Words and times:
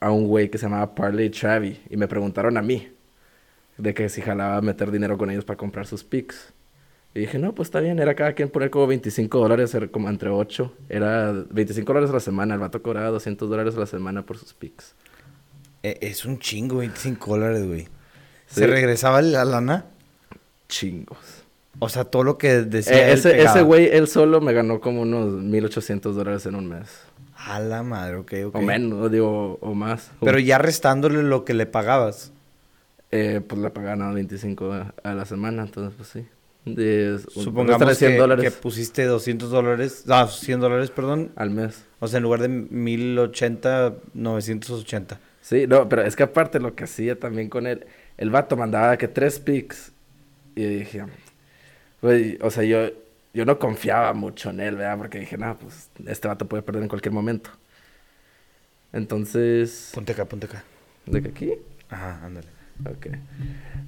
a 0.00 0.10
un 0.10 0.26
güey 0.28 0.50
que 0.50 0.58
se 0.58 0.66
llamaba 0.66 0.94
Parley 0.94 1.30
Travi 1.30 1.80
y 1.90 1.96
me 1.96 2.08
preguntaron 2.08 2.56
a 2.56 2.62
mí 2.62 2.88
de 3.78 3.94
que 3.94 4.08
si 4.08 4.22
jalaba 4.22 4.60
meter 4.62 4.90
dinero 4.90 5.18
con 5.18 5.30
ellos 5.30 5.44
para 5.44 5.56
comprar 5.56 5.86
sus 5.86 6.02
picks. 6.04 6.52
Y 7.14 7.20
dije, 7.20 7.38
no, 7.38 7.54
pues 7.54 7.68
está 7.68 7.80
bien, 7.80 7.98
era 7.98 8.14
cada 8.14 8.34
quien 8.34 8.50
poner 8.50 8.68
como 8.70 8.86
25 8.86 9.38
dólares, 9.38 9.74
era 9.74 9.88
como 9.88 10.08
entre 10.10 10.28
8. 10.28 10.72
Era 10.90 11.32
25 11.50 11.90
dólares 11.90 12.10
a 12.10 12.14
la 12.14 12.20
semana, 12.20 12.54
el 12.54 12.60
vato 12.60 12.82
cobraba 12.82 13.08
200 13.08 13.48
dólares 13.48 13.74
a 13.76 13.80
la 13.80 13.86
semana 13.86 14.24
por 14.24 14.36
sus 14.36 14.52
picks. 14.52 14.94
Eh, 15.82 15.96
es 16.02 16.26
un 16.26 16.38
chingo, 16.38 16.78
25 16.78 17.30
dólares, 17.30 17.66
güey. 17.66 17.82
Sí. 18.46 18.60
¿Se 18.60 18.66
regresaba 18.66 19.22
la 19.22 19.44
lana? 19.46 19.86
Chingos. 20.68 21.18
O 21.78 21.88
sea, 21.88 22.04
todo 22.04 22.22
lo 22.22 22.36
que 22.38 22.62
decía 22.64 23.08
Eh, 23.08 23.12
él 23.12 23.18
ese, 23.18 23.30
pegaba. 23.30 23.50
ese 23.50 23.62
güey, 23.62 23.86
él 23.90 24.08
solo 24.08 24.40
me 24.42 24.52
ganó 24.52 24.80
como 24.80 25.02
unos 25.02 25.32
1800 25.42 26.16
dólares 26.16 26.44
en 26.46 26.54
un 26.54 26.68
mes. 26.68 26.86
A 27.46 27.60
la 27.60 27.84
madre, 27.84 28.16
ok, 28.16 28.32
ok. 28.46 28.56
O 28.56 28.60
menos, 28.60 29.10
digo, 29.10 29.58
o 29.60 29.72
más. 29.72 30.10
Pero 30.20 30.40
ya 30.40 30.58
restándole 30.58 31.22
lo 31.22 31.44
que 31.44 31.54
le 31.54 31.66
pagabas. 31.66 32.32
Eh, 33.12 33.40
pues 33.46 33.60
le 33.60 33.70
pagaban 33.70 34.02
a 34.02 34.12
25 34.12 34.72
a, 34.72 34.94
a 35.04 35.14
la 35.14 35.24
semana, 35.26 35.62
entonces 35.62 35.94
pues 35.96 36.08
sí. 36.08 36.26
De, 36.64 37.20
Supongamos 37.28 37.86
réstale 37.86 38.16
100 38.16 38.40
que, 38.40 38.50
pusiste 38.50 39.04
200 39.04 39.48
dólares, 39.48 40.04
ah, 40.08 40.26
100 40.26 40.58
dólares, 40.58 40.90
perdón. 40.90 41.30
al 41.36 41.50
mes. 41.50 41.84
O 42.00 42.08
sea, 42.08 42.16
en 42.16 42.24
lugar 42.24 42.40
de 42.40 42.48
1080, 42.48 43.94
980. 44.14 45.20
Sí, 45.40 45.66
no, 45.68 45.88
pero 45.88 46.02
es 46.02 46.16
que 46.16 46.24
aparte 46.24 46.58
lo 46.58 46.74
que 46.74 46.82
hacía 46.82 47.16
también 47.16 47.48
con 47.48 47.68
él, 47.68 47.86
el 48.18 48.30
vato 48.30 48.56
mandaba 48.56 48.96
que 48.96 49.06
tres 49.06 49.38
picks. 49.38 49.92
Y 50.56 50.62
yo 50.62 50.68
dije, 50.70 51.04
güey, 52.02 52.38
o 52.42 52.50
sea, 52.50 52.64
yo, 52.64 52.88
yo 53.36 53.44
no 53.44 53.58
confiaba 53.58 54.12
mucho 54.14 54.50
en 54.50 54.60
él, 54.60 54.76
¿verdad? 54.76 54.98
Porque 54.98 55.20
dije, 55.20 55.38
no, 55.38 55.58
pues 55.58 55.90
este 56.06 56.28
vato 56.28 56.46
puede 56.48 56.62
perder 56.64 56.82
en 56.84 56.88
cualquier 56.88 57.12
momento. 57.14 57.50
Entonces, 58.92 59.90
Ponte 59.94 60.12
acá, 60.12 60.24
ponte 60.24 60.46
acá. 60.46 60.64
¿de 61.06 61.22
que 61.22 61.28
aquí? 61.28 61.52
Ajá, 61.90 62.20
ándale. 62.24 62.48
Ok. 62.84 63.06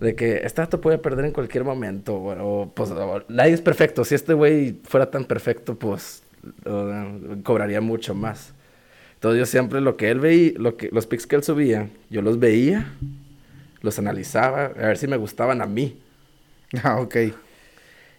De 0.00 0.14
que 0.14 0.38
este 0.44 0.60
vato 0.60 0.80
puede 0.80 0.98
perder 0.98 1.24
en 1.26 1.32
cualquier 1.32 1.64
momento, 1.64 2.14
o, 2.16 2.72
pues 2.74 2.90
o- 2.90 3.22
nadie 3.28 3.52
es 3.54 3.60
perfecto. 3.60 4.04
Si 4.04 4.14
este 4.14 4.32
güey 4.34 4.78
fuera 4.84 5.10
tan 5.10 5.24
perfecto, 5.24 5.78
pues 5.78 6.22
o, 6.66 7.42
cobraría 7.42 7.80
mucho 7.80 8.14
más. 8.14 8.54
Entonces 9.14 9.40
yo 9.40 9.46
siempre 9.46 9.80
lo 9.80 9.96
que 9.96 10.10
él 10.10 10.20
veía, 10.20 10.52
lo 10.56 10.76
que, 10.76 10.90
los 10.92 11.06
pics 11.06 11.26
que 11.26 11.36
él 11.36 11.42
subía, 11.44 11.90
yo 12.10 12.22
los 12.22 12.38
veía, 12.38 12.92
los 13.82 13.98
analizaba, 13.98 14.66
a 14.66 14.88
ver 14.88 14.98
si 14.98 15.06
me 15.08 15.16
gustaban 15.16 15.62
a 15.62 15.66
mí. 15.66 15.98
Ah, 16.84 17.00
ok. 17.00 17.16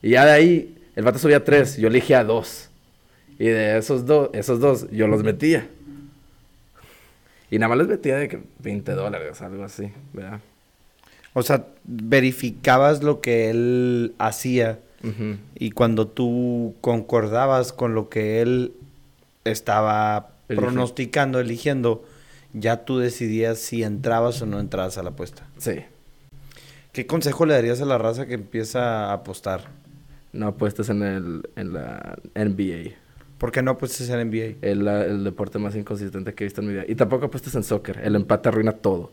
Y 0.02 0.12
ya 0.12 0.26
de 0.26 0.32
ahí, 0.32 0.76
el 1.00 1.06
vato 1.06 1.18
subía 1.18 1.46
tres, 1.46 1.78
yo 1.78 1.88
elegía 1.88 2.26
dos. 2.26 2.68
Y 3.40 3.46
de 3.46 3.78
esos 3.78 4.06
dos, 4.06 4.32
esos 4.34 4.60
dos, 4.60 4.86
yo 4.92 5.08
los 5.08 5.24
metía. 5.24 5.66
Y 7.50 7.58
nada 7.58 7.70
más 7.70 7.78
les 7.78 7.88
metía 7.88 8.18
de 8.18 8.28
que 8.28 8.42
20 8.60 8.92
dólares, 8.92 9.42
algo 9.42 9.64
así, 9.64 9.94
¿verdad? 10.12 10.42
O 11.32 11.42
sea, 11.42 11.68
verificabas 11.86 13.02
lo 13.02 13.22
que 13.22 13.50
él 13.50 14.14
hacía 14.18 14.80
y 15.56 15.72
cuando 15.72 16.06
tú 16.06 16.76
concordabas 16.82 17.72
con 17.72 17.96
lo 17.96 18.10
que 18.10 18.42
él 18.42 18.74
estaba 19.46 20.32
pronosticando, 20.48 21.40
eligiendo, 21.40 22.04
ya 22.52 22.84
tú 22.84 23.00
decidías 23.00 23.60
si 23.60 23.84
entrabas 23.84 24.42
o 24.42 24.46
no 24.46 24.60
entrabas 24.60 24.98
a 24.98 25.04
la 25.04 25.12
apuesta. 25.12 25.48
Sí. 25.60 25.80
¿Qué 26.92 27.08
consejo 27.08 27.46
le 27.46 27.54
darías 27.54 27.80
a 27.80 27.86
la 27.86 27.98
raza 27.98 28.26
que 28.26 28.34
empieza 28.34 29.06
a 29.06 29.14
apostar? 29.14 29.79
No 30.34 30.48
apuestas 30.48 30.90
en, 30.90 31.02
el, 31.04 31.50
en 31.56 31.74
la 31.74 32.18
NBA. 32.36 32.96
¿Por 33.38 33.52
qué 33.52 33.62
no 33.62 33.72
apuestas 33.72 34.10
en 34.10 34.20
NBA? 34.30 34.58
Es 34.62 34.78
la- 34.78 35.06
el 35.06 35.24
deporte 35.24 35.60
más 35.60 35.76
inconsistente 35.76 36.34
que 36.34 36.44
he 36.44 36.48
visto 36.48 36.62
en 36.62 36.68
mi 36.68 36.74
vida. 36.74 36.84
Y 36.88 36.96
tampoco 36.96 37.26
apuestas 37.28 37.56
en 37.56 37.64
soccer. 37.64 38.00
El 38.04 38.16
empate 38.16 38.50
arruina 38.50 38.74
todo. 38.74 39.12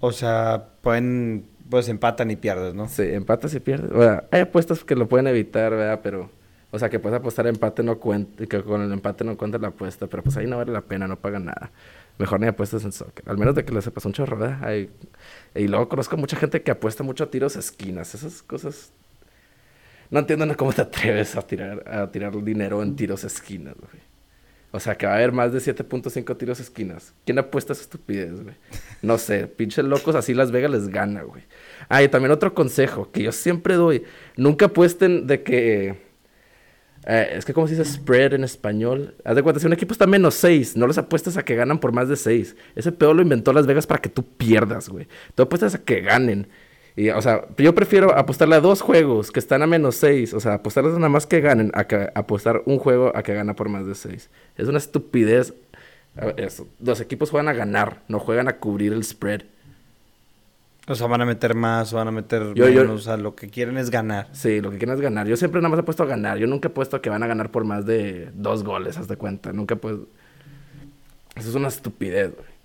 O 0.00 0.12
sea, 0.12 0.68
pueden, 0.82 1.44
pues 1.70 1.88
empatan 1.88 2.30
y 2.30 2.36
pierdes, 2.36 2.74
¿no? 2.74 2.88
Sí, 2.88 3.02
empatas 3.02 3.54
y 3.54 3.60
pierdes. 3.60 3.90
O 3.92 4.00
sea, 4.02 4.24
hay 4.30 4.42
apuestas 4.42 4.84
que 4.84 4.94
lo 4.94 5.08
pueden 5.08 5.26
evitar, 5.26 5.70
¿verdad? 5.72 6.00
Pero, 6.02 6.30
o 6.70 6.78
sea, 6.78 6.88
que 6.88 6.98
puedes 7.00 7.18
apostar 7.18 7.46
a 7.46 7.48
empate 7.48 7.82
no 7.82 7.98
cuenta, 7.98 8.46
que 8.46 8.62
con 8.62 8.80
el 8.82 8.92
empate 8.92 9.24
no 9.24 9.36
cuenta 9.36 9.58
la 9.58 9.68
apuesta. 9.68 10.06
Pero 10.06 10.22
pues 10.22 10.36
ahí 10.36 10.46
no 10.46 10.56
vale 10.58 10.72
la 10.72 10.82
pena, 10.82 11.08
no 11.08 11.16
pagan 11.16 11.46
nada. 11.46 11.72
Mejor 12.18 12.40
ni 12.40 12.46
apuestas 12.46 12.84
en 12.84 12.92
soccer. 12.92 13.24
Al 13.28 13.38
menos 13.38 13.54
de 13.54 13.64
que 13.64 13.72
le 13.72 13.82
sepas 13.82 14.04
un 14.04 14.12
chorro, 14.12 14.36
¿verdad? 14.38 14.62
Hay- 14.64 14.90
Y 15.54 15.66
luego 15.68 15.88
conozco 15.88 16.16
mucha 16.16 16.36
gente 16.36 16.62
que 16.62 16.70
apuesta 16.70 17.02
mucho 17.02 17.24
a 17.24 17.30
tiros 17.30 17.56
a 17.56 17.60
esquinas. 17.60 18.14
Esas 18.14 18.42
cosas... 18.42 18.92
No 20.10 20.20
entiendo 20.20 20.46
cómo 20.56 20.72
te 20.72 20.82
atreves 20.82 21.36
a 21.36 21.42
tirar, 21.42 21.84
a 21.88 22.10
tirar 22.10 22.42
dinero 22.42 22.82
en 22.82 22.96
tiros 22.96 23.24
esquinas, 23.24 23.74
güey. 23.76 24.02
O 24.70 24.80
sea, 24.80 24.96
que 24.96 25.06
va 25.06 25.12
a 25.12 25.16
haber 25.16 25.32
más 25.32 25.52
de 25.52 25.60
7.5 25.60 26.36
tiros 26.36 26.60
esquinas. 26.60 27.14
¿Quién 27.24 27.38
apuesta 27.38 27.72
esa 27.72 27.82
estupidez, 27.82 28.42
güey? 28.42 28.54
No 29.00 29.16
sé, 29.16 29.46
pinches 29.46 29.84
locos, 29.84 30.14
así 30.14 30.34
Las 30.34 30.50
Vegas 30.50 30.70
les 30.70 30.88
gana, 30.88 31.22
güey. 31.22 31.44
Ah, 31.88 32.02
y 32.02 32.08
también 32.08 32.32
otro 32.32 32.52
consejo 32.54 33.10
que 33.10 33.22
yo 33.22 33.32
siempre 33.32 33.74
doy. 33.74 34.04
Nunca 34.36 34.66
apuesten 34.66 35.26
de 35.26 35.42
que... 35.42 35.88
eh, 37.06 37.30
es 37.32 37.44
que, 37.46 37.54
¿cómo 37.54 37.66
se 37.66 37.76
dice 37.76 37.90
spread 37.90 38.34
en 38.34 38.44
español? 38.44 39.14
Haz 39.24 39.36
de 39.36 39.42
cuenta, 39.42 39.58
si 39.60 39.66
un 39.66 39.72
equipo 39.72 39.92
está 39.92 40.06
menos 40.06 40.34
6, 40.34 40.76
no 40.76 40.86
les 40.86 40.98
apuestas 40.98 41.38
a 41.38 41.44
que 41.44 41.54
ganan 41.56 41.78
por 41.80 41.92
más 41.92 42.08
de 42.10 42.16
6. 42.16 42.54
Ese 42.76 42.92
pedo 42.92 43.14
lo 43.14 43.22
inventó 43.22 43.52
Las 43.54 43.66
Vegas 43.66 43.86
para 43.86 44.02
que 44.02 44.10
tú 44.10 44.22
pierdas, 44.36 44.90
güey. 44.90 45.08
Tú 45.34 45.44
apuestas 45.44 45.74
a 45.74 45.84
que 45.84 46.00
ganen. 46.02 46.48
Y, 46.98 47.10
o 47.10 47.22
sea, 47.22 47.44
yo 47.56 47.74
prefiero 47.76 48.16
apostarle 48.18 48.56
a 48.56 48.60
dos 48.60 48.80
juegos 48.80 49.30
que 49.30 49.38
están 49.38 49.62
a 49.62 49.68
menos 49.68 49.94
6. 49.96 50.34
O 50.34 50.40
sea, 50.40 50.54
apostarles 50.54 50.94
nada 50.94 51.08
más 51.08 51.26
que 51.26 51.40
ganen 51.40 51.70
a 51.74 51.84
que 51.84 52.10
apostar 52.14 52.62
un 52.66 52.78
juego 52.78 53.12
a 53.16 53.22
que 53.22 53.34
gana 53.34 53.54
por 53.54 53.68
más 53.68 53.86
de 53.86 53.94
6. 53.94 54.28
Es 54.56 54.66
una 54.66 54.78
estupidez. 54.78 55.54
Eso. 56.36 56.66
Los 56.80 57.00
equipos 57.00 57.30
juegan 57.30 57.46
a 57.46 57.52
ganar, 57.52 58.02
no 58.08 58.18
juegan 58.18 58.48
a 58.48 58.56
cubrir 58.56 58.92
el 58.92 59.04
spread. 59.04 59.42
O 60.88 60.94
sea, 60.96 61.06
van 61.06 61.20
a 61.20 61.26
meter 61.26 61.54
más, 61.54 61.92
van 61.92 62.08
a 62.08 62.10
meter 62.10 62.54
Yo- 62.54 62.68
yo- 62.68 62.80
menos. 62.82 63.02
O 63.02 63.04
sea, 63.04 63.16
lo 63.16 63.36
que 63.36 63.48
quieren 63.48 63.76
es 63.78 63.90
ganar. 63.90 64.26
Sí, 64.32 64.60
lo 64.60 64.70
que 64.72 64.78
quieren 64.78 64.96
es 64.96 65.00
ganar. 65.00 65.28
Yo 65.28 65.36
siempre 65.36 65.60
nada 65.60 65.68
más 65.68 65.78
he 65.78 65.84
puesto 65.84 66.02
a 66.02 66.06
ganar. 66.06 66.38
Yo 66.38 66.48
nunca 66.48 66.66
he 66.66 66.70
puesto 66.72 66.96
a 66.96 67.02
que 67.02 67.10
van 67.10 67.22
a 67.22 67.28
ganar 67.28 67.52
por 67.52 67.62
más 67.64 67.86
de 67.86 68.30
dos 68.34 68.64
goles, 68.64 68.98
haz 68.98 69.06
de 69.06 69.16
cuenta. 69.16 69.52
Nunca 69.52 69.76
pues. 69.76 69.96
Eso 71.36 71.48
es 71.50 71.54
una 71.54 71.68
estupidez, 71.68 72.34
güey. 72.34 72.57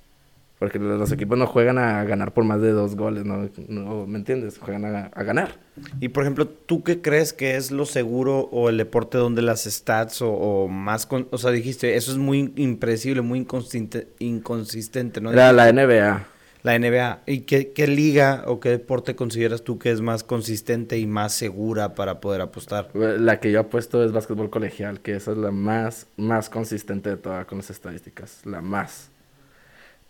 Porque 0.64 0.80
los 0.80 1.12
equipos 1.12 1.38
no 1.38 1.46
juegan 1.46 1.78
a 1.78 2.06
ganar 2.06 2.34
por 2.34 2.46
más 2.46 2.62
de 2.62 2.72
dos 2.72 2.96
goles, 2.96 3.26
¿no? 3.26 3.50
no 3.68 4.08
¿Me 4.08 4.18
entiendes? 4.18 4.58
Juegan 4.60 4.86
a, 4.86 5.08
a 5.08 5.24
ganar. 5.24 5.60
Y 6.00 6.08
por 6.08 6.24
ejemplo, 6.24 6.48
¿tú 6.48 6.84
qué 6.84 7.02
crees 7.02 7.34
que 7.34 7.58
es 7.58 7.70
lo 7.70 7.86
seguro 7.86 8.48
o 8.52 8.70
el 8.70 8.78
deporte 8.78 9.18
donde 9.18 9.42
las 9.42 9.66
stats 9.66 10.22
o, 10.22 10.32
o 10.32 10.68
más... 10.70 11.06
con- 11.06 11.28
o 11.32 11.38
sea, 11.38 11.52
dijiste, 11.52 11.98
eso 11.98 12.14
es 12.14 12.18
muy 12.18 12.54
impredecible, 12.56 13.22
muy 13.22 13.40
inconsistente, 13.40 14.08
inconsistente 14.20 15.20
¿no? 15.20 15.34
Era 15.34 15.52
la 15.52 15.70
NBA. 15.74 16.28
La 16.62 16.80
NBA. 16.80 17.24
¿Y 17.26 17.42
qué, 17.42 17.74
qué 17.74 17.88
liga 17.88 18.46
o 18.48 18.62
qué 18.62 18.70
deporte 18.70 19.18
consideras 19.18 19.64
tú 19.66 19.78
que 19.80 19.92
es 19.92 20.00
más 20.00 20.24
consistente 20.24 20.98
y 20.98 21.06
más 21.06 21.34
segura 21.34 21.94
para 21.94 22.22
poder 22.22 22.40
apostar? 22.40 22.90
La 22.94 23.42
que 23.42 23.52
yo 23.52 23.60
apuesto 23.60 24.02
es 24.02 24.14
básquetbol 24.14 24.50
colegial, 24.50 25.02
que 25.02 25.14
esa 25.18 25.34
es 25.34 25.38
la 25.38 25.52
más, 25.52 26.08
más 26.16 26.50
consistente 26.50 27.10
de 27.10 27.18
todas 27.18 27.46
con 27.48 27.58
las 27.58 27.70
estadísticas. 27.70 28.40
La 28.46 28.62
más. 28.62 29.10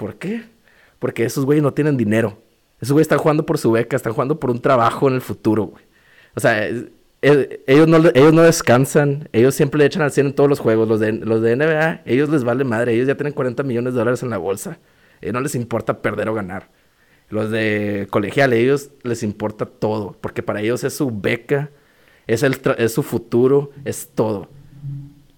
¿Por 0.03 0.15
qué? 0.15 0.43
Porque 0.99 1.23
esos 1.23 1.45
güeyes 1.45 1.63
no 1.63 1.73
tienen 1.73 1.95
dinero. 1.95 2.37
Esos 2.81 2.91
güeyes 2.91 3.05
están 3.05 3.19
jugando 3.19 3.45
por 3.45 3.57
su 3.57 3.71
beca, 3.71 3.95
están 3.95 4.11
jugando 4.11 4.37
por 4.37 4.51
un 4.51 4.61
trabajo 4.61 5.07
en 5.07 5.13
el 5.13 5.21
futuro, 5.21 5.67
güey. 5.67 5.85
O 6.35 6.41
sea, 6.41 6.67
ellos, 7.21 7.87
no, 7.87 8.09
ellos 8.13 8.33
no 8.33 8.41
descansan. 8.41 9.29
Ellos 9.31 9.55
siempre 9.55 9.77
le 9.77 9.85
echan 9.85 10.01
al 10.01 10.11
100 10.11 10.27
en 10.27 10.33
todos 10.33 10.49
los 10.49 10.59
juegos. 10.59 10.89
Los 10.89 10.99
de, 10.99 11.13
los 11.13 11.41
de 11.41 11.55
NBA, 11.55 12.01
ellos 12.05 12.27
les 12.27 12.43
vale 12.43 12.65
madre. 12.65 12.93
Ellos 12.93 13.07
ya 13.07 13.15
tienen 13.15 13.31
40 13.31 13.63
millones 13.63 13.93
de 13.93 13.99
dólares 13.99 14.21
en 14.23 14.29
la 14.29 14.37
bolsa. 14.37 14.71
A 14.71 14.77
ellos 15.21 15.33
no 15.33 15.39
les 15.39 15.55
importa 15.55 16.01
perder 16.01 16.27
o 16.27 16.33
ganar. 16.33 16.69
Los 17.29 17.49
de 17.49 18.07
colegial, 18.09 18.51
a 18.51 18.55
ellos 18.55 18.89
les 19.03 19.23
importa 19.23 19.65
todo. 19.65 20.17
Porque 20.19 20.43
para 20.43 20.59
ellos 20.59 20.83
es 20.83 20.95
su 20.95 21.17
beca, 21.17 21.69
es, 22.27 22.43
el 22.43 22.59
es 22.77 22.91
su 22.91 23.03
futuro, 23.03 23.71
es 23.85 24.09
todo. 24.13 24.49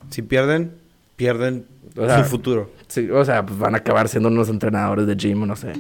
Si 0.10 0.24
pierden, 0.24 0.72
pierden 1.16 1.66
O 1.98 2.06
sea, 2.06 2.24
su 2.24 2.30
futuro. 2.30 2.72
Sí, 2.88 3.10
o 3.10 3.24
sea, 3.26 3.46
pues 3.46 3.58
van 3.58 3.76
a 3.76 3.80
acabar 3.80 4.08
siendo 4.10 4.30
unos 4.30 4.50
entrenadores 4.50 5.08
de 5.08 5.16
gym 5.16 5.46
no 5.48 5.56
sé. 5.56 5.74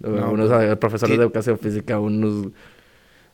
No, 0.00 0.30
unos 0.32 0.48
pues, 0.50 0.70
eh, 0.70 0.76
profesores 0.76 1.16
de 1.16 1.22
educación 1.24 1.58
física, 1.58 1.98
unos 1.98 2.48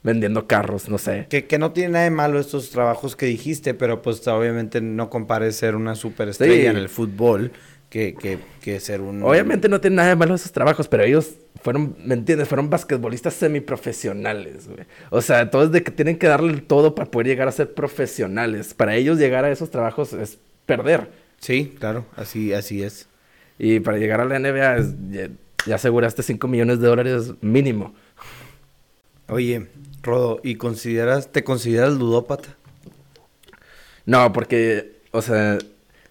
vendiendo 0.02 0.46
carros, 0.46 0.88
no 0.88 0.98
sé. 0.98 1.26
Que, 1.28 1.46
que 1.46 1.58
no 1.58 1.72
tiene 1.72 1.90
nada 1.90 2.04
de 2.04 2.10
malo 2.10 2.38
estos 2.38 2.70
trabajos 2.70 3.16
que 3.16 3.26
dijiste, 3.26 3.74
pero 3.74 4.00
pues 4.00 4.26
obviamente 4.28 4.80
no 4.80 5.10
compares 5.10 5.56
ser 5.56 5.74
una 5.74 5.94
superestrella 5.94 6.54
Sí. 6.54 6.66
en 6.66 6.76
el 6.76 6.88
fútbol 6.88 7.50
que, 7.90 8.14
que, 8.14 8.38
que 8.60 8.80
ser 8.80 9.00
un... 9.00 9.22
Obviamente 9.22 9.68
no 9.68 9.80
tiene 9.80 9.96
nada 9.96 10.10
de 10.10 10.16
malo 10.16 10.34
esos 10.34 10.52
trabajos, 10.52 10.88
pero 10.88 11.02
ellos 11.02 11.34
fueron, 11.62 11.96
¿me 12.04 12.14
entiendes? 12.14 12.46
Fueron 12.46 12.70
basquetbolistas 12.70 13.34
semiprofesionales, 13.34 14.68
güey. 14.68 14.86
O 15.10 15.20
sea, 15.20 15.50
todos 15.50 15.72
de 15.72 15.82
que 15.82 15.90
tienen 15.90 16.18
que 16.18 16.26
darle 16.28 16.52
el 16.52 16.62
todo 16.62 16.94
para 16.94 17.10
poder 17.10 17.26
llegar 17.26 17.48
a 17.48 17.52
ser 17.52 17.74
profesionales. 17.74 18.74
Para 18.74 18.94
ellos 18.94 19.18
llegar 19.18 19.44
a 19.44 19.50
esos 19.50 19.70
trabajos 19.70 20.12
es 20.12 20.38
perder. 20.68 21.10
Sí, 21.40 21.74
claro, 21.80 22.06
así, 22.16 22.54
así 22.54 22.84
es. 22.84 23.08
Y 23.58 23.80
para 23.80 23.98
llegar 23.98 24.20
a 24.22 24.26
la 24.26 24.36
NBA 24.36 24.76
es- 24.78 24.94
ya, 25.10 25.30
ya 25.66 25.76
aseguraste 25.76 26.22
5 26.22 26.48
millones 26.48 26.80
de 26.80 26.88
dólares 26.88 27.34
mínimo. 27.42 27.94
Oye, 29.28 29.68
Rodo, 30.02 30.40
¿y 30.42 30.56
consideras, 30.56 31.30
te 31.30 31.44
consideras 31.44 31.92
ludópata? 31.94 32.56
No, 34.06 34.32
porque, 34.32 35.00
o 35.12 35.22
sea, 35.22 35.58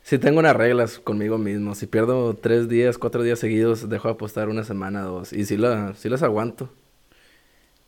Sí, 0.03 0.17
tengo 0.19 0.39
unas 0.39 0.55
reglas 0.55 0.99
conmigo 0.99 1.37
mismo. 1.37 1.75
Si 1.75 1.85
pierdo 1.85 2.33
tres 2.35 2.69
días, 2.69 2.97
cuatro 2.97 3.23
días 3.23 3.39
seguidos, 3.39 3.89
dejo 3.89 4.07
de 4.07 4.13
apostar 4.15 4.49
una 4.49 4.63
semana, 4.63 5.01
dos. 5.03 5.33
Y 5.33 5.45
sí, 5.45 5.57
la, 5.57 5.95
sí 5.95 6.09
las 6.09 6.23
aguanto. 6.23 6.71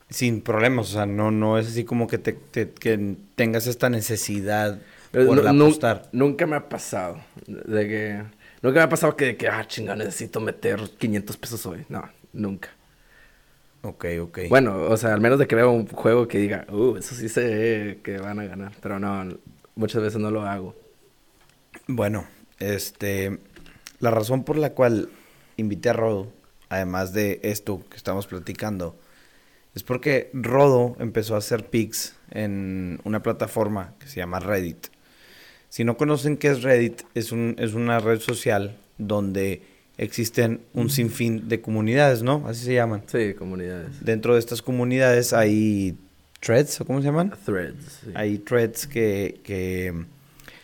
Sin 0.09 0.41
problemas, 0.41 0.89
o 0.89 0.93
sea, 0.93 1.05
no, 1.05 1.29
no 1.29 1.59
es 1.59 1.67
así 1.67 1.83
como 1.85 2.07
que, 2.07 2.17
te, 2.17 2.33
te- 2.33 2.71
que 2.71 3.15
tengas 3.35 3.67
esta 3.67 3.89
necesidad 3.89 4.79
por 5.11 5.53
nu- 5.53 5.65
apostar. 5.65 6.09
nunca 6.11 6.45
me 6.45 6.55
ha 6.55 6.69
pasado. 6.69 7.19
De 7.47 7.87
que. 7.87 8.23
Nunca 8.61 8.79
me 8.79 8.83
ha 8.83 8.89
pasado 8.89 9.15
que, 9.15 9.37
que 9.37 9.47
ah, 9.47 9.65
chinga, 9.67 9.95
necesito 9.95 10.39
meter 10.41 10.81
500 10.97 11.37
pesos 11.37 11.65
hoy. 11.65 11.85
No, 11.89 12.09
nunca. 12.33 12.69
Ok, 13.81 14.05
ok. 14.21 14.39
Bueno, 14.49 14.75
o 14.81 14.97
sea, 14.97 15.13
al 15.13 15.21
menos 15.21 15.39
de 15.39 15.47
que 15.47 15.55
vea 15.55 15.67
un 15.67 15.87
juego 15.87 16.27
que 16.27 16.37
diga, 16.39 16.65
uh, 16.69 16.97
eso 16.97 17.15
sí 17.15 17.29
sé 17.29 17.99
que 18.03 18.17
van 18.17 18.39
a 18.39 18.45
ganar. 18.45 18.73
Pero 18.81 18.99
no, 18.99 19.37
muchas 19.75 20.01
veces 20.01 20.19
no 20.19 20.29
lo 20.31 20.41
hago. 20.41 20.75
Bueno, 21.87 22.27
este, 22.59 23.39
la 23.99 24.11
razón 24.11 24.43
por 24.43 24.57
la 24.57 24.71
cual 24.73 25.09
invité 25.55 25.89
a 25.89 25.93
Rodo, 25.93 26.27
además 26.67 27.13
de 27.13 27.39
esto 27.43 27.81
que 27.89 27.95
estamos 27.95 28.27
platicando, 28.27 28.97
es 29.73 29.83
porque 29.83 30.29
Rodo 30.33 30.97
empezó 30.99 31.35
a 31.35 31.37
hacer 31.39 31.65
pics 31.65 32.15
en 32.31 32.99
una 33.05 33.23
plataforma 33.23 33.93
que 33.99 34.07
se 34.07 34.17
llama 34.17 34.39
Reddit. 34.39 34.87
Si 35.69 35.83
no 35.83 35.97
conocen 35.97 36.37
qué 36.37 36.49
es 36.49 36.63
Reddit, 36.63 37.03
es, 37.15 37.31
un, 37.31 37.55
es 37.59 37.73
una 37.73 37.99
red 37.99 38.19
social 38.19 38.75
donde 38.97 39.61
existen 39.97 40.61
un 40.73 40.89
sinfín 40.89 41.47
de 41.49 41.61
comunidades, 41.61 42.23
¿no? 42.23 42.43
Así 42.47 42.65
se 42.65 42.73
llaman. 42.73 43.03
Sí, 43.07 43.33
comunidades. 43.33 44.03
Dentro 44.03 44.33
de 44.33 44.39
estas 44.39 44.61
comunidades 44.61 45.33
hay 45.33 45.95
threads, 46.39 46.81
¿o 46.81 46.85
cómo 46.85 46.99
se 47.01 47.05
llaman? 47.07 47.33
Threads. 47.45 47.99
sí. 48.05 48.11
Hay 48.15 48.39
threads 48.39 48.87
que... 48.87 49.41
que 49.43 49.93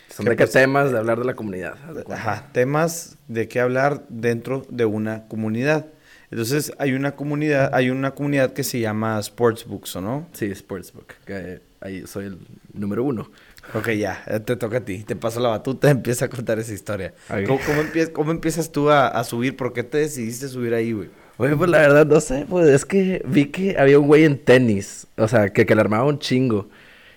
Son 0.08 0.24
que 0.24 0.30
de 0.30 0.36
qué 0.36 0.44
pues- 0.44 0.52
temas 0.52 0.90
de 0.90 0.98
hablar 0.98 1.18
de 1.18 1.24
la 1.26 1.34
comunidad. 1.34 1.74
de. 1.76 2.12
Ajá, 2.12 2.48
temas 2.52 3.16
de 3.28 3.46
qué 3.48 3.60
hablar 3.60 4.04
dentro 4.08 4.66
de 4.70 4.86
una 4.86 5.28
comunidad. 5.28 5.86
Entonces, 6.30 6.72
hay 6.78 6.94
una 6.94 7.12
comunidad, 7.14 7.70
hay 7.72 7.90
una 7.90 8.10
comunidad 8.12 8.52
que 8.52 8.64
se 8.64 8.80
llama 8.80 9.22
Sportsbooks, 9.22 9.94
¿o 9.96 10.00
no? 10.00 10.26
Sí, 10.32 10.52
Sportsbook. 10.52 11.12
Que 11.24 11.60
ahí 11.80 12.04
soy 12.06 12.26
el 12.26 12.38
número 12.72 13.04
uno. 13.04 13.30
Ok, 13.74 13.90
ya, 13.90 14.22
eh, 14.26 14.40
te 14.40 14.56
toca 14.56 14.78
a 14.78 14.80
ti. 14.84 15.02
Te 15.04 15.16
paso 15.16 15.40
la 15.40 15.48
batuta, 15.50 15.90
empieza 15.90 16.26
a 16.26 16.28
contar 16.28 16.58
esa 16.58 16.72
historia. 16.72 17.12
¿Cómo, 17.46 17.60
cómo 17.66 17.82
empie- 17.82 18.12
cómo 18.12 18.30
empiezas 18.30 18.70
tú 18.72 18.90
a, 18.90 19.08
a 19.08 19.24
subir? 19.24 19.56
¿Por 19.56 19.72
qué 19.72 19.82
te 19.82 19.98
decidiste 19.98 20.48
subir 20.48 20.72
ahí, 20.74 20.92
güey? 20.92 21.08
Oye, 21.38 21.54
pues 21.54 21.68
la 21.68 21.78
verdad 21.78 22.06
no 22.06 22.18
sé, 22.20 22.46
pues 22.48 22.66
es 22.68 22.84
que 22.86 23.22
vi 23.26 23.46
que 23.46 23.76
había 23.78 23.98
un 23.98 24.06
güey 24.06 24.24
en 24.24 24.38
tenis, 24.38 25.06
o 25.18 25.28
sea, 25.28 25.50
que, 25.50 25.66
que 25.66 25.74
le 25.74 25.82
armaba 25.82 26.04
un 26.04 26.18
chingo, 26.18 26.70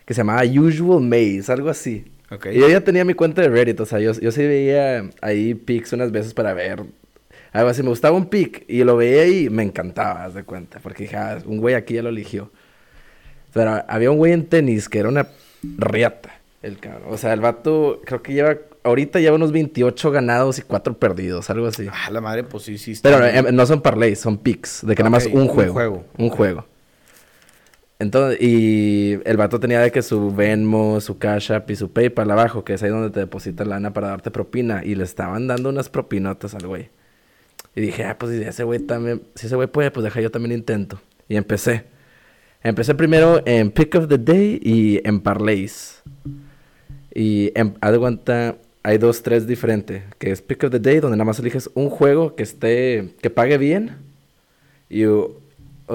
que 0.05 0.13
se 0.13 0.19
llamaba 0.19 0.41
Usual 0.43 1.01
Maze, 1.01 1.49
algo 1.53 1.69
así. 1.69 2.05
Y 2.53 2.59
yo 2.59 2.67
ya 2.69 2.81
tenía 2.81 3.05
mi 3.05 3.13
cuenta 3.13 3.41
de 3.41 3.47
Reddit, 3.47 3.79
o 3.79 3.85
sea, 3.85 3.99
yo, 3.99 4.11
yo 4.19 4.31
sí 4.33 4.41
veía 4.45 5.09
ahí 5.21 5.53
pics 5.55 5.93
unas 5.93 6.11
veces 6.11 6.33
para 6.33 6.53
ver. 6.53 6.83
Algo 7.53 7.69
así, 7.69 7.81
me 7.81 7.89
gustaba 7.89 8.15
un 8.17 8.25
pic 8.29 8.65
y 8.67 8.83
lo 8.83 8.97
veía 8.97 9.25
y 9.25 9.49
me 9.49 9.63
encantaba, 9.63 10.25
haz 10.25 10.33
de 10.33 10.43
cuenta, 10.43 10.79
porque 10.83 11.03
dije, 11.03 11.15
ah, 11.15 11.39
un 11.45 11.57
güey 11.59 11.73
aquí 11.75 11.93
ya 11.93 12.03
lo 12.03 12.09
eligió. 12.09 12.51
Pero 13.53 13.83
había 13.87 14.11
un 14.11 14.17
güey 14.17 14.33
en 14.33 14.45
tenis 14.45 14.89
que 14.89 14.99
era 14.99 15.07
una 15.09 15.27
riata, 15.77 16.38
el 16.61 16.79
cabrón. 16.79 17.13
O 17.13 17.17
sea, 17.17 17.33
el 17.33 17.39
vato 17.39 18.01
creo 18.05 18.21
que 18.21 18.33
lleva, 18.33 18.57
ahorita 18.83 19.19
lleva 19.19 19.35
unos 19.35 19.51
28 19.51 20.11
ganados 20.11 20.59
y 20.59 20.61
4 20.61 20.97
perdidos, 20.97 21.49
algo 21.49 21.67
así. 21.67 21.87
Ah, 21.91 22.09
la 22.11 22.21
madre, 22.21 22.43
pues 22.43 22.63
sí, 22.63 22.77
sí. 22.77 22.91
está 22.91 23.09
Pero 23.09 23.25
em, 23.25 23.55
no 23.55 23.65
son 23.65 23.81
parlays, 23.81 24.19
son 24.19 24.37
picks, 24.37 24.85
de 24.85 24.95
que 24.95 25.03
nada 25.03 25.11
más 25.11 25.25
un 25.25 25.41
un 25.41 25.47
juego. 25.47 25.73
juego. 25.73 26.05
Un 26.17 26.29
juego. 26.29 26.65
Entonces, 27.99 28.41
y 28.41 29.19
el 29.25 29.35
vato 29.35 29.59
tenía 29.59 29.81
de 29.81 29.91
que 29.91 30.01
su 30.01 30.33
Venmo, 30.33 31.01
su 31.01 31.17
Cash 31.17 31.51
App 31.51 31.69
y 31.69 31.75
su 31.75 31.91
PayPal 31.91 32.31
abajo, 32.31 32.63
que 32.63 32.73
es 32.73 32.83
ahí 32.83 32.89
donde 32.89 33.09
te 33.09 33.19
deposita 33.19 33.65
lana 33.65 33.91
para 33.91 34.07
darte 34.07 34.31
propina. 34.31 34.85
Y 34.85 34.95
le 34.95 35.03
estaban 35.03 35.47
dando 35.47 35.67
unas 35.67 35.89
propinotas 35.89 36.55
al 36.55 36.65
güey. 36.65 36.89
Y 37.75 37.81
dije, 37.81 38.05
ah, 38.05 38.17
pues 38.17 38.31
si 38.31 38.41
ese 38.41 38.63
güey 38.63 38.79
también, 38.79 39.23
si 39.35 39.47
ese 39.47 39.55
güey 39.57 39.67
puede, 39.67 39.91
pues 39.91 40.05
deja 40.05 40.21
yo 40.21 40.31
también 40.31 40.53
intento. 40.53 41.01
Y 41.27 41.35
empecé. 41.35 41.85
Empecé 42.63 42.95
primero 42.95 43.41
en 43.45 43.69
Pick 43.69 43.95
of 43.95 44.07
the 44.07 44.17
Day 44.17 44.59
y 44.63 45.05
en 45.05 45.19
Parlays. 45.19 46.01
Y 47.19 47.51
en, 47.53 47.77
haz 47.81 47.91
de 47.91 47.99
cuenta, 47.99 48.55
hay 48.81 48.97
dos, 48.97 49.23
tres 49.23 49.45
diferentes. 49.45 50.03
Que 50.19 50.31
es 50.31 50.41
Pick 50.41 50.63
of 50.63 50.71
the 50.71 50.79
Day, 50.79 51.01
donde 51.01 51.17
nada 51.17 51.25
más 51.25 51.37
eliges 51.37 51.69
un 51.73 51.89
juego 51.89 52.33
que 52.33 52.43
esté, 52.43 53.13
que 53.21 53.29
pague 53.29 53.57
bien. 53.57 53.97
Y, 54.89 55.03
o 55.03 55.37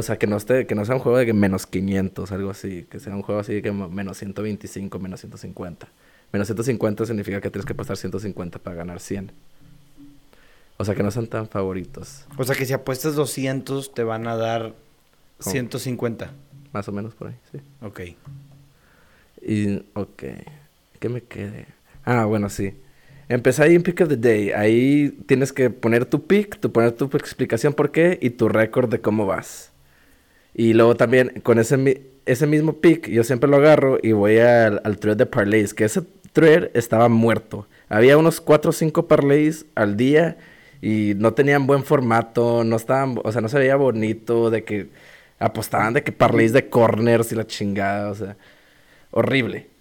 sea, 0.02 0.18
que 0.18 0.26
no 0.26 0.36
esté, 0.36 0.66
que 0.66 0.74
no 0.74 0.84
sea 0.84 0.96
un 0.96 1.00
juego 1.00 1.16
de 1.16 1.24
que 1.24 1.32
menos 1.32 1.66
500, 1.66 2.30
algo 2.30 2.50
así. 2.50 2.86
Que 2.90 3.00
sea 3.00 3.16
un 3.16 3.22
juego 3.22 3.40
así 3.40 3.54
de 3.54 3.62
que 3.62 3.72
menos 3.72 4.18
125, 4.18 4.98
menos 4.98 5.20
150. 5.20 5.88
Menos 6.30 6.46
150 6.46 7.06
significa 7.06 7.40
que 7.40 7.48
tienes 7.48 7.64
que 7.64 7.74
pasar 7.74 7.96
150 7.96 8.58
para 8.58 8.76
ganar 8.76 9.00
100. 9.00 9.32
O 10.76 10.84
sea, 10.84 10.94
que 10.94 11.02
no 11.02 11.10
son 11.10 11.26
tan 11.28 11.48
favoritos. 11.48 12.26
O 12.36 12.44
sea, 12.44 12.54
que 12.54 12.66
si 12.66 12.74
apuestas 12.74 13.14
200, 13.14 13.94
te 13.94 14.04
van 14.04 14.26
a 14.26 14.36
dar 14.36 14.74
¿Cómo? 15.38 15.52
150. 15.52 16.30
Más 16.74 16.86
o 16.86 16.92
menos 16.92 17.14
por 17.14 17.28
ahí, 17.28 17.36
sí. 17.50 17.60
Ok. 17.80 18.00
Y, 19.40 19.86
ok. 19.94 20.24
¿Qué 21.04 21.10
me 21.10 21.20
quede? 21.20 21.66
Ah, 22.06 22.24
bueno, 22.24 22.48
sí. 22.48 22.72
Empecé 23.28 23.62
ahí 23.62 23.74
en 23.74 23.82
Pick 23.82 24.00
of 24.00 24.08
the 24.08 24.16
Day. 24.16 24.52
Ahí 24.52 25.10
tienes 25.26 25.52
que 25.52 25.68
poner 25.68 26.06
tu 26.06 26.26
pick, 26.26 26.58
tu 26.58 26.72
poner 26.72 26.92
tu 26.92 27.04
explicación 27.14 27.74
por 27.74 27.92
qué 27.92 28.18
y 28.22 28.30
tu 28.30 28.48
récord 28.48 28.88
de 28.88 29.02
cómo 29.02 29.26
vas. 29.26 29.70
Y 30.54 30.72
luego 30.72 30.94
también 30.94 31.42
con 31.42 31.58
ese, 31.58 32.06
ese 32.24 32.46
mismo 32.46 32.80
pick, 32.80 33.06
yo 33.10 33.22
siempre 33.22 33.50
lo 33.50 33.58
agarro 33.58 33.98
y 34.02 34.12
voy 34.12 34.38
al, 34.38 34.80
al 34.82 34.98
thread 34.98 35.18
de 35.18 35.26
parlays, 35.26 35.74
que 35.74 35.84
ese 35.84 36.00
thread 36.32 36.70
estaba 36.72 37.10
muerto. 37.10 37.68
Había 37.90 38.16
unos 38.16 38.40
4 38.40 38.70
o 38.70 38.72
5 38.72 39.06
parlays 39.06 39.66
al 39.74 39.98
día 39.98 40.38
y 40.80 41.12
no 41.18 41.34
tenían 41.34 41.66
buen 41.66 41.84
formato, 41.84 42.64
no 42.64 42.76
estaban, 42.76 43.20
o 43.22 43.30
sea, 43.30 43.42
no 43.42 43.50
se 43.50 43.58
veía 43.58 43.76
bonito, 43.76 44.48
de 44.48 44.64
que 44.64 44.88
apostaban 45.38 45.92
de 45.92 46.02
que 46.02 46.12
parlays 46.12 46.54
de 46.54 46.70
corners 46.70 47.30
y 47.30 47.34
la 47.34 47.46
chingada, 47.46 48.10
o 48.10 48.14
sea, 48.14 48.38
horrible. 49.10 49.73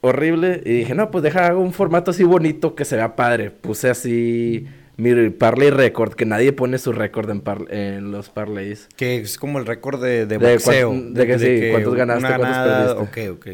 Horrible. 0.00 0.62
Y 0.64 0.70
dije, 0.78 0.94
no, 0.94 1.10
pues 1.10 1.24
deja 1.24 1.46
hago 1.48 1.60
un 1.60 1.72
formato 1.72 2.10
así 2.12 2.24
bonito 2.24 2.74
que 2.74 2.84
se 2.84 2.96
vea 2.96 3.16
padre. 3.16 3.50
Puse 3.50 3.90
así 3.90 4.66
mi 4.96 5.30
parlay 5.30 5.70
record, 5.70 6.14
que 6.14 6.24
nadie 6.24 6.52
pone 6.52 6.78
su 6.78 6.92
récord 6.92 7.30
en, 7.30 7.40
par- 7.40 7.66
en 7.70 8.10
los 8.12 8.28
parlays. 8.30 8.88
Que 8.96 9.16
es 9.16 9.38
como 9.38 9.58
el 9.58 9.66
récord 9.66 10.02
de, 10.02 10.26
de 10.26 10.38
De 10.38 10.52
boxeo. 10.52 10.92
de 10.92 11.26
que 11.26 11.38
sí, 11.38 11.70
cuántos 11.70 11.94
ganaste, 11.94 12.22
cuántos 12.26 12.48
ganada- 12.48 12.94
perdiste. 12.96 13.30
Ok, 13.30 13.36
ok. 13.38 13.46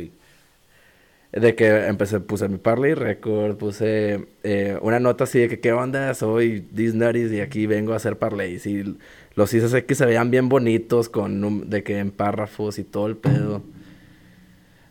De 1.41 1.57
que 1.57 1.87
empecé, 1.89 2.21
puse 2.21 2.49
mi 2.49 2.59
parlay 2.59 2.95
record, 2.95 3.57
puse 3.57 4.25
eh, 4.45 4.79
una 4.83 5.01
nota 5.01 5.25
así 5.25 5.41
de 5.41 5.49
que 5.49 5.59
qué 5.59 5.73
onda, 5.73 6.15
soy 6.15 6.65
Disney's 6.71 7.33
y 7.33 7.41
aquí 7.41 7.67
vengo 7.67 7.93
a 7.93 7.97
hacer 7.97 8.19
parlays. 8.19 8.67
Y 8.67 8.97
los 9.35 9.53
hice 9.53 9.67
así 9.67 9.83
que 9.83 9.97
se 9.97 10.07
veían 10.07 10.31
bien 10.31 10.49
bonitos, 10.49 11.09
con 11.09 11.69
de 11.69 11.83
que 11.83 11.99
en 11.99 12.13
párrafos 12.13 12.79
y 12.79 12.85
todo 12.85 13.09
el 13.09 13.17
pedo. 13.17 13.63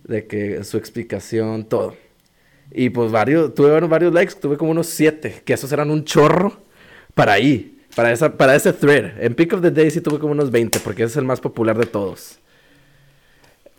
De 0.04 0.28
que 0.28 0.64
su 0.64 0.78
explicación, 0.78 1.66
todo. 1.66 1.96
Y 2.72 2.90
pues 2.90 3.12
varios, 3.12 3.54
tuve 3.54 3.80
varios 3.82 4.14
likes, 4.14 4.36
tuve 4.36 4.58
como 4.58 4.72
unos 4.72 4.88
siete, 4.88 5.42
que 5.46 5.54
esos 5.54 5.72
eran 5.72 5.92
un 5.92 6.04
chorro 6.04 6.60
para 7.14 7.34
ahí, 7.34 7.78
para, 7.96 8.12
esa, 8.12 8.36
para 8.36 8.56
ese 8.56 8.74
thread. 8.74 9.24
En 9.24 9.36
Pick 9.36 9.54
of 9.54 9.62
the 9.62 9.72
Day 9.72 9.92
sí 9.92 10.02
tuve 10.02 10.20
como 10.20 10.32
unos 10.32 10.52
20, 10.52 10.80
porque 10.80 11.04
ese 11.04 11.12
es 11.12 11.18
el 11.18 11.26
más 11.26 11.40
popular 11.40 11.78
de 11.78 11.86
todos. 11.86 12.40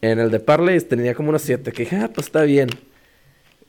En 0.00 0.18
el 0.18 0.30
de 0.30 0.38
Parlays 0.38 0.88
tenía 0.88 1.14
como 1.14 1.30
unos 1.30 1.42
7, 1.42 1.72
que 1.72 1.84
dije, 1.84 1.96
ah, 1.96 2.10
pues 2.14 2.26
está 2.26 2.42
bien. 2.42 2.68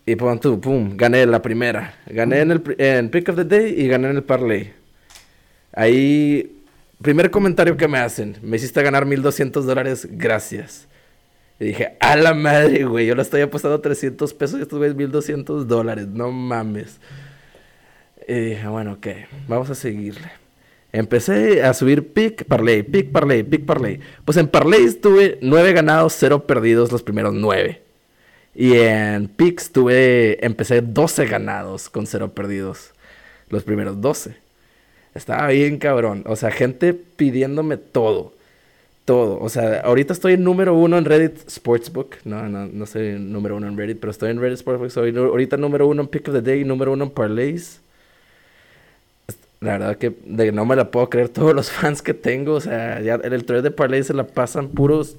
Y 0.06 0.16
pum, 0.16 0.38
tú, 0.40 0.62
pum, 0.62 0.96
gané 0.96 1.26
la 1.26 1.42
primera. 1.42 1.98
Gané 2.06 2.42
en 2.42 2.52
el 2.52 2.76
en 2.78 3.10
Pick 3.10 3.30
of 3.30 3.36
the 3.36 3.46
Day 3.46 3.74
y 3.80 3.88
gané 3.88 4.10
en 4.10 4.18
el 4.18 4.24
Parlay. 4.24 4.74
Ahí, 5.72 6.62
primer 7.02 7.32
comentario 7.32 7.76
que 7.76 7.88
me 7.88 7.98
hacen, 7.98 8.38
me 8.42 8.58
hiciste 8.58 8.84
ganar 8.84 9.06
1200 9.06 9.66
dólares, 9.66 10.08
gracias. 10.12 10.88
Y 11.60 11.66
dije, 11.66 11.96
a 12.00 12.16
la 12.16 12.34
madre, 12.34 12.84
güey, 12.84 13.06
yo 13.06 13.16
le 13.16 13.22
estoy 13.22 13.42
apostando 13.42 13.80
300 13.80 14.34
pesos 14.34 14.60
y 14.60 14.64
estos 14.64 14.78
güeyes 14.78 14.96
1200 14.96 15.68
dólares, 15.68 16.08
no 16.08 16.32
mames. 16.32 17.00
Y 18.28 18.34
dije, 18.34 18.68
bueno, 18.68 18.94
ok, 18.94 19.08
vamos 19.48 19.70
a 19.70 19.76
seguirle. 19.76 20.30
Empecé 20.92 21.64
a 21.64 21.74
subir 21.74 22.14
pick, 22.14 22.46
parlay, 22.46 22.82
pick, 22.84 23.12
parlay, 23.12 23.44
pick, 23.44 23.66
parlay. 23.66 24.00
Pues 24.24 24.38
en 24.38 24.48
parlays 24.48 25.02
tuve 25.02 25.38
9 25.42 25.74
ganados, 25.74 26.16
0 26.18 26.48
perdidos 26.48 26.92
los 26.92 27.04
primeros 27.04 27.34
9. 27.34 27.82
Y 28.56 28.78
en 28.78 29.28
picks 29.28 29.72
tuve, 29.72 30.44
empecé 30.46 30.82
12 30.82 31.26
ganados 31.26 31.90
con 31.90 32.08
0 32.08 32.34
perdidos 32.34 32.94
los 33.50 33.64
primeros 33.64 34.00
12. 34.00 34.38
Estaba 35.14 35.48
bien 35.48 35.78
cabrón. 35.78 36.24
O 36.28 36.36
sea, 36.38 36.52
gente 36.52 36.94
pidiéndome 36.94 37.78
todo. 37.78 38.35
Todo. 39.06 39.40
O 39.40 39.50
sea, 39.50 39.82
ahorita 39.82 40.14
estoy 40.14 40.34
en 40.34 40.44
número 40.44 40.74
uno 40.74 40.98
en 40.98 41.06
Reddit 41.06 41.48
Sportsbook. 41.48 42.16
No, 42.26 42.50
no, 42.50 42.66
no 42.66 42.86
soy 42.88 43.20
número 43.20 43.56
uno 43.56 43.68
en 43.68 43.78
Reddit, 43.78 44.00
pero 44.00 44.10
estoy 44.10 44.32
en 44.32 44.40
Reddit 44.42 44.58
Sportsbook. 44.58 44.90
Soy 44.90 45.16
ahorita 45.16 45.58
número 45.58 45.88
uno 45.88 46.02
en 46.02 46.08
Pick 46.08 46.28
of 46.28 46.34
the 46.34 46.42
Day, 46.42 46.64
número 46.66 46.92
uno 46.92 47.06
en 47.06 47.12
Parlays. 47.12 47.82
La 49.60 49.74
verdad 49.74 49.98
que 49.98 50.16
de, 50.26 50.52
no 50.52 50.66
me 50.66 50.76
la 50.76 50.90
puedo 50.90 51.10
creer 51.10 51.30
todos 51.30 51.54
los 51.54 51.72
fans 51.72 52.02
que 52.02 52.16
tengo. 52.16 52.54
O 52.54 52.62
sea, 52.62 53.00
ya 53.02 53.20
en 53.24 53.32
el 53.32 53.46
thread 53.46 53.62
de 53.62 53.72
Parlays 53.72 54.08
se 54.08 54.14
la 54.16 54.26
pasan 54.26 54.70
puros, 54.70 55.18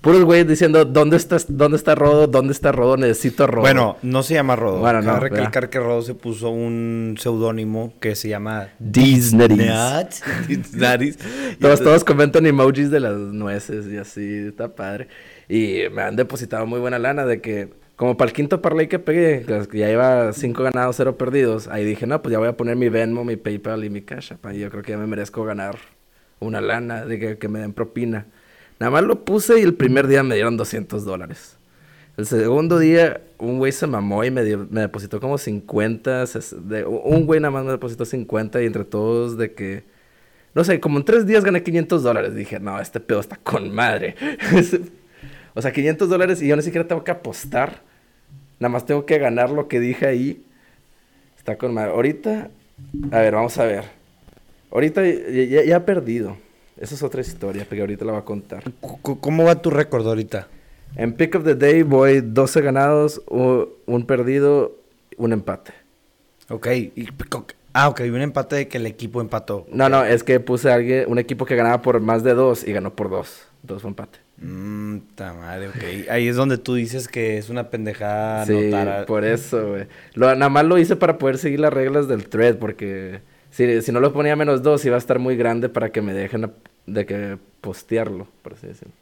Puros 0.00 0.22
güeyes 0.22 0.46
diciendo, 0.46 0.84
¿dónde 0.84 1.16
está, 1.16 1.38
¿dónde 1.48 1.76
está 1.76 1.96
Rodo? 1.96 2.28
¿Dónde 2.28 2.52
está 2.52 2.70
Rodo? 2.70 2.96
Necesito 2.96 3.42
a 3.42 3.46
Rodo. 3.48 3.62
Bueno, 3.62 3.96
no 4.02 4.22
se 4.22 4.34
llama 4.34 4.54
Rodo. 4.54 4.78
Bueno, 4.78 5.02
Cabe 5.02 5.12
no, 5.12 5.20
recalcar 5.20 5.70
que 5.70 5.80
Rodo 5.80 6.02
se 6.02 6.14
puso 6.14 6.50
un 6.50 7.16
seudónimo 7.18 7.94
que 7.98 8.14
se 8.14 8.28
llama 8.28 8.68
Disney. 8.78 9.48
Todos, 11.60 11.82
todos 11.82 12.04
comentan 12.04 12.46
emojis 12.46 12.92
de 12.92 13.00
las 13.00 13.16
nueces 13.16 13.88
y 13.88 13.96
así, 13.96 14.46
está 14.48 14.76
padre. 14.76 15.08
Y 15.48 15.80
me 15.92 16.02
han 16.02 16.14
depositado 16.14 16.64
muy 16.64 16.78
buena 16.78 17.00
lana 17.00 17.26
de 17.26 17.40
que, 17.40 17.70
como 17.96 18.16
para 18.16 18.28
el 18.28 18.34
quinto 18.34 18.62
parlay 18.62 18.86
que 18.86 19.00
pegué, 19.00 19.44
que 19.68 19.78
ya 19.78 19.90
iba 19.90 20.32
cinco 20.32 20.62
ganados, 20.62 20.94
cero 20.94 21.18
perdidos, 21.18 21.66
ahí 21.66 21.84
dije, 21.84 22.06
no, 22.06 22.22
pues 22.22 22.32
ya 22.32 22.38
voy 22.38 22.48
a 22.48 22.56
poner 22.56 22.76
mi 22.76 22.88
Venmo, 22.88 23.24
mi 23.24 23.34
PayPal 23.34 23.84
y 23.84 23.90
mi 23.90 24.02
Cash 24.02 24.34
App. 24.34 24.46
Y 24.52 24.60
yo 24.60 24.70
creo 24.70 24.84
que 24.84 24.92
ya 24.92 24.98
me 24.98 25.08
merezco 25.08 25.44
ganar 25.44 25.76
una 26.38 26.60
lana, 26.60 27.04
de 27.04 27.18
que, 27.18 27.38
que 27.38 27.48
me 27.48 27.58
den 27.58 27.72
propina. 27.72 28.28
Nada 28.80 28.90
más 28.90 29.02
lo 29.04 29.24
puse 29.24 29.58
y 29.58 29.62
el 29.62 29.74
primer 29.74 30.06
día 30.06 30.22
me 30.22 30.34
dieron 30.36 30.56
200 30.56 31.04
dólares. 31.04 31.56
El 32.16 32.26
segundo 32.26 32.78
día, 32.78 33.20
un 33.38 33.58
güey 33.58 33.72
se 33.72 33.86
mamó 33.86 34.24
y 34.24 34.30
me, 34.30 34.44
dio- 34.44 34.66
me 34.70 34.80
depositó 34.82 35.20
como 35.20 35.38
50. 35.38 36.22
ses- 36.24 36.56
de- 36.62 36.84
un 36.84 37.26
güey 37.26 37.40
nada 37.40 37.50
más 37.52 37.64
me 37.64 37.70
depositó 37.72 38.04
50 38.04 38.62
y 38.62 38.66
entre 38.66 38.84
todos 38.84 39.36
de 39.38 39.52
que... 39.52 39.84
No 40.54 40.64
sé, 40.64 40.80
como 40.80 40.98
en 40.98 41.04
tres 41.04 41.26
días 41.26 41.44
gané 41.44 41.62
500 41.62 42.02
dólares. 42.02 42.34
Dije, 42.34 42.58
no, 42.58 42.80
este 42.80 42.98
pedo 43.00 43.20
está 43.20 43.36
con 43.36 43.72
madre. 43.72 44.16
o 45.54 45.62
sea, 45.62 45.72
500 45.72 46.08
dólares 46.08 46.42
y 46.42 46.48
yo 46.48 46.56
ni 46.56 46.62
siquiera 46.62 46.88
tengo 46.88 47.04
que 47.04 47.10
apostar. 47.12 47.82
Nada 48.58 48.70
más 48.72 48.84
tengo 48.86 49.06
que 49.06 49.18
ganar 49.18 49.50
lo 49.50 49.68
que 49.68 49.78
dije 49.78 50.06
ahí. 50.06 50.42
Está 51.36 51.56
con 51.56 51.74
madre. 51.74 51.90
Ahorita, 51.92 52.50
a 53.12 53.18
ver, 53.20 53.34
vamos 53.34 53.56
a 53.58 53.64
ver. 53.64 53.84
Ahorita 54.72 55.04
ya, 55.06 55.62
ya- 55.64 55.76
he 55.76 55.80
perdido. 55.80 56.36
Esa 56.80 56.94
es 56.94 57.02
otra 57.02 57.20
historia, 57.20 57.64
porque 57.64 57.80
ahorita 57.80 58.04
la 58.04 58.12
voy 58.12 58.20
a 58.20 58.24
contar. 58.24 58.62
¿Cómo 59.02 59.44
va 59.44 59.60
tu 59.60 59.70
récord 59.70 60.06
ahorita? 60.06 60.48
En 60.96 61.12
Pick 61.12 61.34
of 61.34 61.44
the 61.44 61.54
Day 61.54 61.82
voy 61.82 62.20
12 62.22 62.60
ganados, 62.62 63.20
un 63.28 64.06
perdido, 64.06 64.76
un 65.16 65.32
empate. 65.32 65.72
Ok. 66.50 66.66
y- 66.68 67.08
ah, 67.74 67.88
ok. 67.88 68.00
Un 68.12 68.20
empate 68.22 68.56
de 68.56 68.68
que 68.68 68.78
el 68.78 68.86
equipo 68.86 69.20
empató. 69.20 69.66
No, 69.70 69.88
no, 69.88 70.04
es 70.04 70.22
que 70.22 70.40
puse 70.40 70.70
a 70.70 70.74
alguien, 70.74 71.04
un 71.08 71.18
equipo 71.18 71.44
que 71.44 71.56
ganaba 71.56 71.82
por 71.82 72.00
más 72.00 72.22
de 72.22 72.34
dos 72.34 72.66
y 72.66 72.72
ganó 72.72 72.94
por 72.94 73.10
dos. 73.10 73.42
Entonces 73.62 73.82
fue 73.82 73.90
empate. 73.90 74.18
Mmm, 74.40 74.98
ta 75.16 75.34
madre, 75.34 75.68
ok. 75.68 76.08
Ahí 76.10 76.28
es 76.28 76.36
donde 76.36 76.58
tú 76.58 76.74
dices 76.74 77.08
que 77.08 77.38
es 77.38 77.50
una 77.50 77.70
pendejada 77.70 78.46
sí, 78.46 78.52
anotar 78.72 78.88
a- 79.02 79.06
por 79.06 79.24
eso, 79.24 79.70
güey. 79.70 79.86
Nada 80.14 80.48
más 80.48 80.64
lo 80.64 80.78
hice 80.78 80.94
para 80.96 81.18
poder 81.18 81.38
seguir 81.38 81.58
las 81.60 81.72
reglas 81.72 82.06
del 82.08 82.28
thread, 82.28 82.56
porque 82.56 83.20
si, 83.58 83.82
si 83.82 83.90
no 83.90 83.98
lo 83.98 84.12
ponía 84.12 84.36
menos 84.36 84.62
dos, 84.62 84.84
iba 84.84 84.94
a 84.94 84.98
estar 84.98 85.18
muy 85.18 85.36
grande 85.36 85.68
para 85.68 85.90
que 85.90 86.00
me 86.00 86.12
dejen 86.14 86.52
de 86.86 87.06
que 87.06 87.38
postearlo, 87.60 88.28
por 88.42 88.52
así 88.52 88.68
decirlo. 88.68 88.94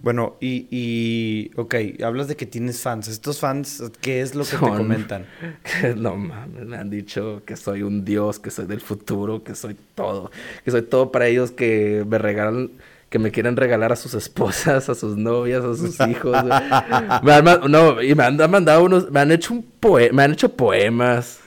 Bueno, 0.00 0.36
y, 0.40 0.68
y, 0.70 1.50
ok, 1.56 1.74
hablas 2.04 2.28
de 2.28 2.36
que 2.36 2.46
tienes 2.46 2.80
fans. 2.80 3.08
Estos 3.08 3.40
fans, 3.40 3.82
¿qué 4.00 4.20
es 4.20 4.36
lo 4.36 4.44
que 4.44 4.52
te 4.52 4.56
comentan? 4.56 5.26
Que 5.80 5.94
no 5.96 6.14
mames, 6.14 6.66
me 6.66 6.76
han 6.76 6.88
dicho 6.88 7.42
que 7.44 7.56
soy 7.56 7.82
un 7.82 8.04
dios, 8.04 8.38
que 8.38 8.52
soy 8.52 8.66
del 8.66 8.80
futuro, 8.80 9.42
que 9.42 9.56
soy 9.56 9.76
todo. 9.96 10.30
Que 10.64 10.70
soy 10.70 10.82
todo 10.82 11.10
para 11.10 11.26
ellos 11.26 11.50
que 11.50 12.04
me 12.08 12.18
regalan, 12.18 12.70
que 13.08 13.18
me 13.18 13.32
quieren 13.32 13.56
regalar 13.56 13.90
a 13.90 13.96
sus 13.96 14.14
esposas, 14.14 14.88
a 14.88 14.94
sus 14.94 15.16
novias, 15.16 15.64
a 15.64 15.74
sus 15.74 15.98
hijos. 16.08 16.36
me 17.24 17.32
han, 17.32 17.44
no, 17.68 18.00
y 18.00 18.14
me 18.14 18.22
han, 18.22 18.40
han 18.40 18.50
mandado 18.52 18.84
unos, 18.84 19.10
me 19.10 19.18
han 19.18 19.32
hecho 19.32 19.52
un 19.52 19.66
poe- 19.80 20.12
me 20.12 20.22
han 20.22 20.32
hecho 20.32 20.48
poemas. 20.54 21.40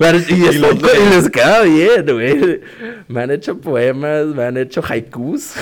Y, 0.00 0.58
los 0.58 0.76
y 0.76 1.10
les 1.10 1.28
queda 1.28 1.62
bien, 1.62 2.06
güey. 2.06 2.60
Me 3.08 3.22
han 3.22 3.30
hecho 3.30 3.58
poemas, 3.60 4.26
me 4.28 4.44
han 4.44 4.56
hecho 4.56 4.82
haikus. 4.86 5.54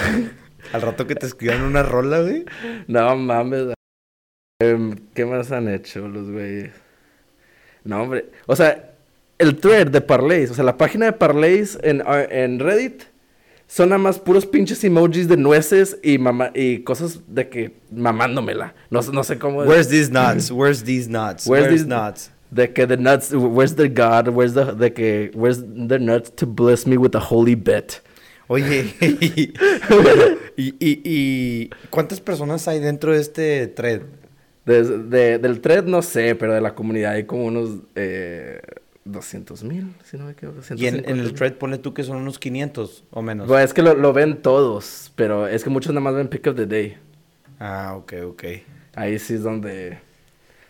Al 0.73 0.83
rato 0.83 1.07
que 1.07 1.15
te 1.17 1.27
escriban 1.27 1.63
una 1.63 1.83
rola, 1.83 2.21
güey. 2.21 2.45
No 2.87 3.17
mames. 3.17 3.75
Em, 4.61 4.95
¿Qué 5.15 5.25
más 5.25 5.51
han 5.51 5.69
hecho 5.69 6.07
los 6.09 6.31
güeyes? 6.31 6.71
No, 7.85 8.03
hombre. 8.03 8.27
O 8.47 8.55
sea, 8.55 8.93
el 9.39 9.57
thread 9.57 9.89
de 9.89 10.01
Parlays, 10.01 10.51
o 10.51 10.55
sea, 10.55 10.65
la 10.65 10.77
página 10.77 11.07
de 11.07 11.13
Parlays 11.13 11.79
en, 11.83 12.03
ah, 12.07 12.23
en 12.29 12.59
Reddit 12.61 13.05
son 13.67 13.91
nada 13.91 13.99
más 13.99 14.19
puros 14.19 14.47
pinches 14.47 14.83
emojis 14.85 15.29
de 15.29 15.37
nueces 15.37 15.99
y, 16.03 16.19
mama 16.19 16.51
y 16.55 16.81
cosas 16.81 17.21
de 17.29 17.49
que 17.49 17.77
mamándomela. 17.91 18.75
No, 18.91 19.03
sé- 19.03 19.13
no 19.13 19.23
sé 19.25 19.39
cómo. 19.39 19.59
Where's 19.63 19.89
these 19.89 20.11
nuts? 20.11 20.51
Where's 20.51 20.85
these 20.85 21.09
nuts? 21.09 21.47
Where's 21.47 21.67
Where's, 21.67 21.83
these- 21.83 21.87
nuts? 21.89 22.31
De 22.51 22.73
que 22.73 22.87
the 22.87 22.97
nuts, 22.97 23.33
where's 23.33 23.75
the 23.77 23.89
God, 23.89 24.29
where's 24.29 24.55
the, 24.55 24.73
de 24.75 24.93
que, 24.93 25.31
where's 25.35 25.59
the 25.63 25.99
nuts 25.99 26.31
to 26.37 26.47
bless 26.47 26.87
me 26.87 26.97
with 26.97 27.15
a 27.15 27.21
holy 27.21 27.55
bet. 27.55 28.01
Oye, 28.47 28.95
y, 29.01 29.53
y, 30.57 30.69
y, 30.79 31.01
y 31.05 31.71
¿cuántas 31.91 32.21
personas 32.21 32.67
hay 32.67 32.81
dentro 32.81 33.13
de 33.13 33.21
este 33.21 33.67
thread? 33.69 34.01
De- 34.65 34.83
de- 34.83 35.39
del 35.39 35.61
thread 35.61 35.85
no 35.85 36.01
sé, 36.03 36.35
pero 36.35 36.55
de 36.55 36.61
la 36.63 36.75
comunidad 36.75 37.13
hay 37.13 37.25
como 37.25 37.45
unos 37.45 37.81
eh, 37.95 38.61
200 39.05 39.65
mil, 39.65 39.95
si 40.05 40.17
no 40.17 40.25
me 40.25 40.33
equivoco. 40.33 40.61
Y 40.77 40.87
en, 40.87 40.97
en 40.97 41.19
el 41.21 41.33
150,000. 41.33 41.35
thread 41.35 41.53
pone 41.55 41.77
tú 41.79 41.93
que 41.93 42.03
son 42.05 42.17
unos 42.19 42.39
500 42.39 43.05
o 43.11 43.21
menos. 43.23 43.47
Bueno, 43.49 43.63
es 43.65 43.75
que 43.75 43.83
lo, 43.83 43.95
lo 43.95 44.13
ven 44.15 44.41
todos, 44.41 45.13
pero 45.17 45.47
es 45.47 45.63
que 45.65 45.71
muchos 45.71 45.93
nada 45.93 46.01
más 46.03 46.15
ven 46.15 46.29
Pick 46.29 46.47
of 46.47 46.57
the 46.57 46.67
Day. 46.67 46.97
Ah, 47.61 47.95
ok, 47.97 48.15
ok. 48.27 48.45
Ahí 48.95 49.19
sí 49.19 49.35
es 49.35 49.43
donde... 49.43 49.99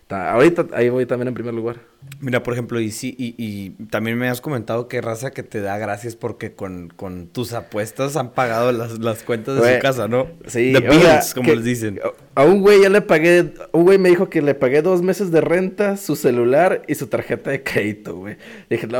ta- 0.08 0.32
ahorita 0.32 0.66
ahí 0.72 0.88
voy 0.88 1.06
también 1.06 1.28
en 1.28 1.34
primer 1.34 1.54
lugar. 1.54 1.76
Mira, 2.20 2.42
por 2.42 2.54
ejemplo, 2.54 2.80
y 2.80 2.90
sí, 2.90 3.14
y, 3.18 3.34
y 3.38 3.70
también 3.86 4.18
me 4.18 4.28
has 4.28 4.40
comentado 4.40 4.88
que 4.88 5.00
raza 5.00 5.30
que 5.30 5.42
te 5.44 5.60
da 5.60 5.78
gracias 5.78 6.16
porque 6.16 6.52
con, 6.54 6.88
con 6.88 7.28
tus 7.28 7.52
apuestas 7.52 8.16
han 8.16 8.30
pagado 8.32 8.72
las, 8.72 8.98
las 8.98 9.22
cuentas 9.22 9.54
de 9.54 9.60
Güey, 9.60 9.74
su 9.76 9.80
casa, 9.82 10.08
¿no? 10.08 10.26
Sí, 10.46 10.72
The 10.72 10.80
sea, 10.80 10.90
bills, 10.90 11.34
como 11.34 11.50
que- 11.50 11.56
les 11.56 11.64
dicen. 11.64 12.00
A 12.34 12.44
un 12.44 12.60
güey 12.62 12.80
ya 12.82 12.88
le 12.88 13.02
pagué, 13.02 13.52
un 13.72 13.84
güey 13.84 13.98
me 13.98 14.08
dijo 14.08 14.28
que 14.30 14.42
le 14.42 14.54
pagué 14.54 14.80
dos 14.82 15.02
meses 15.02 15.30
de 15.30 15.40
renta, 15.40 15.96
su 15.96 16.16
celular 16.16 16.82
y 16.88 16.94
su 16.94 17.06
tarjeta 17.08 17.50
de 17.50 17.62
crédito, 17.62 18.16
güey. 18.16 18.36
Dije, 18.70 18.86
no, 18.86 18.98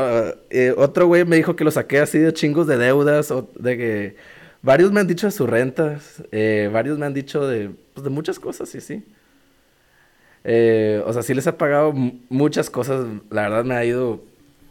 eh, 0.49 0.73
otro 0.77 1.07
güey 1.07 1.25
me 1.25 1.35
dijo 1.35 1.55
que 1.55 1.63
lo 1.63 1.71
saqué 1.71 1.99
así 1.99 2.19
de 2.19 2.31
chingos 2.33 2.67
de 2.67 2.77
deudas, 2.77 3.31
o 3.31 3.49
de 3.57 3.77
que 3.77 4.15
varios 4.61 4.91
me 4.91 4.99
han 4.99 5.07
dicho 5.07 5.25
de 5.25 5.31
sus 5.31 5.49
rentas, 5.49 6.21
eh, 6.31 6.69
varios 6.71 6.99
me 6.99 7.05
han 7.05 7.13
dicho 7.13 7.47
de, 7.47 7.71
pues, 7.93 8.03
de 8.03 8.09
muchas 8.09 8.39
cosas, 8.39 8.69
sí, 8.69 8.81
sí. 8.81 9.03
Eh, 10.43 11.01
o 11.05 11.13
sea, 11.13 11.21
sí 11.23 11.33
les 11.33 11.45
he 11.47 11.53
pagado 11.53 11.91
mu- 11.91 12.13
muchas 12.29 12.69
cosas, 12.69 13.05
la 13.29 13.43
verdad 13.43 13.65
me 13.65 13.75
ha 13.75 13.83
ido, 13.83 14.23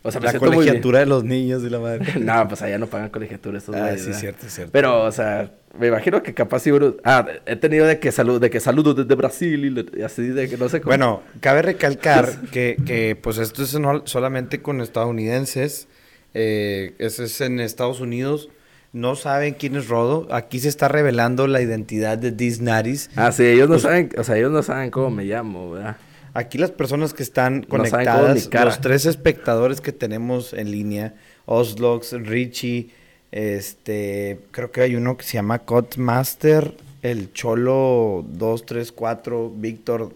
o 0.03 0.11
sea, 0.11 0.21
me 0.21 0.33
la 0.33 0.39
colegiatura 0.39 1.01
de 1.01 1.07
los 1.07 1.25
niños 1.25 1.63
y 1.63 1.71
la 1.71 1.79
madre. 1.79 2.05
no, 2.21 2.49
pues 2.49 2.63
allá 2.63 2.79
no 2.79 2.87
pagan 2.87 3.11
colegiatura 3.11 3.59
estos 3.59 3.75
ah, 3.75 3.91
sí, 3.97 4.07
¿verdad? 4.07 4.19
cierto, 4.21 4.47
cierto. 4.49 4.73
Pero, 4.73 5.05
o 5.05 5.13
sea, 5.13 5.51
me 5.79 5.89
imagino 5.89 6.23
que 6.23 6.33
capaz 6.35 6.61
sí, 6.61 6.71
Ah, 7.05 7.27
he 7.47 7.57
tenido 7.57 7.87
de 7.87 7.99
que 7.99 8.11
salud, 8.13 8.41
de 8.41 8.49
que 8.51 8.61
saludo 8.61 8.95
desde 8.95 9.15
Brasil 9.15 9.87
y 9.97 10.03
así 10.03 10.23
de 10.29 10.49
que 10.49 10.57
no 10.57 10.69
sé 10.69 10.81
cómo. 10.81 10.91
Bueno, 10.91 11.23
cabe 11.41 11.63
recalcar 11.63 12.29
que, 12.53 12.77
que, 12.87 13.17
pues 13.21 13.39
esto 13.39 13.63
es 13.63 13.79
no- 13.79 14.07
solamente 14.07 14.63
con 14.63 14.81
estadounidenses. 14.81 15.87
Eh, 16.35 16.95
eso 16.99 17.25
es 17.25 17.41
en 17.41 17.61
Estados 17.61 18.01
Unidos. 18.01 18.49
No 18.93 19.17
saben 19.17 19.55
quién 19.55 19.77
es 19.77 19.89
Rodo. 19.89 20.27
Aquí 20.31 20.61
se 20.61 20.69
está 20.69 20.89
revelando 20.89 21.47
la 21.47 21.61
identidad 21.61 22.17
de 22.19 22.31
Disnaris. 22.33 23.11
Ah, 23.17 23.33
sí, 23.33 23.45
ellos 23.45 23.69
no 23.69 23.75
Pues- 23.75 23.83
saben, 23.83 24.11
o 24.17 24.25
sea, 24.25 24.37
ellos 24.39 24.51
no 24.51 24.63
saben 24.63 24.91
cómo 24.91 25.11
me 25.11 25.25
llamo, 25.25 25.73
¿verdad? 25.73 25.97
Aquí 26.35 26.57
las 26.59 26.71
personas 26.71 27.15
que 27.15 27.23
están 27.23 27.63
conectadas, 27.63 28.49
los 28.53 28.81
tres 28.81 29.07
espectadores 29.07 29.81
que 29.81 29.93
tenemos 29.93 30.53
en 30.53 30.71
línea, 30.71 31.15
Oslox, 31.47 32.13
Richie, 32.13 32.91
este, 33.33 34.41
creo 34.53 34.71
que 34.71 34.83
hay 34.83 34.95
uno 34.97 35.17
que 35.17 35.25
se 35.25 35.35
llama 35.35 35.59
Codmaster, 35.61 36.75
el 37.03 37.33
Cholo 37.33 38.25
234, 38.29 39.51
Víctor, 39.55 40.15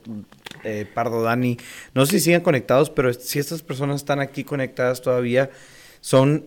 eh, 0.65 0.87
Pardo 0.93 1.23
Dani. 1.23 1.57
No 1.95 2.07
sé 2.07 2.13
si 2.19 2.25
siguen 2.27 2.41
conectados, 2.43 2.89
pero 2.91 3.13
si 3.13 3.39
estas 3.39 3.63
personas 3.63 3.97
están 3.97 4.21
aquí 4.21 4.45
conectadas 4.45 5.03
todavía, 5.03 5.51
son 6.01 6.45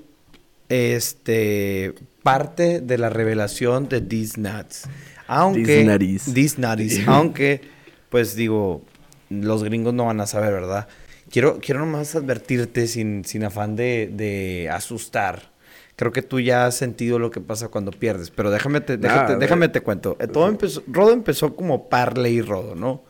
este 0.69 1.93
parte 2.25 2.81
de 2.81 2.97
la 2.97 3.09
revelación 3.09 3.87
de 3.87 4.01
These 4.01 4.41
Nuts. 4.41 4.83
Aunque 5.27 5.77
Disnaris. 5.77 6.33
Disnaris, 6.33 7.01
aunque 7.07 7.61
pues 8.09 8.35
digo, 8.35 8.81
los 9.29 9.63
gringos 9.63 9.93
no 9.93 10.05
van 10.05 10.19
a 10.21 10.25
saber, 10.25 10.51
¿verdad? 10.53 10.87
Quiero, 11.29 11.59
quiero 11.59 11.81
nomás 11.81 12.15
advertirte 12.15 12.87
sin, 12.87 13.23
sin 13.25 13.43
afán 13.43 13.75
de, 13.75 14.09
de 14.11 14.69
asustar. 14.71 15.51
Creo 15.95 16.11
que 16.11 16.21
tú 16.23 16.39
ya 16.39 16.65
has 16.65 16.75
sentido 16.75 17.19
lo 17.19 17.29
que 17.31 17.39
pasa 17.41 17.67
cuando 17.69 17.91
pierdes, 17.91 18.29
pero 18.31 18.49
déjame 18.51 18.81
te, 18.81 18.97
déjate- 18.99 19.33
Nah, 19.33 19.37
déjame 19.39 19.69
te 19.69 19.81
cuento. 19.81 20.17
Eh, 20.19 20.27
Todo 20.27 20.47
empezó, 20.49 20.83
Rodo 20.87 21.11
empezó 21.13 21.55
como 21.55 21.87
Parley 21.89 22.35
y 22.37 22.41
Rodo, 22.41 22.75
¿no? 22.75 23.03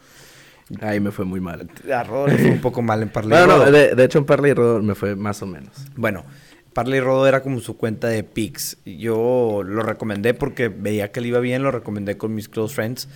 Ahí 0.82 1.00
me 1.00 1.12
fue 1.12 1.26
muy 1.26 1.40
mal. 1.40 1.70
A 1.94 2.04
Rodo 2.04 2.28
le 2.28 2.38
fue 2.38 2.50
un 2.52 2.62
poco 2.62 2.82
mal 2.82 3.02
en 3.04 3.10
Parley 3.10 3.32
y 3.38 3.40
Bueno, 3.46 3.58
no, 3.60 3.66
Rodo. 3.66 3.72
de, 3.72 3.96
de 3.96 4.04
hecho 4.04 4.18
en 4.20 4.26
Parley 4.26 4.52
y 4.52 4.54
Rodo 4.56 4.82
me 4.82 4.96
fue 4.96 5.16
más 5.16 5.42
o 5.42 5.46
menos. 5.46 5.72
Bueno, 5.96 6.24
Parley 6.76 7.00
Rodo 7.00 7.26
era 7.26 7.42
como 7.42 7.62
su 7.62 7.78
cuenta 7.78 8.10
de 8.10 8.26
pics. 8.26 8.78
Yo 8.86 9.62
lo 9.66 9.82
recomendé 9.82 10.34
porque 10.34 10.68
veía 10.68 11.10
que 11.14 11.22
le 11.22 11.30
iba 11.30 11.40
bien, 11.40 11.64
lo 11.64 11.72
recomendé 11.72 12.18
con 12.18 12.36
mis 12.36 12.50
close 12.50 12.76
friends 12.76 13.08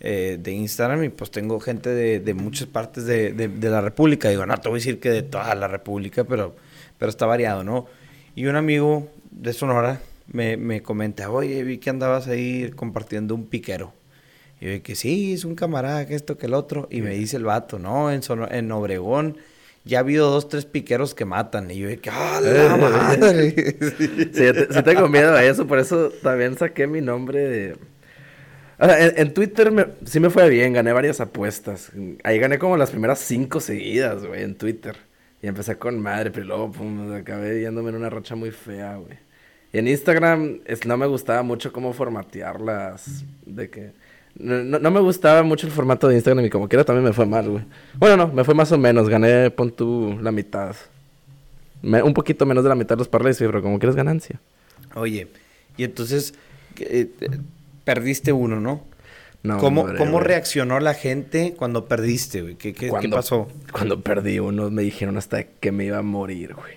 eh, 0.00 0.36
de 0.38 0.52
Instagram 0.52 1.02
y 1.02 1.08
pues 1.08 1.30
tengo 1.30 1.58
gente 1.58 1.88
de, 1.88 2.20
de 2.20 2.34
muchas 2.34 2.68
partes 2.68 3.06
de, 3.06 3.32
de- 3.32 3.48
de 3.48 3.70
la 3.70 3.80
República. 3.80 4.28
Digo, 4.28 4.44
no 4.44 4.54
te 4.58 4.68
voy 4.68 4.76
a 4.76 4.80
decir 4.80 5.00
que 5.00 5.08
de 5.08 5.22
toda 5.22 5.54
la 5.54 5.66
República, 5.66 6.24
pero, 6.24 6.54
pero 6.98 7.08
está 7.08 7.24
variado, 7.24 7.64
¿no? 7.64 7.86
Y 8.34 8.44
un 8.48 8.56
amigo 8.56 9.08
de 9.30 9.54
Sonora, 9.54 9.98
me, 10.30 10.58
me 10.58 10.82
comenta, 10.82 11.30
oye, 11.30 11.62
vi 11.64 11.78
que 11.78 11.88
andabas 11.88 12.28
ahí 12.28 12.70
compartiendo 12.76 13.34
un 13.34 13.46
piquero. 13.46 13.94
Y 14.60 14.66
yo 14.76 14.82
que 14.82 14.94
sí, 14.94 15.32
es 15.32 15.46
un 15.46 15.54
camarada, 15.54 16.06
que 16.06 16.14
esto, 16.14 16.36
que 16.36 16.44
el 16.44 16.52
otro. 16.52 16.86
Y 16.90 17.00
me 17.00 17.14
dice 17.14 17.38
el 17.38 17.44
vato, 17.44 17.78
no, 17.78 18.10
en, 18.12 18.22
Sono- 18.22 18.50
en 18.50 18.70
Obregón 18.72 19.38
ya 19.86 19.98
ha 19.98 20.00
habido 20.00 20.30
dos, 20.30 20.48
tres 20.50 20.66
piqueros 20.66 21.14
que 21.14 21.24
matan. 21.24 21.70
Y 21.70 21.78
yo 21.78 21.88
que, 22.02 22.10
¡ah, 22.12 22.40
la 22.42 22.76
madre! 22.76 23.54
Sí, 23.96 24.28
te- 24.32 24.72
sí 24.74 24.82
tengo 24.82 25.08
miedo 25.08 25.32
a 25.34 25.42
eso, 25.44 25.66
por 25.66 25.78
eso 25.78 26.10
también 26.22 26.58
saqué 26.58 26.86
mi 26.86 27.00
nombre 27.00 27.38
de... 27.48 27.76
O 28.78 28.84
sea, 28.84 29.06
en, 29.06 29.14
en 29.16 29.32
Twitter 29.32 29.70
me- 29.70 29.86
sí 30.04 30.20
me 30.20 30.28
fue 30.28 30.50
bien, 30.50 30.74
gané 30.74 30.92
varias 30.92 31.20
apuestas. 31.20 31.92
Ahí 32.24 32.38
gané 32.38 32.58
como 32.58 32.76
las 32.76 32.90
primeras 32.90 33.20
cinco 33.20 33.60
seguidas, 33.60 34.26
güey, 34.26 34.42
en 34.42 34.56
Twitter. 34.56 34.96
Y 35.40 35.46
empecé 35.46 35.76
con 35.78 35.98
madre, 36.00 36.30
pero 36.30 36.44
luego, 36.46 36.72
pum, 36.72 37.12
acabé 37.14 37.60
yéndome 37.62 37.88
en 37.90 37.96
una 37.96 38.10
racha 38.10 38.34
muy 38.34 38.50
fea, 38.50 38.96
güey. 38.96 39.18
Y 39.72 39.78
en 39.78 39.88
Instagram 39.88 40.60
es- 40.66 40.84
no 40.84 40.96
me 40.98 41.06
gustaba 41.06 41.42
mucho 41.42 41.72
cómo 41.72 41.92
formatearlas, 41.94 43.24
de 43.46 43.70
que... 43.70 43.92
No, 44.38 44.62
no- 44.62 44.78
no 44.78 44.90
me 44.90 45.00
gustaba 45.00 45.42
mucho 45.42 45.66
el 45.66 45.72
formato 45.72 46.08
de 46.08 46.14
Instagram 46.16 46.44
y 46.44 46.50
como 46.50 46.68
quiera 46.68 46.84
también 46.84 47.04
me 47.04 47.12
fue 47.12 47.26
mal, 47.26 47.48
güey. 47.48 47.64
Bueno, 47.94 48.16
no, 48.16 48.28
me 48.28 48.44
fue 48.44 48.54
más 48.54 48.70
o 48.72 48.78
menos, 48.78 49.08
gané, 49.08 49.50
pon 49.50 49.70
tú, 49.72 50.18
la 50.20 50.30
mitad. 50.32 50.76
Me- 51.82 52.02
un 52.02 52.12
poquito 52.14 52.44
menos 52.46 52.62
de 52.64 52.68
la 52.68 52.74
mitad 52.74 52.96
de 52.96 52.98
los 53.00 53.08
parlays, 53.08 53.38
pero 53.38 53.62
como 53.62 53.78
quieres 53.78 53.96
ganancia. 53.96 54.40
Oye, 54.94 55.28
y 55.76 55.84
entonces 55.84 56.34
eh, 56.80 57.08
perdiste 57.84 58.32
uno, 58.32 58.60
¿no? 58.60 58.82
No, 59.42 59.58
¿Cómo, 59.58 59.86
¿Cómo 59.96 60.18
reaccionó 60.20 60.80
la 60.80 60.94
gente 60.94 61.54
cuando 61.56 61.86
perdiste, 61.86 62.42
güey? 62.42 62.54
¿Qué, 62.56 62.72
qué, 62.72 62.86
qué 62.86 62.88
Cuando- 62.88 63.16
pasó? 63.16 63.48
Cuando 63.72 64.00
perdí 64.00 64.38
uno, 64.40 64.70
me 64.70 64.82
dijeron 64.82 65.16
hasta 65.16 65.44
que 65.44 65.70
me 65.72 65.84
iba 65.84 65.98
a 65.98 66.02
morir, 66.02 66.54
güey. 66.54 66.74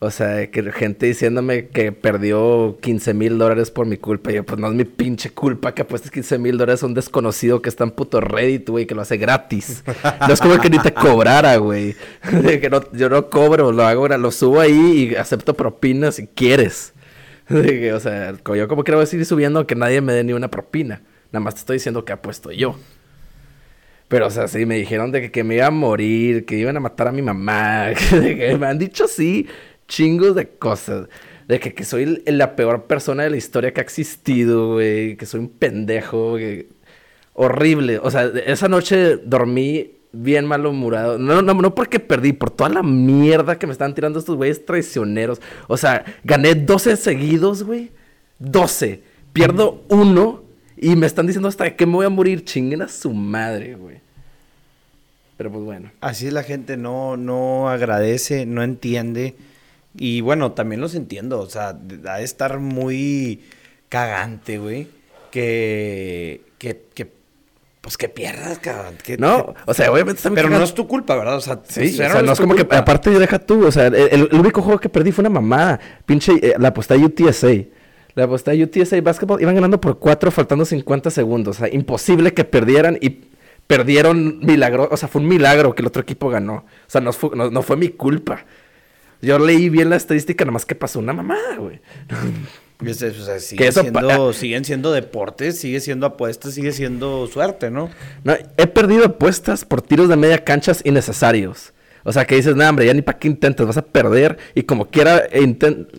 O 0.00 0.12
sea, 0.12 0.48
que 0.48 0.62
gente 0.70 1.06
diciéndome 1.06 1.68
que 1.68 1.90
perdió 1.90 2.78
15 2.80 3.14
mil 3.14 3.36
dólares 3.36 3.72
por 3.72 3.84
mi 3.86 3.96
culpa. 3.96 4.30
Y 4.30 4.36
yo, 4.36 4.44
pues 4.46 4.60
no 4.60 4.68
es 4.68 4.74
mi 4.74 4.84
pinche 4.84 5.30
culpa 5.30 5.74
que 5.74 5.82
apuestes 5.82 6.12
15 6.12 6.38
mil 6.38 6.56
dólares 6.56 6.84
a 6.84 6.86
un 6.86 6.94
desconocido 6.94 7.60
que 7.62 7.68
está 7.68 7.82
en 7.82 7.90
puto 7.90 8.20
Reddit, 8.20 8.68
güey, 8.68 8.86
que 8.86 8.94
lo 8.94 9.02
hace 9.02 9.16
gratis. 9.16 9.82
No 10.26 10.32
es 10.32 10.40
como 10.40 10.56
que 10.60 10.70
ni 10.70 10.78
te 10.78 10.94
cobrara, 10.94 11.56
güey. 11.56 11.96
Que 12.60 12.68
no- 12.70 12.92
yo 12.92 13.08
no 13.08 13.28
cobro, 13.28 13.72
lo 13.72 13.82
hago, 13.84 14.06
lo 14.06 14.30
subo 14.30 14.60
ahí 14.60 15.10
y 15.10 15.14
acepto 15.16 15.54
propinas 15.54 16.14
si 16.16 16.26
quieres. 16.28 16.92
O 17.50 18.00
sea, 18.00 18.34
yo 18.54 18.68
como 18.68 18.84
quiero 18.84 19.04
seguir 19.06 19.26
subiendo 19.26 19.66
que 19.66 19.74
nadie 19.74 20.00
me 20.00 20.12
dé 20.12 20.22
ni 20.22 20.32
una 20.32 20.48
propina. 20.48 21.00
Nada 21.32 21.42
más 21.42 21.54
te 21.54 21.60
estoy 21.60 21.76
diciendo 21.76 22.04
que 22.04 22.12
apuesto 22.12 22.52
yo. 22.52 22.76
Pero, 24.08 24.26
o 24.26 24.30
sea, 24.30 24.48
sí, 24.48 24.64
me 24.64 24.76
dijeron 24.76 25.12
de 25.12 25.30
que, 25.30 25.44
me 25.44 25.56
iba 25.56 25.66
a 25.66 25.70
morir, 25.70 26.46
que 26.46 26.56
iban 26.56 26.76
a 26.76 26.80
matar 26.80 27.08
a 27.08 27.12
mi 27.12 27.20
mamá, 27.20 27.88
que, 28.10 28.36
que 28.36 28.56
me 28.58 28.66
han 28.66 28.78
dicho 28.78 29.04
así 29.04 29.46
chingos 29.88 30.34
de 30.34 30.48
cosas. 30.48 31.08
De 31.48 31.58
que, 31.58 31.72
que 31.72 31.84
soy 31.84 32.22
la 32.26 32.54
peor 32.56 32.84
persona 32.84 33.22
de 33.22 33.30
la 33.30 33.38
historia 33.38 33.72
que 33.72 33.80
ha 33.80 33.82
existido, 33.82 34.74
güey, 34.74 35.16
que 35.16 35.24
soy 35.24 35.40
un 35.40 35.48
pendejo, 35.48 36.36
horrible. 37.32 37.98
O 37.98 38.10
sea, 38.10 38.30
esa 38.46 38.68
noche 38.68 39.16
dormí 39.16 39.92
bien 40.12 40.44
malhumorado. 40.44 41.18
No, 41.18 41.40
no, 41.40 41.54
no 41.54 41.74
porque 41.74 42.00
perdí, 42.00 42.32
por 42.32 42.50
toda 42.50 42.70
la 42.70 42.82
mierda 42.82 43.58
que 43.58 43.66
me 43.66 43.72
estaban 43.72 43.94
tirando 43.94 44.18
estos 44.18 44.36
güeyes 44.36 44.64
traicioneros. 44.64 45.40
O 45.68 45.76
sea, 45.76 46.04
gané 46.24 46.54
12 46.54 46.96
seguidos, 46.96 47.62
güey. 47.62 47.90
12. 48.38 49.02
Pierdo 49.32 49.84
uno 49.88 50.44
y 50.76 50.96
me 50.96 51.06
están 51.06 51.26
diciendo 51.26 51.48
hasta 51.48 51.74
que 51.74 51.86
me 51.86 51.94
voy 51.94 52.06
a 52.06 52.10
morir. 52.10 52.44
Chinguen 52.44 52.82
a 52.82 52.88
su 52.88 53.12
madre, 53.12 53.74
güey. 53.74 54.00
Pero 55.36 55.52
pues 55.52 55.64
bueno. 55.64 55.92
Así 56.00 56.26
es 56.26 56.32
la 56.32 56.42
gente, 56.42 56.76
no, 56.76 57.16
no 57.16 57.68
agradece, 57.68 58.44
no 58.44 58.62
entiende. 58.62 59.36
Y 59.98 60.20
bueno, 60.20 60.52
también 60.52 60.80
los 60.80 60.94
entiendo, 60.94 61.40
o 61.40 61.48
sea, 61.48 61.68
ha 62.08 62.16
de 62.18 62.24
estar 62.24 62.58
muy 62.60 63.42
cagante, 63.88 64.58
güey. 64.58 64.88
Que, 65.30 66.40
que, 66.58 66.82
que, 66.94 67.12
pues 67.80 67.96
que 67.96 68.08
pierdas, 68.08 68.58
cabrón. 68.58 68.94
que- 69.02 69.18
No, 69.18 69.54
que- 69.54 69.60
o 69.66 69.74
sea, 69.74 69.92
obviamente 69.92 70.28
muy 70.28 70.36
pero 70.36 70.48
no 70.50 70.62
es 70.62 70.74
tu 70.74 70.86
culpa, 70.88 71.16
¿verdad? 71.16 71.36
O 71.36 71.40
sea, 71.40 71.60
Sí, 71.68 71.80
o 71.86 71.96
cero 71.96 72.12
sea, 72.12 72.22
no 72.22 72.32
es 72.32 72.40
como 72.40 72.54
que, 72.54 72.62
aparte 72.62 73.12
yo 73.12 73.18
deja 73.18 73.38
tú, 73.38 73.66
o 73.66 73.72
sea, 73.72 73.86
el, 73.88 74.28
único 74.32 74.62
juego 74.62 74.80
que 74.80 74.88
perdí 74.88 75.12
fue 75.12 75.22
una 75.22 75.30
mamada. 75.30 75.78
Pinche, 76.06 76.32
eh, 76.42 76.54
la 76.58 76.68
aposté 76.68 76.94
a 76.94 76.96
UTSA. 76.96 77.48
La 78.14 78.24
aposté 78.24 78.50
a 78.50 78.64
UTSA 78.64 79.00
Basketball, 79.00 79.40
iban 79.40 79.54
ganando 79.54 79.80
por 79.80 79.98
4 79.98 80.30
faltando 80.30 80.64
50 80.64 81.10
segundos. 81.10 81.56
O 81.56 81.58
sea, 81.60 81.72
imposible 81.72 82.32
que 82.34 82.44
perdieran 82.44 82.98
y 83.00 83.20
perdieron 83.66 84.38
milagro, 84.40 84.88
o 84.90 84.96
sea, 84.96 85.08
fue 85.08 85.20
un 85.20 85.28
milagro 85.28 85.74
que 85.74 85.82
el 85.82 85.86
otro 85.88 86.02
equipo 86.02 86.30
ganó. 86.30 86.54
O 86.54 86.64
sea, 86.90 87.00
no 87.00 87.12
fue, 87.12 87.30
no, 87.36 87.50
no 87.50 87.62
fue 87.62 87.76
mi 87.76 87.90
culpa. 87.90 88.44
Yo 89.22 89.38
leí 89.38 89.68
bien 89.68 89.90
la 89.90 89.96
estadística, 89.96 90.44
nomás 90.44 90.64
que 90.66 90.74
pasó 90.74 90.98
una 90.98 91.12
mamada, 91.12 91.56
güey. 91.56 91.80
Es- 92.86 93.02
es- 93.02 93.18
o 93.18 93.24
sea, 93.24 93.40
siguen, 93.40 93.66
eso 93.66 93.80
pa- 93.92 94.00
siendo, 94.02 94.32
siguen 94.32 94.64
siendo 94.64 94.92
deportes, 94.92 95.58
sigue 95.58 95.80
siendo 95.80 96.06
apuestas, 96.06 96.54
sigue 96.54 96.70
siendo 96.70 97.26
suerte, 97.26 97.72
¿no? 97.72 97.90
No, 98.22 98.36
he 98.56 98.66
perdido 98.68 99.04
apuestas 99.04 99.64
por 99.64 99.82
tiros 99.82 100.08
de 100.08 100.14
media 100.14 100.44
canchas 100.44 100.82
innecesarios. 100.84 101.72
O 102.04 102.12
sea, 102.12 102.24
que 102.24 102.36
dices, 102.36 102.54
no, 102.54 102.66
hombre, 102.68 102.86
ya 102.86 102.94
ni 102.94 103.02
para 103.02 103.18
qué 103.18 103.26
intentas, 103.26 103.66
vas 103.66 103.76
a 103.78 103.82
perder. 103.84 104.38
Y 104.54 104.62
como 104.62 104.86
quiera, 104.88 105.24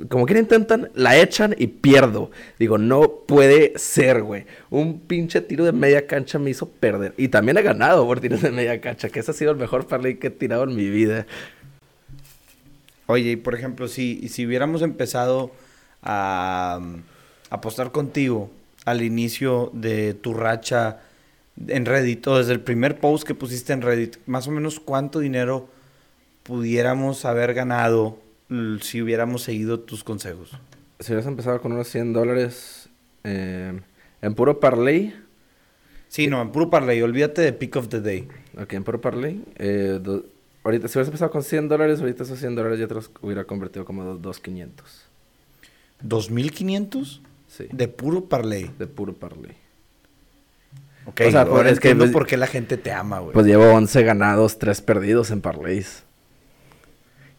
como 0.08 0.26
quiera 0.26 0.40
intentan, 0.40 0.90
la 0.96 1.18
echan 1.18 1.54
y 1.60 1.68
pierdo. 1.68 2.32
Digo, 2.58 2.78
no 2.78 3.26
puede 3.28 3.74
ser, 3.76 4.24
güey. 4.24 4.46
Un 4.70 5.02
pinche 5.02 5.42
tiro 5.42 5.66
de 5.66 5.74
media 5.74 6.08
cancha 6.08 6.40
me 6.40 6.50
hizo 6.50 6.70
perder. 6.70 7.14
Y 7.18 7.28
también 7.28 7.58
he 7.58 7.62
ganado 7.62 8.06
por 8.08 8.22
tiros 8.22 8.42
de 8.42 8.52
media 8.52 8.80
cancha, 8.80 9.10
que 9.10 9.20
ese 9.20 9.32
ha 9.32 9.34
sido 9.34 9.52
el 9.52 9.58
mejor 9.58 9.86
parlay 9.86 10.16
que 10.16 10.28
he 10.28 10.32
tirado 10.32 10.64
en 10.64 10.76
mi 10.78 10.90
vida. 10.90 11.28
Oye, 13.10 13.32
y 13.32 13.36
por 13.38 13.56
ejemplo, 13.56 13.88
si, 13.88 14.30
si 14.30 14.46
hubiéramos 14.46 14.84
empezado 14.84 15.52
a 16.04 16.78
um, 16.80 17.02
apostar 17.50 17.92
contigo 17.92 18.52
al 18.86 19.02
inicio 19.02 19.72
de 19.74 20.14
tu 20.14 20.36
racha 20.36 21.00
en 21.68 21.88
Reddit, 21.88 22.28
o 22.28 22.38
desde 22.38 22.54
el 22.54 22.62
primer 22.62 23.00
post 23.00 23.26
que 23.26 23.34
pusiste 23.34 23.74
en 23.74 23.82
Reddit, 23.82 24.18
más 24.28 24.48
o 24.48 24.52
menos 24.52 24.80
cuánto 24.80 25.22
dinero 25.22 25.68
pudiéramos 26.44 27.26
haber 27.26 27.56
ganado 27.56 28.20
si 28.82 29.02
hubiéramos 29.02 29.42
seguido 29.42 29.80
tus 29.80 30.04
consejos. 30.04 30.52
Si 31.00 31.12
hubieras 31.12 31.26
empezado 31.26 31.62
con 31.62 31.72
unos 31.72 31.88
100 31.88 32.14
dólares 32.14 32.90
eh, 33.24 33.80
en 34.22 34.36
puro 34.36 34.60
parlay, 34.60 35.16
Sí, 36.10 36.28
no, 36.28 36.42
en 36.42 36.52
puro 36.52 36.70
parlay, 36.72 37.02
olvídate 37.04 37.42
de 37.42 37.54
Pick 37.54 37.76
of 37.76 37.90
the 37.90 38.02
Day. 38.02 38.28
Ok, 38.60 38.74
en 38.74 38.84
Pro 38.84 39.00
Parley. 39.00 39.44
eh, 39.58 40.00
ahorita, 40.64 40.88
si 40.88 40.98
hubieras 40.98 41.08
empezado 41.08 41.32
con 41.32 41.44
100 41.44 41.68
dólares, 41.70 42.00
ahorita 42.00 42.24
esos 42.24 42.40
100 42.40 42.56
dólares 42.56 42.80
ya 42.80 42.88
te 42.88 42.94
los 42.96 43.12
hubiera 43.22 43.44
convertido 43.46 43.86
como 43.86 44.04
dos- 44.04 44.22
2,500. 44.22 45.06
¿2.500? 46.04 47.22
Sí, 47.48 47.68
De 47.72 47.88
puro 47.88 48.26
parlay. 48.26 48.72
de 48.78 48.88
puro 48.88 49.14
Parley. 49.14 49.54
Ok, 51.06 51.22
O 51.28 51.32
sea, 51.32 51.42
ahora 51.42 51.64
pues, 51.64 51.74
es 51.74 51.80
que, 51.80 51.96
pues, 51.96 52.12
por 52.12 52.28
qué 52.28 52.38
la 52.38 52.46
gente 52.48 52.78
te 52.78 52.92
ama, 52.92 53.20
güey. 53.20 53.34
Pues 53.34 53.46
llevo 53.48 53.66
11 53.74 54.04
ganados, 54.04 54.60
3 54.60 54.82
perdidos 54.82 55.32
en 55.32 55.42
Parleys. 55.42 56.04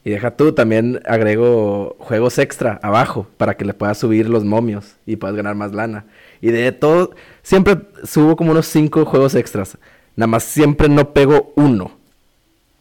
Y 0.02 0.10
deja 0.10 0.34
tú, 0.34 0.52
también 0.52 1.00
agrego 1.06 1.94
juegos 2.00 2.38
extra 2.38 2.80
abajo 2.82 3.28
para 3.36 3.56
que 3.56 3.64
le 3.66 3.74
puedas 3.74 3.98
subir 3.98 4.28
los 4.28 4.44
momios 4.44 4.96
y 5.06 5.16
puedas 5.16 5.36
ganar 5.36 5.54
más 5.54 5.72
lana. 5.72 6.06
Y 6.40 6.50
de 6.50 6.72
todo, 6.72 7.14
siempre 7.42 7.78
subo 8.02 8.34
como 8.34 8.50
unos 8.52 8.66
5 8.66 9.04
juegos 9.04 9.34
extras. 9.34 9.76
Nada 10.16 10.26
más 10.26 10.42
siempre 10.42 10.88
no 10.88 11.12
pego 11.12 11.52
uno. 11.54 11.99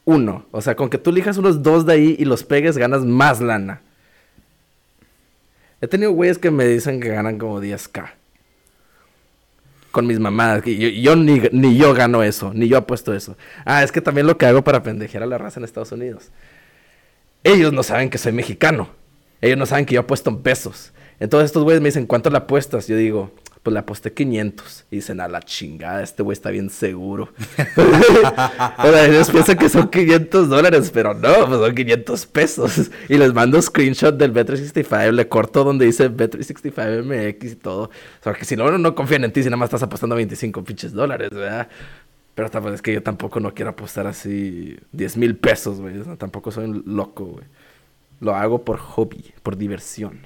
Uno. 0.09 0.43
O 0.49 0.59
sea, 0.59 0.75
con 0.75 0.89
que 0.89 0.97
tú 0.97 1.11
elijas 1.11 1.37
unos 1.37 1.61
dos 1.61 1.85
de 1.85 1.93
ahí 1.93 2.15
y 2.17 2.25
los 2.25 2.43
pegues, 2.43 2.79
ganas 2.79 3.05
más 3.05 3.41
lana. 3.41 3.83
He 5.81 5.87
tenido 5.87 6.11
güeyes 6.13 6.39
que 6.39 6.49
me 6.49 6.65
dicen 6.65 6.99
que 6.99 7.09
ganan 7.09 7.37
como 7.37 7.61
10k. 7.61 8.09
Con 9.91 10.07
mis 10.07 10.19
mamadas. 10.19 10.63
Yo, 10.65 10.71
yo 10.71 11.15
ni, 11.15 11.39
ni 11.51 11.77
yo 11.77 11.93
gano 11.93 12.23
eso, 12.23 12.51
ni 12.55 12.67
yo 12.67 12.77
apuesto 12.77 13.13
eso. 13.13 13.37
Ah, 13.65 13.83
es 13.83 13.91
que 13.91 14.01
también 14.01 14.25
lo 14.25 14.35
que 14.35 14.47
hago 14.47 14.63
para 14.63 14.81
pendejear 14.81 15.21
a 15.21 15.27
la 15.27 15.37
raza 15.37 15.59
en 15.59 15.63
Estados 15.63 15.91
Unidos. 15.91 16.31
Ellos 17.43 17.71
no 17.71 17.83
saben 17.83 18.09
que 18.09 18.17
soy 18.17 18.31
mexicano. 18.31 18.89
Ellos 19.41 19.59
no 19.59 19.67
saben 19.67 19.85
que 19.85 19.93
yo 19.93 20.01
apuesto 20.01 20.31
en 20.31 20.41
pesos. 20.41 20.91
Entonces 21.19 21.45
estos 21.49 21.63
güeyes 21.63 21.83
me 21.83 21.89
dicen, 21.89 22.07
¿cuánto 22.07 22.31
le 22.31 22.37
apuestas? 22.37 22.87
Yo 22.87 22.97
digo, 22.97 23.31
pues 23.69 23.73
le 23.73 23.79
aposté 23.79 24.13
500. 24.13 24.85
Y 24.89 24.95
dicen, 24.95 25.21
a 25.21 25.27
la 25.27 25.41
chingada, 25.41 26.01
este 26.01 26.23
güey 26.23 26.33
está 26.33 26.49
bien 26.49 26.71
seguro. 26.71 27.29
sea, 27.75 29.05
ellos 29.05 29.29
piensan 29.29 29.57
que 29.57 29.69
son 29.69 29.89
500 29.89 30.49
dólares, 30.49 30.89
pero 30.91 31.13
no, 31.13 31.45
pues 31.45 31.59
son 31.59 31.75
500 31.75 32.25
pesos. 32.25 32.91
Y 33.07 33.17
les 33.17 33.33
mando 33.33 33.61
screenshot 33.61 34.17
del 34.17 34.33
Bet365, 34.33 35.11
le 35.11 35.27
corto 35.27 35.63
donde 35.63 35.85
dice 35.85 36.09
Bet365MX 36.09 37.51
y 37.51 37.55
todo. 37.55 37.83
O 37.83 38.23
sea, 38.23 38.33
que 38.33 38.45
si 38.45 38.55
no, 38.55 38.75
no 38.75 38.95
confían 38.95 39.23
en 39.23 39.31
ti 39.31 39.43
si 39.43 39.49
nada 39.49 39.57
más 39.57 39.67
estás 39.67 39.83
apostando 39.83 40.15
25 40.15 40.63
pinches 40.63 40.91
dólares, 40.91 41.29
¿verdad? 41.29 41.69
Pero 42.33 42.49
tampoco 42.49 42.73
es 42.73 42.81
que 42.81 42.93
yo 42.93 43.03
tampoco 43.03 43.39
no 43.39 43.53
quiero 43.53 43.69
apostar 43.69 44.07
así 44.07 44.77
10 44.93 45.17
mil 45.17 45.35
pesos, 45.35 45.79
güey. 45.79 46.01
Tampoco 46.17 46.51
soy 46.51 46.65
un 46.65 46.83
loco, 46.87 47.25
güey. 47.25 47.45
Lo 48.19 48.35
hago 48.35 48.63
por 48.65 48.77
hobby, 48.77 49.31
por 49.43 49.57
diversión. 49.57 50.21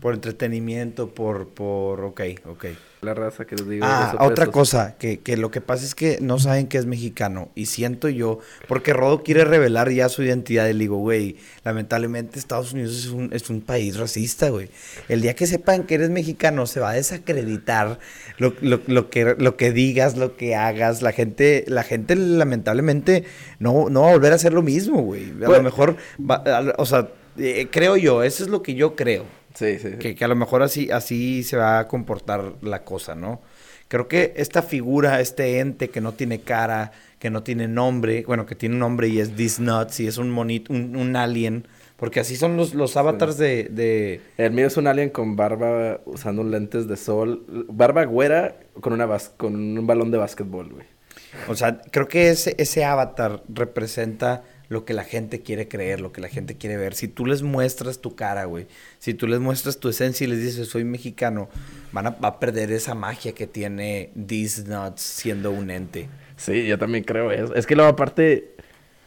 Por 0.00 0.14
entretenimiento, 0.14 1.08
por, 1.14 1.48
por, 1.48 2.00
ok, 2.04 2.20
ok. 2.46 2.64
La 3.02 3.14
raza 3.14 3.46
que 3.46 3.56
les 3.56 3.66
digo. 3.68 3.84
Ah, 3.88 4.14
otra 4.20 4.44
pesos. 4.46 4.52
cosa, 4.52 4.96
que, 4.98 5.20
que 5.20 5.36
lo 5.38 5.50
que 5.50 5.60
pasa 5.62 5.84
es 5.86 5.94
que 5.94 6.18
no 6.20 6.38
saben 6.38 6.66
que 6.68 6.76
es 6.76 6.84
mexicano. 6.86 7.50
Y 7.54 7.66
siento 7.66 8.08
yo, 8.10 8.40
porque 8.68 8.92
Rodo 8.92 9.22
quiere 9.22 9.44
revelar 9.44 9.90
ya 9.90 10.08
su 10.10 10.22
identidad. 10.22 10.66
Y 10.68 10.74
le 10.74 10.80
digo, 10.80 10.96
güey, 10.98 11.36
lamentablemente 11.64 12.38
Estados 12.38 12.72
Unidos 12.74 12.92
es 12.98 13.06
un, 13.06 13.30
es 13.32 13.48
un 13.48 13.62
país 13.62 13.96
racista, 13.96 14.50
güey. 14.50 14.68
El 15.08 15.22
día 15.22 15.34
que 15.34 15.46
sepan 15.46 15.84
que 15.84 15.94
eres 15.94 16.10
mexicano, 16.10 16.66
se 16.66 16.80
va 16.80 16.90
a 16.90 16.94
desacreditar 16.94 17.98
lo, 18.38 18.52
lo- 18.60 18.80
lo 18.86 19.08
que, 19.08 19.34
lo 19.38 19.56
que 19.56 19.72
digas, 19.72 20.16
lo 20.18 20.36
que 20.36 20.54
hagas. 20.54 21.00
La 21.00 21.12
gente, 21.12 21.64
la 21.68 21.82
gente 21.84 22.16
lamentablemente 22.16 23.24
no, 23.58 23.88
no 23.88 24.02
va 24.02 24.08
a 24.10 24.12
volver 24.12 24.32
a 24.32 24.36
hacer 24.36 24.52
lo 24.52 24.62
mismo, 24.62 25.02
güey. 25.02 25.30
A 25.42 25.48
lo 25.48 25.62
mejor, 25.62 25.96
va- 26.18 26.42
a- 26.46 26.74
o 26.76 26.84
sea, 26.84 27.08
eh, 27.38 27.68
creo 27.70 27.96
yo, 27.96 28.22
eso 28.22 28.42
es 28.44 28.50
lo 28.50 28.62
que 28.62 28.74
yo 28.74 28.94
creo. 28.94 29.24
Sí, 29.54 29.78
sí. 29.78 29.90
Que, 29.98 30.14
que 30.14 30.24
a 30.24 30.28
lo 30.28 30.36
mejor 30.36 30.62
así, 30.62 30.90
así 30.90 31.42
se 31.42 31.56
va 31.56 31.78
a 31.80 31.88
comportar 31.88 32.54
la 32.62 32.84
cosa, 32.84 33.14
¿no? 33.14 33.40
Creo 33.88 34.06
que 34.06 34.32
esta 34.36 34.62
figura, 34.62 35.20
este 35.20 35.58
ente 35.58 35.88
que 35.90 36.00
no 36.00 36.12
tiene 36.12 36.40
cara, 36.42 36.92
que 37.18 37.28
no 37.30 37.42
tiene 37.42 37.66
nombre, 37.66 38.22
bueno, 38.26 38.46
que 38.46 38.54
tiene 38.54 38.76
un 38.76 38.78
nombre 38.78 39.08
y 39.08 39.18
es 39.18 39.34
This 39.34 39.58
Nuts 39.58 39.98
y 40.00 40.06
es 40.06 40.16
un 40.16 40.30
monito, 40.30 40.72
un, 40.72 40.94
un 40.94 41.16
alien, 41.16 41.66
porque 41.96 42.20
así 42.20 42.36
son 42.36 42.56
los, 42.56 42.72
los 42.72 42.96
avatars 42.96 43.36
de, 43.36 43.64
de... 43.64 44.20
El 44.38 44.52
mío 44.52 44.68
es 44.68 44.76
un 44.76 44.86
alien 44.86 45.10
con 45.10 45.34
barba 45.34 46.00
usando 46.06 46.44
lentes 46.44 46.86
de 46.86 46.96
sol. 46.96 47.44
Barba 47.68 48.04
güera 48.04 48.56
con, 48.80 48.92
una 48.92 49.06
bas- 49.06 49.32
con 49.36 49.54
un 49.56 49.86
balón 49.86 50.10
de 50.12 50.18
básquetbol, 50.18 50.70
güey. 50.70 50.86
O 51.48 51.56
sea, 51.56 51.82
creo 51.90 52.06
que 52.08 52.30
ese, 52.30 52.54
ese 52.58 52.84
avatar 52.84 53.42
representa 53.48 54.44
lo 54.70 54.84
que 54.84 54.94
la 54.94 55.02
gente 55.02 55.42
quiere 55.42 55.66
creer, 55.66 56.00
lo 56.00 56.12
que 56.12 56.20
la 56.20 56.28
gente 56.28 56.56
quiere 56.56 56.76
ver. 56.76 56.94
Si 56.94 57.08
tú 57.08 57.26
les 57.26 57.42
muestras 57.42 58.00
tu 58.00 58.14
cara, 58.14 58.44
güey, 58.44 58.68
si 59.00 59.14
tú 59.14 59.26
les 59.26 59.40
muestras 59.40 59.78
tu 59.78 59.88
esencia 59.88 60.24
y 60.24 60.30
les 60.30 60.40
dices 60.40 60.68
soy 60.68 60.84
mexicano, 60.84 61.48
van 61.92 62.06
a, 62.06 62.10
va 62.10 62.28
a 62.28 62.38
perder 62.38 62.70
esa 62.70 62.94
magia 62.94 63.32
que 63.32 63.48
tiene 63.48 64.12
These 64.14 64.68
Nuts 64.68 65.02
siendo 65.02 65.50
un 65.50 65.72
ente. 65.72 66.08
Sí, 66.36 66.66
yo 66.68 66.78
también 66.78 67.02
creo 67.02 67.32
eso. 67.32 67.52
Es 67.56 67.66
que 67.66 67.74
luego 67.74 67.90
aparte, 67.90 68.54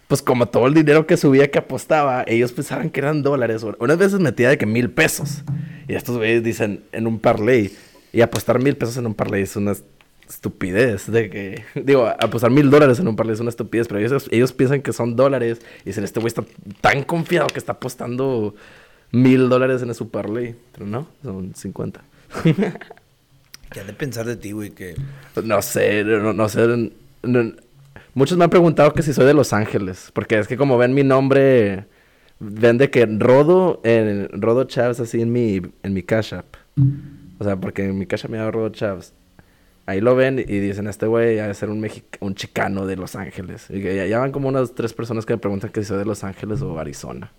pues 0.10 0.22
como 0.22 0.50
todo 0.50 0.68
el 0.68 0.74
dinero 0.74 1.08
que 1.08 1.16
subía 1.16 1.50
que 1.50 1.60
apostaba, 1.60 2.26
ellos 2.28 2.52
pensaban 2.52 2.90
que 2.90 3.00
eran 3.00 3.24
dólares. 3.24 3.64
Unas 3.80 3.98
veces 3.98 4.20
metía 4.20 4.50
de 4.50 4.58
que 4.58 4.66
mil 4.66 4.92
pesos. 4.92 5.44
Y 5.88 5.96
estos 5.96 6.18
güeyes 6.18 6.44
dicen 6.44 6.84
en 6.92 7.08
un 7.08 7.20
parlay. 7.20 7.74
Y 8.12 8.20
apostar 8.20 8.62
mil 8.62 8.76
pesos 8.76 8.98
en 8.98 9.06
un 9.06 9.14
parlay 9.14 9.44
es 9.44 9.56
una 9.56 9.74
estupidez. 10.28 11.12
De 11.12 11.30
que, 11.30 11.64
digo, 11.84 12.08
apostar 12.08 12.52
mil 12.52 12.70
dólares 12.70 13.00
en 13.00 13.08
un 13.08 13.16
parlay 13.16 13.34
es 13.34 13.40
una 13.40 13.50
estupidez. 13.50 13.88
Pero 13.88 14.00
ellos, 14.00 14.28
ellos 14.32 14.54
piensan 14.54 14.82
que 14.82 14.94
son 14.94 15.16
dólares. 15.16 15.62
Y 15.84 15.90
dicen, 15.90 16.04
este 16.04 16.20
güey 16.20 16.28
está 16.28 16.44
tan 16.82 17.04
confiado 17.04 17.48
que 17.48 17.60
está 17.60 17.74
apostando 17.74 18.56
mil 19.12 19.50
dólares 19.50 19.82
en 19.82 19.94
su 19.94 20.10
parlay. 20.10 20.56
Pero 20.74 20.86
no, 20.86 21.08
son 21.24 21.54
50. 21.56 22.02
¿Qué 23.72 23.80
han 23.80 23.88
de 23.88 23.94
pensar 23.94 24.26
de 24.26 24.36
ti, 24.36 24.52
güey? 24.52 24.70
Que... 24.72 24.96
No 25.44 25.62
sé, 25.62 26.04
no, 26.04 26.34
no 26.34 26.50
sé. 26.50 26.92
no- 27.24 27.54
muchos 28.14 28.38
me 28.38 28.44
han 28.44 28.50
preguntado 28.50 28.94
que 28.94 29.02
si 29.02 29.14
soy 29.14 29.26
de 29.26 29.34
Los 29.34 29.52
Ángeles. 29.54 30.12
Porque 30.14 30.38
es 30.38 30.48
que 30.48 30.58
como 30.58 30.78
ven 30.78 30.94
mi 30.94 31.04
nombre, 31.04 31.86
ven 32.40 32.78
de 32.78 32.90
que 32.92 33.06
Rodo, 33.06 33.82
en 33.84 34.30
Rodo 34.32 34.66
Chávez 34.66 35.00
así 35.00 35.22
en 35.22 35.32
mi, 35.32 35.62
en 35.82 35.94
mi 35.94 36.04
Cash 36.04 36.36
App. 36.36 36.56
O 37.40 37.44
sea, 37.44 37.56
porque 37.58 37.86
en 37.86 37.98
mi 37.98 38.06
Cash 38.06 38.26
App 38.26 38.32
me 38.32 38.38
llama 38.38 38.52
Rodo 38.52 38.70
Chávez. 38.70 39.14
Ahí 39.86 40.00
lo 40.00 40.16
ven 40.16 40.40
y 40.40 40.60
dicen, 40.60 40.88
este 40.88 41.08
güey 41.08 41.40
ha 41.40 41.48
de 41.48 41.54
ser 41.54 41.70
un, 41.70 41.86
un 42.22 42.36
chicano 42.36 42.86
de 42.86 42.96
Los 42.96 43.16
Ángeles. 43.16 43.68
Y 43.70 43.82
ya, 43.82 44.06
ya 44.06 44.20
van 44.20 44.32
como 44.32 44.48
unas 44.48 44.76
tres 44.76 44.94
personas 44.94 45.26
que 45.26 45.34
me 45.34 45.40
preguntan 45.40 45.72
que 45.72 45.82
si 45.82 45.88
soy 45.88 45.98
de 45.98 46.06
Los 46.06 46.24
Ángeles 46.24 46.62
o 46.62 46.80
Arizona. 46.80 47.32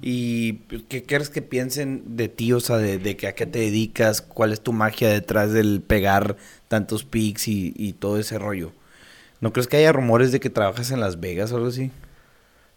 ¿Y 0.00 0.54
pues, 0.54 0.84
qué 0.88 1.02
quieres 1.02 1.30
que 1.30 1.42
piensen 1.42 2.16
de 2.16 2.28
ti? 2.28 2.52
O 2.52 2.60
sea, 2.60 2.78
de, 2.78 2.98
de 2.98 3.16
que 3.16 3.28
a 3.28 3.34
qué 3.34 3.46
te 3.46 3.58
dedicas, 3.58 4.22
cuál 4.22 4.52
es 4.52 4.60
tu 4.60 4.72
magia 4.72 5.08
detrás 5.10 5.52
del 5.52 5.82
pegar 5.82 6.36
tantos 6.68 7.04
pics 7.04 7.48
y, 7.48 7.74
y 7.76 7.92
todo 7.94 8.18
ese 8.18 8.38
rollo. 8.38 8.72
¿No 9.40 9.52
crees 9.52 9.66
que 9.66 9.76
haya 9.76 9.92
rumores 9.92 10.32
de 10.32 10.40
que 10.40 10.50
trabajas 10.50 10.90
en 10.90 11.00
Las 11.00 11.20
Vegas 11.20 11.52
o 11.52 11.56
algo 11.56 11.68
así? 11.68 11.90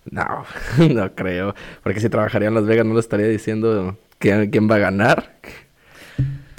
No, 0.09 0.45
no 0.93 1.15
creo. 1.15 1.55
Porque 1.83 1.99
si 1.99 2.09
trabajaría 2.09 2.47
en 2.47 2.55
Las 2.55 2.65
Vegas 2.65 2.85
no 2.85 2.93
le 2.93 2.99
estaría 2.99 3.27
diciendo 3.27 3.97
quién, 4.17 4.49
quién 4.49 4.69
va 4.69 4.75
a 4.75 4.79
ganar. 4.79 5.39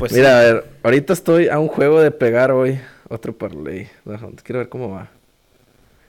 Pues 0.01 0.13
Mira, 0.13 0.41
a 0.41 0.43
ver, 0.43 0.65
ahorita 0.83 1.13
estoy 1.13 1.49
a 1.49 1.59
un 1.59 1.69
juego 1.69 2.01
de 2.01 2.11
pegar 2.11 2.51
hoy 2.53 2.79
otro 3.09 3.37
parlay. 3.37 3.87
Quiero 4.43 4.61
ver 4.61 4.69
cómo 4.71 4.91
va. 4.91 5.11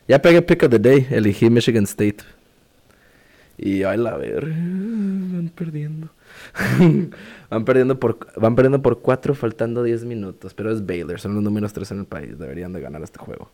Ya 0.07 0.21
pegué 0.21 0.41
pick 0.41 0.63
of 0.63 0.69
the 0.69 0.79
day, 0.79 1.05
elegí 1.11 1.49
Michigan 1.49 1.83
State. 1.83 2.23
Y 3.57 3.83
ay 3.83 3.97
la 3.97 4.15
ver, 4.15 4.45
van 4.47 5.51
perdiendo. 5.53 6.07
van 7.49 7.65
perdiendo 7.65 7.99
por 7.99 8.17
van 8.37 8.55
perdiendo 8.55 8.81
por 8.81 9.01
4 9.01 9.35
faltando 9.35 9.83
10 9.83 10.05
minutos, 10.05 10.53
pero 10.53 10.71
es 10.71 10.85
Baylor, 10.85 11.19
son 11.19 11.35
los 11.35 11.43
números 11.43 11.73
3 11.73 11.91
en 11.91 11.99
el 11.99 12.05
país, 12.05 12.39
deberían 12.39 12.71
de 12.71 12.79
ganar 12.79 13.03
este 13.03 13.19
juego. 13.19 13.51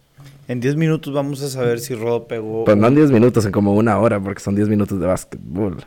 en 0.48 0.60
10 0.60 0.76
minutos 0.76 1.12
vamos 1.14 1.42
a 1.42 1.50
saber 1.50 1.80
si 1.80 1.96
Rodo 1.96 2.28
pegó. 2.28 2.64
Pues 2.64 2.78
no 2.78 2.86
en 2.88 2.94
un- 2.94 3.00
10 3.00 3.10
minutos, 3.12 3.44
en 3.48 3.52
como 3.52 3.74
una 3.74 3.98
hora, 3.98 4.20
porque 4.20 4.40
son 4.40 4.54
10 4.56 4.70
minutos 4.70 5.00
de 5.00 5.08
básquetbol. 5.08 5.78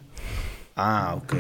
Ah, 0.75 1.15
ok. 1.17 1.35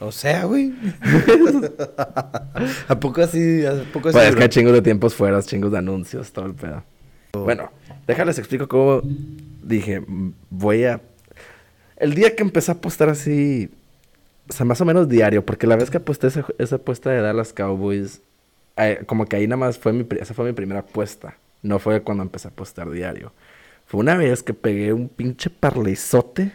O 0.00 0.12
sea, 0.12 0.44
güey. 0.44 0.72
¿A 2.88 3.00
poco 3.00 3.22
así? 3.22 3.66
¿A 3.66 3.82
poco 3.92 4.08
así? 4.08 4.16
Pues 4.16 4.28
es 4.28 4.36
que 4.36 4.42
hay 4.42 4.48
chingos 4.48 4.72
de 4.72 4.82
tiempos 4.82 5.14
fuera, 5.14 5.42
chingos 5.42 5.72
de 5.72 5.78
anuncios, 5.78 6.32
todo 6.32 6.46
el 6.46 6.54
pedo. 6.54 6.84
Bueno, 7.32 7.70
déjales 8.06 8.38
explico 8.38 8.68
cómo 8.68 9.02
dije, 9.62 10.02
voy 10.50 10.84
a... 10.84 11.00
El 11.96 12.14
día 12.14 12.34
que 12.34 12.42
empecé 12.42 12.70
a 12.70 12.74
apostar 12.74 13.08
así, 13.08 13.70
o 14.48 14.52
sea, 14.52 14.64
más 14.64 14.80
o 14.80 14.84
menos 14.84 15.08
diario, 15.08 15.44
porque 15.44 15.66
la 15.66 15.76
vez 15.76 15.90
que 15.90 15.96
aposté 15.96 16.28
esa, 16.28 16.44
esa 16.58 16.76
apuesta 16.76 17.10
de 17.10 17.20
Dallas 17.20 17.52
Cowboys, 17.52 18.22
eh, 18.76 19.02
como 19.06 19.26
que 19.26 19.36
ahí 19.36 19.46
nada 19.46 19.56
más 19.56 19.78
fue 19.78 19.92
mi, 19.92 20.06
esa 20.20 20.34
fue 20.34 20.44
mi 20.44 20.52
primera 20.52 20.80
apuesta. 20.80 21.36
No 21.62 21.80
fue 21.80 22.02
cuando 22.02 22.22
empecé 22.22 22.48
a 22.48 22.50
apostar 22.52 22.88
diario. 22.90 23.32
Fue 23.86 24.00
una 24.00 24.16
vez 24.16 24.42
que 24.42 24.54
pegué 24.54 24.92
un 24.92 25.08
pinche 25.08 25.50
parleizote. 25.50 26.52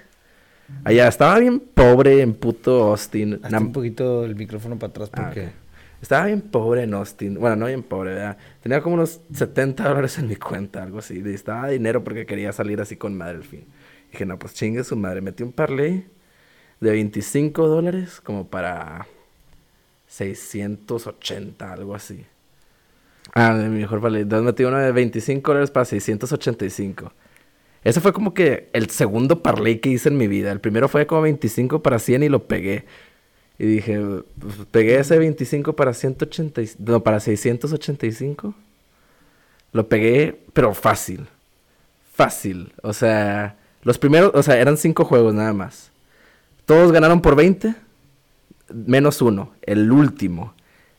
Allá 0.84 1.08
estaba 1.08 1.40
bien 1.40 1.60
pobre 1.60 2.22
en 2.22 2.34
puto 2.34 2.84
Austin. 2.84 3.40
Un 3.44 3.72
poquito 3.72 4.26
el 4.26 4.36
micrófono 4.36 4.78
para 4.78 4.90
atrás 4.92 5.10
Ah, 5.14 5.24
porque... 5.26 5.64
Estaba 6.02 6.26
bien 6.26 6.42
pobre 6.42 6.84
en 6.84 6.94
Austin. 6.96 7.40
Bueno, 7.40 7.56
no 7.56 7.66
bien 7.68 7.82
pobre, 7.82 8.14
¿verdad? 8.14 8.38
Tenía 8.62 8.82
como 8.82 8.96
unos 8.96 9.22
70 9.34 9.88
dólares 9.88 10.18
en 10.20 10.28
mi 10.28 10.36
cuenta, 10.36 10.84
algo 10.84 11.00
así. 11.00 11.22
Necesitaba 11.22 11.70
dinero 11.70 12.04
porque 12.04 12.26
quería 12.26 12.52
salir 12.52 12.82
así 12.82 12.98
con 12.98 13.18
madre 13.18 13.38
al 13.38 13.46
fin. 13.46 13.64
Dije, 14.12 14.26
no, 14.26 14.38
pues 14.38 14.54
chingue 14.54 14.84
su 14.84 14.98
madre. 14.98 15.22
Metí 15.22 15.44
un 15.44 15.54
parlay 15.54 16.06
de 16.82 16.92
25 16.92 17.70
dólares 17.70 18.20
como 18.20 18.48
para 18.48 19.08
680, 20.08 21.72
algo 21.72 21.96
así. 21.96 22.26
Ah, 23.34 23.54
mi 23.54 23.80
mejor 23.80 24.02
parlay. 24.02 24.24
Entonces 24.24 24.46
metí 24.46 24.66
uno 24.66 24.80
de 24.80 24.92
25 24.92 25.52
dólares 25.52 25.72
para 25.72 25.86
685. 25.86 27.14
Ese 27.84 28.00
fue 28.02 28.14
como 28.14 28.34
que 28.34 28.70
el 28.74 28.90
segundo 28.90 29.42
parlay 29.44 29.80
que 29.80 29.90
hice 29.90 30.10
en 30.10 30.18
mi 30.18 30.28
vida. 30.28 30.52
El 30.52 30.60
primero 30.62 30.88
fue 30.88 31.06
como 31.06 31.22
25 31.22 31.82
para 31.84 32.00
100 32.00 32.24
y 32.24 32.30
lo 32.30 32.48
pegué. 32.48 32.86
Y 33.60 33.66
dije, 33.66 34.00
pues, 34.40 34.56
pegué 34.72 35.00
ese 35.00 35.18
25 35.18 35.76
para 35.76 35.94
180, 35.94 36.62
y- 36.62 36.70
no, 36.80 37.04
para 37.04 37.20
685. 37.20 38.56
Lo 39.74 39.88
pegué, 39.88 40.40
pero 40.54 40.74
fácil. 40.74 41.28
Fácil. 42.14 42.74
O 42.82 42.94
sea, 42.94 43.58
los 43.84 43.98
primeros, 43.98 44.32
o 44.34 44.44
sea, 44.44 44.58
eran 44.60 44.78
cinco 44.78 45.04
juegos 45.06 45.34
nada 45.34 45.54
más. 45.54 45.92
Todos 46.66 46.92
ganaron 46.92 47.22
por 47.22 47.36
20, 47.36 47.76
menos 48.74 49.22
uno. 49.22 49.52
El 49.62 49.92
último. 49.92 50.54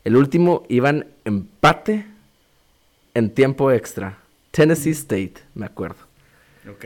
El 0.04 0.16
último 0.16 0.64
iban 0.68 1.06
empate 1.24 2.04
en 3.14 3.30
tiempo 3.30 3.70
extra. 3.72 4.18
Tennessee 4.50 4.90
State, 4.90 5.34
me 5.54 5.66
acuerdo. 5.66 5.96
Ok. 6.70 6.84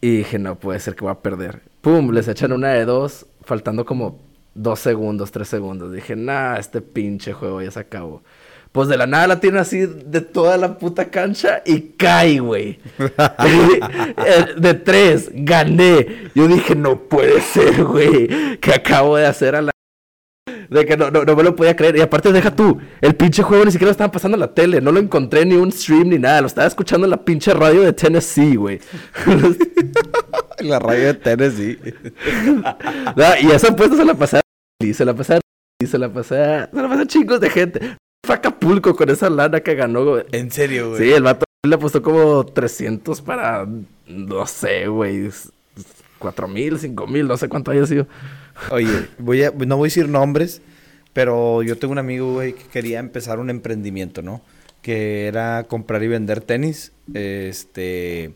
Y 0.00 0.18
dije, 0.18 0.38
no 0.38 0.58
puede 0.58 0.78
ser 0.80 0.94
que 0.94 1.02
voy 1.04 1.12
a 1.12 1.20
perder. 1.20 1.62
Pum, 1.80 2.10
les 2.12 2.28
echan 2.28 2.52
una 2.52 2.68
de 2.68 2.84
dos, 2.84 3.26
faltando 3.42 3.84
como 3.84 4.20
dos 4.54 4.80
segundos, 4.80 5.30
tres 5.32 5.48
segundos. 5.48 5.92
Dije, 5.92 6.14
nah, 6.16 6.56
este 6.56 6.80
pinche 6.80 7.32
juego 7.32 7.62
ya 7.62 7.70
se 7.70 7.80
acabó. 7.80 8.22
Pues 8.72 8.88
de 8.88 8.96
la 8.96 9.06
nada 9.06 9.26
la 9.26 9.40
tiene 9.40 9.58
así 9.58 9.86
de 9.86 10.20
toda 10.20 10.56
la 10.56 10.78
puta 10.78 11.10
cancha 11.10 11.62
y 11.64 11.80
cae, 11.96 12.38
güey. 12.38 12.78
Eh, 14.20 14.54
de 14.56 14.74
tres, 14.74 15.30
gané. 15.32 16.30
Yo 16.34 16.46
dije, 16.48 16.74
no 16.74 17.00
puede 17.00 17.40
ser, 17.40 17.84
güey. 17.84 18.58
Que 18.58 18.74
acabo 18.74 19.16
de 19.16 19.26
hacer 19.26 19.54
a 19.54 19.62
la... 19.62 19.70
De 20.68 20.86
que 20.86 20.96
no, 20.96 21.10
no, 21.10 21.24
no 21.24 21.36
me 21.36 21.42
lo 21.42 21.56
podía 21.56 21.76
creer. 21.76 21.96
Y 21.96 22.00
aparte, 22.00 22.32
deja 22.32 22.54
tú, 22.54 22.78
el 23.00 23.14
pinche 23.14 23.42
juego 23.42 23.64
ni 23.64 23.70
siquiera 23.70 23.88
lo 23.88 23.92
estaban 23.92 24.10
pasando 24.10 24.36
en 24.36 24.40
la 24.40 24.54
tele. 24.54 24.80
No 24.80 24.92
lo 24.92 25.00
encontré 25.00 25.44
ni 25.44 25.54
un 25.54 25.72
stream 25.72 26.08
ni 26.08 26.18
nada. 26.18 26.40
Lo 26.40 26.46
estaba 26.46 26.66
escuchando 26.66 27.06
en 27.06 27.10
la 27.10 27.24
pinche 27.24 27.52
radio 27.54 27.82
de 27.82 27.92
Tennessee, 27.92 28.56
güey. 28.56 28.80
La 30.60 30.78
radio 30.78 31.06
de 31.06 31.14
Tennessee. 31.14 31.78
No, 33.16 33.24
y 33.40 33.52
esa 33.52 33.68
apuesta 33.68 33.96
se 33.96 34.04
la 34.04 34.14
pasé. 34.14 34.40
Y 34.82 34.92
se 34.94 35.04
la 35.04 35.14
pasé 35.14 35.34
a... 35.34 35.40
Y 35.80 35.86
se 35.86 35.98
la 35.98 36.12
pasé 36.12 36.42
a... 36.42 36.70
Se 36.72 36.82
la 36.82 36.88
pasé 36.88 37.02
a 37.02 37.06
chingos 37.06 37.40
de 37.40 37.50
gente. 37.50 37.96
Fue 38.26 38.34
a 38.34 38.38
Acapulco 38.38 38.96
con 38.96 39.08
esa 39.08 39.30
lana 39.30 39.60
que 39.60 39.74
ganó, 39.74 40.04
güey. 40.04 40.24
En 40.32 40.50
serio, 40.50 40.90
güey. 40.90 41.02
Sí, 41.02 41.12
el 41.12 41.22
vato 41.22 41.44
le 41.64 41.74
apostó 41.74 42.02
como 42.02 42.44
300 42.44 43.22
para... 43.22 43.66
No 44.06 44.46
sé, 44.46 44.88
güey. 44.88 45.30
4 46.18 46.48
mil, 46.48 46.78
5 46.78 47.06
mil, 47.06 47.26
no 47.26 47.36
sé 47.36 47.48
cuánto 47.48 47.70
haya 47.70 47.86
sido. 47.86 48.06
Oye, 48.70 49.08
voy 49.18 49.42
a, 49.44 49.50
no 49.50 49.76
voy 49.76 49.86
a 49.86 49.90
decir 49.90 50.08
nombres, 50.08 50.60
Pero 51.12 51.62
yo 51.62 51.76
tengo 51.78 51.92
un 51.92 51.98
amigo, 51.98 52.32
güey, 52.34 52.52
que 52.52 52.64
quería 52.64 52.98
empezar 53.00 53.38
un 53.38 53.50
emprendimiento, 53.50 54.22
¿no? 54.22 54.42
Que 54.82 55.26
era 55.26 55.64
comprar 55.64 56.02
y 56.02 56.08
vender 56.08 56.40
tenis. 56.40 56.92
Este. 57.14 58.34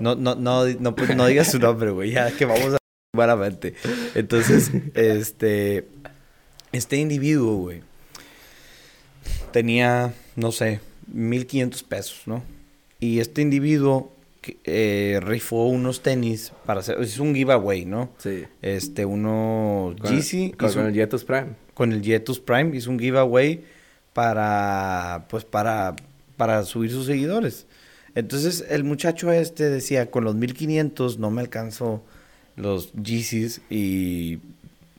No, 0.00 0.14
no, 0.14 0.34
no, 0.34 0.66
no, 0.66 0.94
pues, 0.94 1.16
no 1.16 1.26
digas 1.26 1.50
su 1.50 1.58
nombre, 1.58 1.90
güey. 1.90 2.10
Ya 2.12 2.30
que 2.30 2.44
vamos 2.44 2.74
a 2.74 2.78
buenamente. 3.14 3.74
Entonces, 4.14 4.70
este. 4.94 5.88
Este 6.72 6.96
individuo, 6.96 7.56
güey. 7.56 7.82
Tenía, 9.52 10.12
no 10.36 10.52
sé, 10.52 10.80
1500 11.06 11.82
pesos, 11.82 12.22
¿no? 12.26 12.42
Y 13.00 13.20
este 13.20 13.40
individuo 13.40 14.12
eh, 14.64 15.20
rifó 15.22 15.66
unos 15.66 16.02
tenis 16.02 16.52
para 16.66 16.80
hacer. 16.80 17.00
Es 17.00 17.18
un 17.18 17.34
giveaway, 17.34 17.84
¿no? 17.84 18.10
Sí. 18.18 18.44
Este, 18.62 19.04
uno 19.04 19.94
Yeezy. 20.08 20.52
Con, 20.52 20.68
hizo- 20.68 20.86
el 20.86 20.94
Yetus 20.94 21.24
Prime. 21.24 21.48
con 21.74 21.92
el 21.92 22.02
Jetus 22.02 22.40
Prime 22.40 22.76
hizo 22.76 22.90
un 22.90 22.98
giveaway 22.98 23.64
para 24.12 25.26
pues 25.30 25.44
para 25.44 25.94
para 26.36 26.62
subir 26.64 26.90
sus 26.90 27.06
seguidores. 27.06 27.66
Entonces 28.14 28.64
el 28.68 28.84
muchacho 28.84 29.30
este 29.32 29.70
decía, 29.70 30.10
con 30.10 30.24
los 30.24 30.34
1500 30.34 31.18
no 31.18 31.30
me 31.30 31.40
alcanzo 31.40 32.02
los 32.56 32.92
Yeezys 32.94 33.60
y 33.70 34.38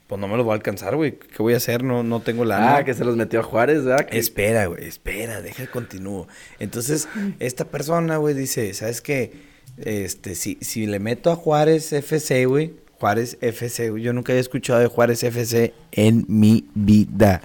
pues 0.10 0.20
no 0.20 0.28
me 0.28 0.36
los 0.38 0.44
voy 0.44 0.54
a 0.54 0.56
alcanzar, 0.56 0.96
güey. 0.96 1.20
¿Qué 1.20 1.38
voy 1.38 1.54
a 1.54 1.58
hacer? 1.58 1.84
No 1.84 2.02
no 2.04 2.20
tengo 2.22 2.44
la 2.44 2.78
Ah, 2.78 2.84
que 2.84 2.94
se 2.96 3.06
los 3.06 3.16
metió 3.16 3.40
a 3.40 3.44
Juárez, 3.44 3.86
¿verdad? 3.86 4.08
Que- 4.08 4.18
Espera, 4.18 4.66
güey, 4.66 4.86
espera, 4.88 5.40
deja 5.42 5.64
que 5.66 5.70
continúo. 5.72 6.28
Entonces, 6.60 7.08
esta 7.40 7.66
persona, 7.66 8.18
güey, 8.18 8.34
dice, 8.34 8.74
¿sabes 8.74 9.02
qué? 9.02 9.34
Este, 9.78 10.34
si, 10.34 10.58
si 10.62 10.88
le 10.88 10.98
meto 11.00 11.32
a 11.32 11.36
Juárez 11.36 11.94
FC, 11.94 12.46
güey, 12.48 12.74
Juárez 13.00 13.38
FC, 13.40 13.92
güey, 13.92 14.02
yo 14.04 14.12
nunca 14.12 14.34
había 14.34 14.42
escuchado 14.42 14.80
de 14.80 14.88
Juárez 14.88 15.24
FC 15.24 15.74
en 15.92 16.26
mi 16.28 16.66
vida. 16.74 17.42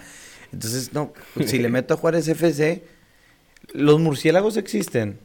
Entonces, 0.50 0.92
no, 0.94 1.12
si 1.44 1.58
le 1.58 1.68
meto 1.68 1.92
a 1.94 1.96
Juárez 1.98 2.26
FC, 2.28 2.82
los 3.74 4.00
murciélagos 4.00 4.56
existen. 4.56 5.18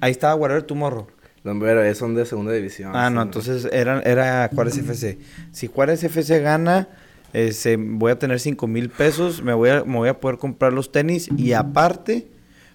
Ahí 0.00 0.12
estaba 0.12 0.34
Whatever 0.36 0.62
Tomorrow. 0.62 1.08
No, 1.44 1.60
pero 1.60 1.94
son 1.94 2.14
de 2.14 2.24
segunda 2.24 2.52
división. 2.52 2.92
Ah, 2.94 3.10
no, 3.10 3.20
entonces 3.20 3.68
era, 3.70 4.00
era 4.00 4.48
Juárez 4.52 4.78
FC. 4.78 5.18
Si 5.52 5.66
Juárez 5.66 6.02
FC 6.02 6.40
gana, 6.40 6.88
ese, 7.34 7.76
voy 7.76 8.12
a 8.12 8.18
tener 8.18 8.40
5 8.40 8.66
mil 8.66 8.88
pesos, 8.88 9.42
me 9.42 9.52
voy, 9.52 9.68
a, 9.68 9.84
me 9.84 9.96
voy 9.98 10.08
a 10.08 10.18
poder 10.20 10.38
comprar 10.38 10.72
los 10.72 10.90
tenis 10.90 11.28
y 11.36 11.52
aparte 11.52 12.26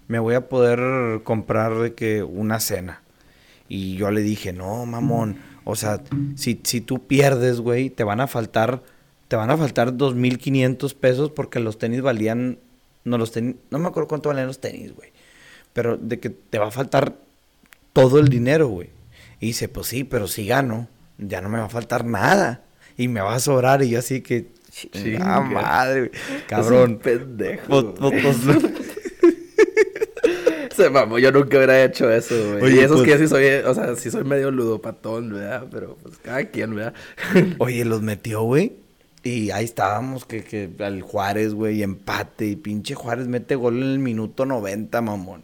me 0.08 0.19
voy 0.19 0.36
a 0.36 0.49
poder 0.49 1.23
comprar 1.23 1.79
de 1.79 1.95
que 1.95 2.21
una 2.21 2.60
cena. 2.60 3.01
Y 3.67 3.95
yo 3.95 4.12
le 4.12 4.21
dije, 4.21 4.53
no, 4.53 4.86
mamón, 4.86 5.38
o 5.63 5.75
sea, 5.75 6.01
si, 6.36 6.60
si 6.63 6.79
tú 6.79 7.08
pierdes, 7.08 7.62
güey, 7.62 7.89
te 7.89 8.03
van 8.03 8.21
a 8.21 8.27
faltar, 8.27 8.84
te 9.27 9.36
van 9.36 9.49
a 9.49 9.58
faltar 9.58 9.93
2.500 9.93 10.93
pesos 10.93 11.32
porque 11.32 11.60
los 11.60 11.79
tenis 11.79 12.01
valían, 12.01 12.60
no 13.03 13.17
los 13.17 13.32
tenis, 13.32 13.55
no 13.71 13.79
me 13.79 13.88
acuerdo 13.88 14.08
cuánto 14.08 14.29
valían 14.29 14.47
los 14.47 14.60
tenis, 14.60 14.93
güey. 14.93 15.12
Pero 15.73 15.97
de 15.97 16.19
que 16.19 16.29
te 16.29 16.60
va 16.60 16.67
a 16.67 16.71
faltar 16.71 17.15
todo 18.01 18.19
el 18.19 18.29
dinero, 18.29 18.67
güey. 18.67 18.89
Y 19.39 19.47
dice, 19.47 19.67
pues 19.69 19.88
sí, 19.88 20.03
pero 20.03 20.27
si 20.27 20.45
gano, 20.47 20.88
ya 21.17 21.41
no 21.41 21.49
me 21.49 21.59
va 21.59 21.65
a 21.65 21.69
faltar 21.69 22.05
nada. 22.05 22.63
Y 22.97 23.07
me 23.07 23.21
va 23.21 23.35
a 23.35 23.39
sobrar. 23.39 23.81
Y 23.83 23.89
yo 23.89 23.99
así 23.99 24.21
que, 24.21 24.47
ah, 25.21 25.41
madre, 25.41 25.99
güey. 25.99 26.12
Es 26.13 26.41
un 26.41 26.41
Cabrón. 26.47 26.99
pendejo. 26.99 27.95
Se 30.75 30.89
mamó, 30.89 31.19
yo 31.19 31.31
nunca 31.31 31.57
hubiera 31.57 31.83
hecho 31.83 32.09
eso, 32.09 32.35
güey. 32.51 32.63
Oye, 32.63 32.75
y 32.75 32.79
eso 32.79 32.95
es 32.95 33.01
que 33.01 33.07
pues- 33.17 33.19
yo 33.19 33.25
sí 33.25 33.27
soy, 33.27 33.45
o 33.69 33.73
sea, 33.73 33.95
sí 33.97 34.09
soy 34.12 34.23
medio 34.23 34.49
ludopatón, 34.49 35.33
¿verdad? 35.33 35.67
Pero 35.69 35.97
pues 36.01 36.17
cada 36.19 36.45
quien, 36.45 36.73
¿verdad? 36.75 36.93
Oye, 37.57 37.83
los 37.83 38.01
metió, 38.01 38.43
güey. 38.43 38.73
Y 39.23 39.51
ahí 39.51 39.65
estábamos, 39.65 40.23
que, 40.25 40.45
que 40.45 40.69
al 40.79 41.01
Juárez, 41.01 41.53
güey, 41.53 41.83
empate. 41.83 42.45
Y 42.47 42.55
pinche 42.55 42.95
Juárez 42.95 43.27
mete 43.27 43.55
gol 43.55 43.77
en 43.77 43.89
el 43.89 43.99
minuto 43.99 44.45
90, 44.45 45.01
mamón. 45.01 45.41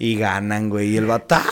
Y 0.00 0.16
ganan, 0.16 0.68
güey. 0.70 0.88
Y 0.88 0.96
el 0.96 1.06
vato, 1.06 1.36
¡ah! 1.36 1.46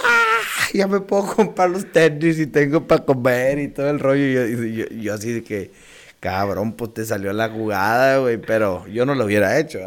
Ya 0.74 0.86
me 0.88 1.00
puedo 1.00 1.34
comprar 1.36 1.70
los 1.70 1.90
tenis 1.92 2.38
y 2.40 2.46
tengo 2.46 2.86
para 2.86 3.04
comer 3.04 3.58
y 3.58 3.68
todo 3.68 3.88
el 3.90 4.00
rollo. 4.00 4.24
Y 4.24 4.32
yo, 4.34 4.46
y 4.66 4.74
yo- 4.74 4.86
yo 5.02 5.14
así 5.14 5.32
de 5.32 5.42
que, 5.44 5.70
cabrón, 6.18 6.72
pues 6.72 6.94
te 6.94 7.04
salió 7.04 7.32
la 7.32 7.48
jugada, 7.50 8.18
güey. 8.18 8.38
Pero 8.38 8.86
yo 8.88 9.06
no 9.06 9.14
lo 9.14 9.24
hubiera 9.26 9.58
hecho. 9.60 9.78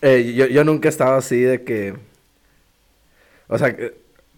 Eh, 0.00 0.32
yo, 0.34 0.46
yo 0.46 0.64
nunca 0.64 0.88
he 0.88 0.90
estado 0.90 1.14
así 1.14 1.40
de 1.40 1.62
que... 1.62 1.94
O 3.48 3.58
sea, 3.58 3.76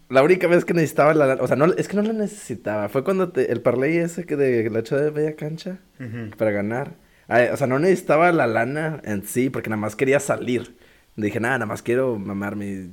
la 0.09 0.21
única 0.23 0.47
vez 0.47 0.65
que 0.65 0.73
necesitaba 0.73 1.13
la... 1.13 1.35
O 1.35 1.47
sea, 1.47 1.55
no, 1.55 1.65
es 1.73 1.87
que 1.87 1.95
no 1.95 2.03
la 2.03 2.13
necesitaba. 2.13 2.89
Fue 2.89 3.03
cuando 3.03 3.29
te- 3.31 3.51
el 3.51 3.61
parlay 3.61 3.97
ese 3.97 4.25
que 4.25 4.35
de 4.35 4.69
la 4.69 4.79
echó 4.79 4.97
de 4.97 5.11
media 5.11 5.35
cancha 5.35 5.77
para 6.37 6.51
ganar. 6.51 6.91
Ay, 7.27 7.47
o 7.51 7.57
sea, 7.57 7.67
no 7.67 7.79
necesitaba 7.79 8.31
la 8.31 8.45
lana 8.47 9.01
en 9.05 9.25
sí 9.25 9.49
porque 9.49 9.69
nada 9.69 9.79
más 9.81 9.95
quería 9.95 10.19
salir. 10.19 10.75
Dije, 11.15 11.39
nada, 11.39 11.55
nada 11.59 11.65
más 11.67 11.81
quiero 11.81 12.19
mamar 12.19 12.55
mi... 12.55 12.89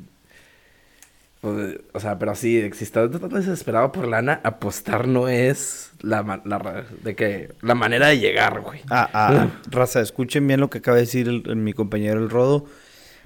O 1.45 1.99
sea, 1.99 2.19
pero 2.21 2.37
sí, 2.37 2.71
si 2.73 2.85
estás 2.85 3.11
tan 3.11 3.29
desesperado 3.31 3.91
por 3.91 4.07
lana, 4.07 4.41
apostar 4.45 5.09
no 5.09 5.27
es 5.29 5.91
la, 6.01 6.41
la 6.45 6.85
de 7.03 7.17
que 7.17 7.53
la 7.63 7.75
manera 7.75 8.07
de 8.07 8.19
llegar, 8.21 8.61
güey. 8.61 8.81
Ah, 8.89 9.11
ah, 9.13 9.49
raza, 9.71 10.01
escuchen 10.01 10.47
bien 10.47 10.61
lo 10.61 10.71
que 10.71 10.79
acaba 10.79 10.97
de 10.99 11.03
decir 11.03 11.29
el- 11.29 11.43
el- 11.47 11.57
mi 11.57 11.73
compañero 11.73 12.21
el 12.21 12.31
Rodo. 12.31 12.67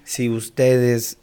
Si 0.04 0.30
ustedes 0.30 1.18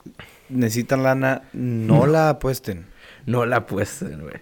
necesitan 0.49 1.01
lana, 1.01 1.43
no 1.53 2.06
la 2.06 2.29
apuesten. 2.29 2.86
No 3.25 3.45
la 3.47 3.58
apuesten, 3.58 4.21
güey. 4.21 4.36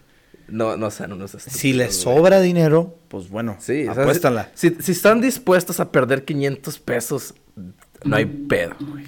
No, 0.49 0.75
no 0.75 0.91
sean 0.91 1.13
unos. 1.13 1.31
Si 1.31 1.71
les 1.71 2.03
güey. 2.03 2.15
sobra 2.17 2.41
dinero, 2.41 2.97
pues 3.07 3.29
bueno, 3.29 3.55
Sí, 3.59 3.87
o 3.87 3.93
sea, 3.93 4.03
apuéstanla. 4.03 4.51
Si, 4.55 4.75
si 4.81 4.91
están 4.91 5.21
dispuestos 5.21 5.79
a 5.79 5.89
perder 5.93 6.25
500 6.25 6.79
pesos, 6.79 7.33
no 8.03 8.15
hay 8.17 8.25
pedo, 8.25 8.75
güey. 8.81 9.05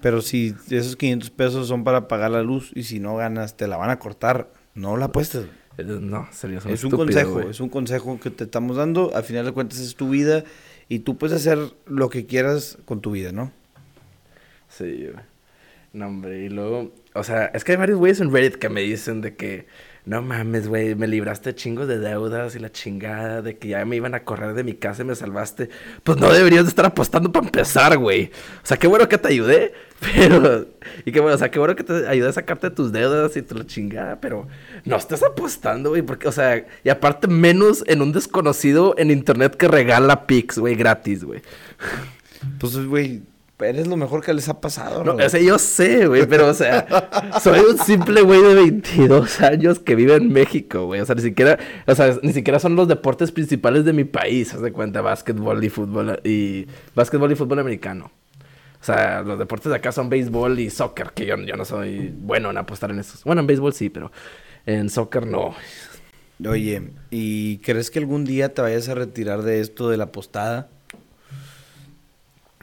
Pero 0.00 0.22
si 0.22 0.54
esos 0.70 0.96
500 0.96 1.30
pesos 1.30 1.68
son 1.68 1.84
para 1.84 2.08
pagar 2.08 2.30
la 2.30 2.42
luz 2.42 2.72
y 2.74 2.84
si 2.84 3.00
no 3.00 3.16
ganas 3.16 3.56
te 3.56 3.68
la 3.68 3.76
van 3.76 3.90
a 3.90 3.98
cortar, 3.98 4.50
no 4.74 4.96
la 4.96 5.06
apuestes. 5.06 5.46
Eh, 5.78 5.84
No, 5.84 6.28
son 6.32 6.56
Es 6.68 6.84
un 6.84 6.90
consejo, 6.90 7.40
es 7.40 7.60
un 7.60 7.68
consejo 7.68 8.18
que 8.20 8.30
te 8.30 8.44
estamos 8.44 8.76
dando. 8.76 9.14
Al 9.14 9.24
final 9.24 9.44
de 9.44 9.52
cuentas 9.52 9.78
es 9.78 9.94
tu 9.96 10.10
vida 10.10 10.44
y 10.88 11.00
tú 11.00 11.16
puedes 11.18 11.36
hacer 11.36 11.58
lo 11.86 12.10
que 12.10 12.26
quieras 12.26 12.78
con 12.84 13.00
tu 13.00 13.12
vida, 13.12 13.32
¿no? 13.32 13.52
Sí, 14.68 15.08
güey. 15.12 15.24
No, 15.92 16.06
hombre, 16.06 16.44
y 16.44 16.48
luego, 16.48 16.92
o 17.14 17.24
sea, 17.24 17.46
es 17.46 17.64
que 17.64 17.72
hay 17.72 17.78
varios 17.78 17.98
güeyes 17.98 18.20
en 18.20 18.32
Reddit 18.32 18.56
que 18.56 18.68
me 18.68 18.80
dicen 18.82 19.20
de 19.20 19.34
que, 19.34 19.66
no 20.06 20.22
mames, 20.22 20.66
güey, 20.66 20.94
me 20.94 21.06
libraste 21.06 21.54
chingos 21.54 21.86
de 21.86 21.98
deudas 21.98 22.56
y 22.56 22.58
la 22.58 22.72
chingada, 22.72 23.42
de 23.42 23.58
que 23.58 23.68
ya 23.68 23.84
me 23.84 23.96
iban 23.96 24.14
a 24.14 24.24
correr 24.24 24.54
de 24.54 24.64
mi 24.64 24.74
casa 24.74 25.02
y 25.02 25.04
me 25.04 25.14
salvaste. 25.14 25.68
Pues 26.02 26.18
no 26.18 26.32
deberías 26.32 26.64
de 26.64 26.70
estar 26.70 26.86
apostando 26.86 27.30
para 27.30 27.46
empezar, 27.46 27.98
güey. 27.98 28.30
O 28.62 28.66
sea, 28.66 28.78
qué 28.78 28.86
bueno 28.86 29.08
que 29.08 29.18
te 29.18 29.28
ayudé, 29.28 29.74
pero, 30.14 30.66
y 31.04 31.12
qué 31.12 31.20
bueno, 31.20 31.34
o 31.34 31.38
sea, 31.38 31.50
qué 31.50 31.58
bueno 31.58 31.76
que 31.76 31.84
te 31.84 32.08
ayudé 32.08 32.28
a 32.28 32.32
sacarte 32.32 32.70
tus 32.70 32.92
deudas 32.92 33.36
y 33.36 33.42
tu 33.42 33.54
la 33.54 33.66
chingada, 33.66 34.20
pero 34.20 34.48
no 34.84 34.96
estés 34.96 35.22
apostando, 35.22 35.90
güey, 35.90 36.02
porque, 36.02 36.28
o 36.28 36.32
sea, 36.32 36.66
y 36.82 36.88
aparte 36.88 37.28
menos 37.28 37.84
en 37.86 38.00
un 38.00 38.12
desconocido 38.12 38.94
en 38.96 39.10
internet 39.10 39.56
que 39.56 39.68
regala 39.68 40.26
pics, 40.26 40.58
güey, 40.58 40.76
gratis, 40.76 41.24
güey. 41.24 41.42
Pues, 42.58 42.86
güey, 42.86 43.22
eres 43.62 43.86
lo 43.86 43.96
mejor 43.96 44.24
que 44.24 44.32
les 44.32 44.48
ha 44.48 44.60
pasado. 44.60 45.04
No, 45.04 45.14
o 45.14 45.28
sea, 45.28 45.40
yo 45.40 45.58
sé, 45.58 46.06
güey, 46.06 46.26
pero, 46.26 46.48
o 46.48 46.54
sea, 46.54 46.86
soy 47.42 47.60
un 47.60 47.78
simple 47.78 48.22
güey 48.22 48.42
de 48.42 48.54
22 48.54 49.40
años 49.40 49.78
que 49.78 49.94
vive 49.94 50.14
en 50.14 50.32
México, 50.32 50.86
güey. 50.86 51.00
O 51.00 51.06
sea, 51.06 51.14
ni 51.14 51.22
siquiera, 51.22 51.58
o 51.86 51.94
sea, 51.94 52.16
ni 52.22 52.32
siquiera 52.32 52.58
son 52.58 52.76
los 52.76 52.88
deportes 52.88 53.32
principales 53.32 53.84
de 53.84 53.92
mi 53.92 54.04
país, 54.04 54.54
haz 54.54 54.62
de 54.62 54.72
cuenta, 54.72 55.00
básquetbol 55.00 55.62
y 55.62 55.68
fútbol, 55.68 56.20
y 56.24 56.66
básquetbol 56.94 57.32
y 57.32 57.36
fútbol 57.36 57.58
americano. 57.58 58.10
O 58.80 58.84
sea, 58.84 59.22
los 59.22 59.38
deportes 59.38 59.70
de 59.70 59.76
acá 59.76 59.92
son 59.92 60.08
béisbol 60.08 60.58
y 60.58 60.70
soccer, 60.70 61.12
que 61.14 61.26
yo, 61.26 61.36
yo 61.36 61.56
no 61.56 61.64
soy 61.64 62.14
bueno 62.16 62.50
en 62.50 62.56
apostar 62.56 62.90
en 62.90 62.98
esos. 62.98 63.24
Bueno, 63.24 63.42
en 63.42 63.46
béisbol 63.46 63.74
sí, 63.74 63.90
pero 63.90 64.10
en 64.64 64.88
soccer 64.88 65.26
no. 65.26 65.54
Oye, 66.48 66.90
¿y 67.10 67.58
crees 67.58 67.90
que 67.90 67.98
algún 67.98 68.24
día 68.24 68.54
te 68.54 68.62
vayas 68.62 68.88
a 68.88 68.94
retirar 68.94 69.42
de 69.42 69.60
esto 69.60 69.90
de 69.90 69.98
la 69.98 70.10
postada? 70.12 70.70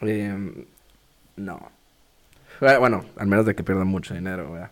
Eh, 0.02 0.66
no. 1.38 1.72
Bueno, 2.60 3.06
al 3.16 3.28
menos 3.28 3.46
de 3.46 3.56
que 3.56 3.64
pierda 3.64 3.84
mucho 3.86 4.14
dinero, 4.14 4.52
¿verdad? 4.52 4.72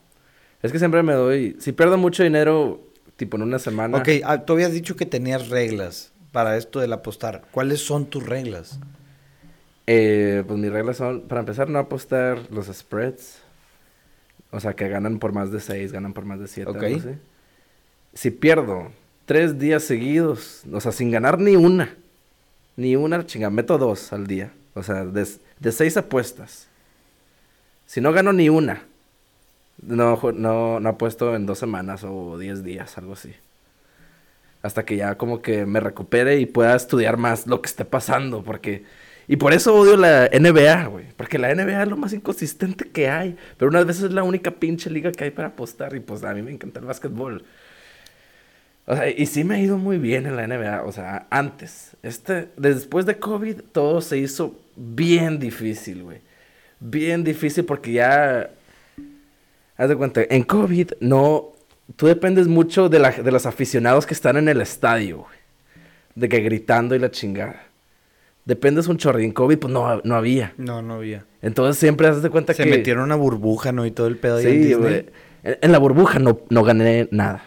Es 0.61 0.71
que 0.71 0.79
siempre 0.79 1.03
me 1.03 1.13
doy... 1.13 1.55
Si 1.59 1.71
pierdo 1.71 1.97
mucho 1.97 2.23
dinero, 2.23 2.81
tipo 3.15 3.37
en 3.37 3.43
una 3.43 3.59
semana... 3.59 3.97
Ok, 3.97 4.09
ah, 4.23 4.45
tú 4.45 4.53
habías 4.53 4.71
dicho 4.71 4.95
que 4.95 5.05
tenías 5.05 5.49
reglas 5.49 6.11
para 6.31 6.57
esto 6.57 6.79
del 6.79 6.91
apostar. 6.93 7.43
¿Cuáles 7.51 7.81
son 7.81 8.07
tus 8.07 8.25
reglas? 8.25 8.79
Eh, 9.87 10.43
pues 10.47 10.59
mis 10.59 10.71
reglas 10.71 10.97
son, 10.97 11.21
para 11.21 11.41
empezar, 11.41 11.69
no 11.69 11.77
apostar 11.77 12.39
los 12.51 12.65
spreads. 12.67 13.41
O 14.51 14.59
sea, 14.59 14.73
que 14.73 14.89
ganan 14.89 15.19
por 15.19 15.33
más 15.33 15.51
de 15.51 15.59
6, 15.59 15.91
ganan 15.91 16.13
por 16.13 16.25
más 16.25 16.39
de 16.39 16.47
7. 16.47 16.71
Ok. 16.71 16.83
Si 18.13 18.31
pierdo 18.31 18.91
tres 19.25 19.59
días 19.59 19.83
seguidos, 19.83 20.63
o 20.71 20.79
sea, 20.79 20.91
sin 20.91 21.11
ganar 21.11 21.39
ni 21.39 21.55
una, 21.55 21.95
ni 22.77 22.95
una 22.95 23.25
chinga, 23.25 23.49
meto 23.49 23.77
dos 23.77 24.13
al 24.13 24.27
día. 24.27 24.51
O 24.75 24.83
sea, 24.83 25.05
de, 25.05 25.71
seis 25.71 25.97
apuestas. 25.97 26.67
Si 27.87 28.01
no 28.01 28.11
gano 28.11 28.33
ni 28.33 28.49
una, 28.49 28.83
no, 29.81 30.19
no, 30.33 30.79
no 30.79 30.89
apuesto 30.89 31.35
en 31.35 31.45
dos 31.45 31.59
semanas 31.59 32.03
o 32.03 32.37
diez 32.37 32.63
días, 32.63 32.97
algo 32.97 33.13
así. 33.13 33.33
Hasta 34.61 34.83
que 34.85 34.97
ya 34.97 35.15
como 35.17 35.41
que 35.41 35.65
me 35.65 35.79
recupere 35.79 36.39
y 36.39 36.45
pueda 36.45 36.75
estudiar 36.75 37.17
más 37.17 37.47
lo 37.47 37.61
que 37.61 37.67
esté 37.67 37.85
pasando, 37.85 38.43
porque 38.43 38.83
Y 39.27 39.37
por 39.37 39.53
eso 39.53 39.75
odio 39.75 39.97
la 39.97 40.29
NBA, 40.31 40.87
güey. 40.87 41.05
Porque 41.17 41.39
la 41.39 41.53
NBA 41.53 41.83
es 41.83 41.89
lo 41.89 41.97
más 41.97 42.13
inconsistente 42.13 42.89
que 42.89 43.09
hay. 43.09 43.37
Pero 43.57 43.69
unas 43.69 43.85
veces 43.85 44.03
es 44.05 44.13
la 44.13 44.23
única 44.23 44.51
pinche 44.51 44.89
liga 44.89 45.11
que 45.11 45.25
hay 45.25 45.31
para 45.31 45.49
apostar. 45.49 45.95
Y 45.95 45.99
pues 45.99 46.23
a 46.23 46.33
mí 46.33 46.41
me 46.41 46.51
encanta 46.51 46.79
el 46.79 46.85
básquetbol. 46.85 47.43
O 48.87 48.95
sea, 48.95 49.09
y 49.09 49.25
sí 49.25 49.43
me 49.43 49.55
ha 49.55 49.59
ido 49.59 49.77
muy 49.77 49.97
bien 49.97 50.27
en 50.27 50.35
la 50.35 50.47
NBA. 50.47 50.83
O 50.83 50.91
sea, 50.91 51.27
antes. 51.29 51.97
Este, 52.03 52.49
después 52.57 53.05
de 53.05 53.17
COVID, 53.17 53.61
todo 53.71 54.01
se 54.01 54.17
hizo 54.17 54.55
bien 54.75 55.39
difícil, 55.39 56.03
güey. 56.03 56.21
Bien 56.79 57.23
difícil 57.23 57.65
porque 57.65 57.93
ya. 57.93 58.51
Haz 59.77 59.89
de 59.89 59.95
cuenta, 59.95 60.21
en 60.29 60.43
COVID 60.43 60.91
no. 60.99 61.51
Tú 61.95 62.07
dependes 62.07 62.47
mucho 62.47 62.89
de, 62.89 62.99
la, 62.99 63.11
de 63.11 63.31
los 63.31 63.45
aficionados 63.45 64.05
que 64.05 64.13
están 64.13 64.37
en 64.37 64.49
el 64.49 64.61
estadio, 64.61 65.19
güey. 65.19 65.37
De 66.15 66.29
que 66.29 66.39
gritando 66.39 66.95
y 66.95 66.99
la 66.99 67.11
chingada 67.11 67.65
dependes 68.45 68.87
un 68.87 68.97
chorro. 68.97 69.19
en 69.19 69.31
COVID, 69.31 69.57
pues 69.57 69.73
no, 69.73 70.01
no 70.03 70.15
había. 70.15 70.53
No, 70.57 70.81
no 70.81 70.95
había. 70.95 71.25
Entonces 71.41 71.77
siempre 71.77 72.07
haces 72.07 72.23
de 72.23 72.29
cuenta 72.29 72.53
que. 72.53 72.63
Se 72.63 72.69
metieron 72.69 73.03
una 73.03 73.15
burbuja, 73.15 73.71
¿no? 73.71 73.85
Y 73.85 73.91
todo 73.91 74.07
el 74.07 74.17
pedo 74.17 74.39
sí, 74.39 74.47
ahí 74.47 74.71
en 74.71 75.11
En, 75.43 75.71
la 75.71 75.79
burbuja 75.79 76.19
no, 76.19 76.39
no 76.49 76.63
gané 76.63 77.07
nada. 77.11 77.43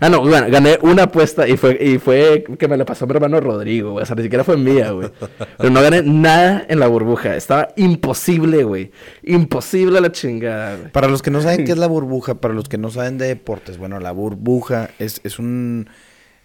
Ah, 0.00 0.08
no, 0.08 0.20
bueno, 0.22 0.46
gané 0.50 0.78
una 0.80 1.04
apuesta 1.04 1.46
y 1.46 1.58
fue, 1.58 1.78
y 1.80 1.98
fue 1.98 2.42
que 2.58 2.68
me 2.68 2.76
la 2.78 2.86
pasó 2.86 3.06
mi 3.06 3.12
hermano 3.12 3.38
Rodrigo, 3.38 3.92
güey. 3.92 4.02
O 4.02 4.06
sea, 4.06 4.16
ni 4.16 4.22
siquiera 4.22 4.44
fue 4.44 4.56
mía, 4.56 4.92
güey. 4.92 5.10
Pero 5.58 5.70
no 5.70 5.82
gané 5.82 6.02
nada 6.02 6.64
en 6.68 6.80
la 6.80 6.86
burbuja. 6.86 7.36
Estaba 7.36 7.68
imposible, 7.76 8.64
güey. 8.64 8.90
Imposible 9.22 10.00
la 10.00 10.10
chingada, 10.10 10.76
güey. 10.76 10.90
Para 10.90 11.08
los 11.08 11.20
que 11.20 11.30
no 11.30 11.42
saben 11.42 11.64
qué 11.66 11.72
es 11.72 11.78
la 11.78 11.86
burbuja, 11.86 12.36
para 12.36 12.54
los 12.54 12.68
que 12.68 12.78
no 12.78 12.90
saben 12.90 13.18
de 13.18 13.26
deportes, 13.26 13.76
bueno, 13.76 14.00
la 14.00 14.12
burbuja 14.12 14.88
es, 14.98 15.20
es 15.22 15.38
un 15.38 15.88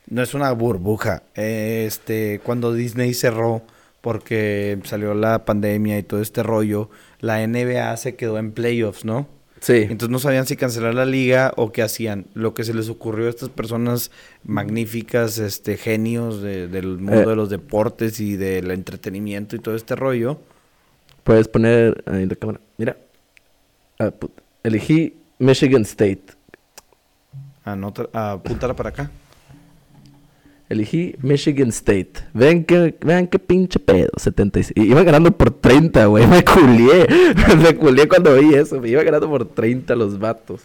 no 0.08 0.22
es 0.22 0.34
una 0.34 0.52
burbuja. 0.52 1.24
Este, 1.34 2.40
cuando 2.44 2.74
Disney 2.74 3.14
cerró 3.14 3.64
porque 4.02 4.78
salió 4.84 5.14
la 5.14 5.46
pandemia 5.46 5.98
y 5.98 6.04
todo 6.04 6.22
este 6.22 6.44
rollo, 6.44 6.90
la 7.22 7.46
NBA 7.46 7.98
se 7.98 8.16
quedó 8.16 8.38
en 8.38 8.52
playoffs, 8.52 9.04
¿no? 9.04 9.28
Sí. 9.60 9.74
Entonces 9.74 10.10
no 10.10 10.20
sabían 10.20 10.46
si 10.46 10.58
cancelar 10.58 10.94
la 10.94 11.06
liga 11.06 11.54
o 11.56 11.72
qué 11.72 11.82
hacían. 11.82 12.28
Lo 12.34 12.54
que 12.54 12.64
se 12.64 12.74
les 12.74 12.90
ocurrió 12.90 13.28
a 13.28 13.30
estas 13.30 13.50
personas 13.50 14.12
magníficas, 14.44 15.38
este, 15.38 15.78
genios 15.78 16.42
del 16.42 16.98
mundo 16.98 17.24
eh. 17.24 17.26
de 17.28 17.36
los 17.36 17.50
deportes 17.50 18.20
y 18.20 18.36
del 18.36 18.72
entretenimiento 18.72 19.56
y 19.56 19.60
todo 19.60 19.76
este 19.76 19.96
rollo. 19.96 20.40
Puedes 21.24 21.48
poner 21.48 22.04
ahí 22.06 22.26
la 22.26 22.36
cámara. 22.36 22.60
Mira. 22.78 22.98
Ah, 24.00 24.12
Elegí 24.64 25.16
Michigan 25.40 25.84
State. 25.84 26.26
Anota, 27.64 28.08
apúntala 28.14 28.76
para 28.76 28.90
acá. 28.90 29.12
Elegí 30.68 31.16
Michigan 31.22 31.70
State. 31.70 32.14
Vean 32.34 32.64
qué, 32.64 32.98
vean 33.02 33.28
qué 33.28 33.38
pinche 33.38 33.80
pedo. 33.80 34.10
76. 34.18 34.74
Iba 34.76 35.04
ganando 35.04 35.32
por 35.32 35.52
30, 35.52 36.06
güey. 36.08 36.26
Me 36.28 36.44
culié. 36.44 37.08
Me 37.58 37.76
culié 37.76 38.08
cuando 38.08 38.36
vi 38.36 38.56
eso. 38.56 38.82
Me 38.82 38.90
iba 38.90 39.04
ganando 39.04 39.30
por 39.30 39.46
30 39.46 39.96
los 39.96 40.18
vatos. 40.18 40.62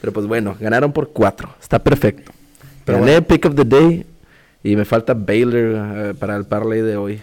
Pero 0.00 0.12
pues 0.12 0.26
bueno, 0.26 0.56
ganaron 0.58 0.92
por 0.92 1.10
4. 1.10 1.56
Está 1.60 1.78
perfecto. 1.78 2.32
Pero 2.84 3.00
Gané 3.00 3.22
Pick 3.22 3.46
of 3.46 3.54
the 3.54 3.64
Day. 3.64 4.06
Y 4.62 4.74
me 4.74 4.84
falta 4.84 5.14
Baylor 5.14 5.96
eh, 5.96 6.14
para 6.18 6.36
el 6.36 6.44
parlay 6.44 6.80
de 6.80 6.96
hoy. 6.96 7.20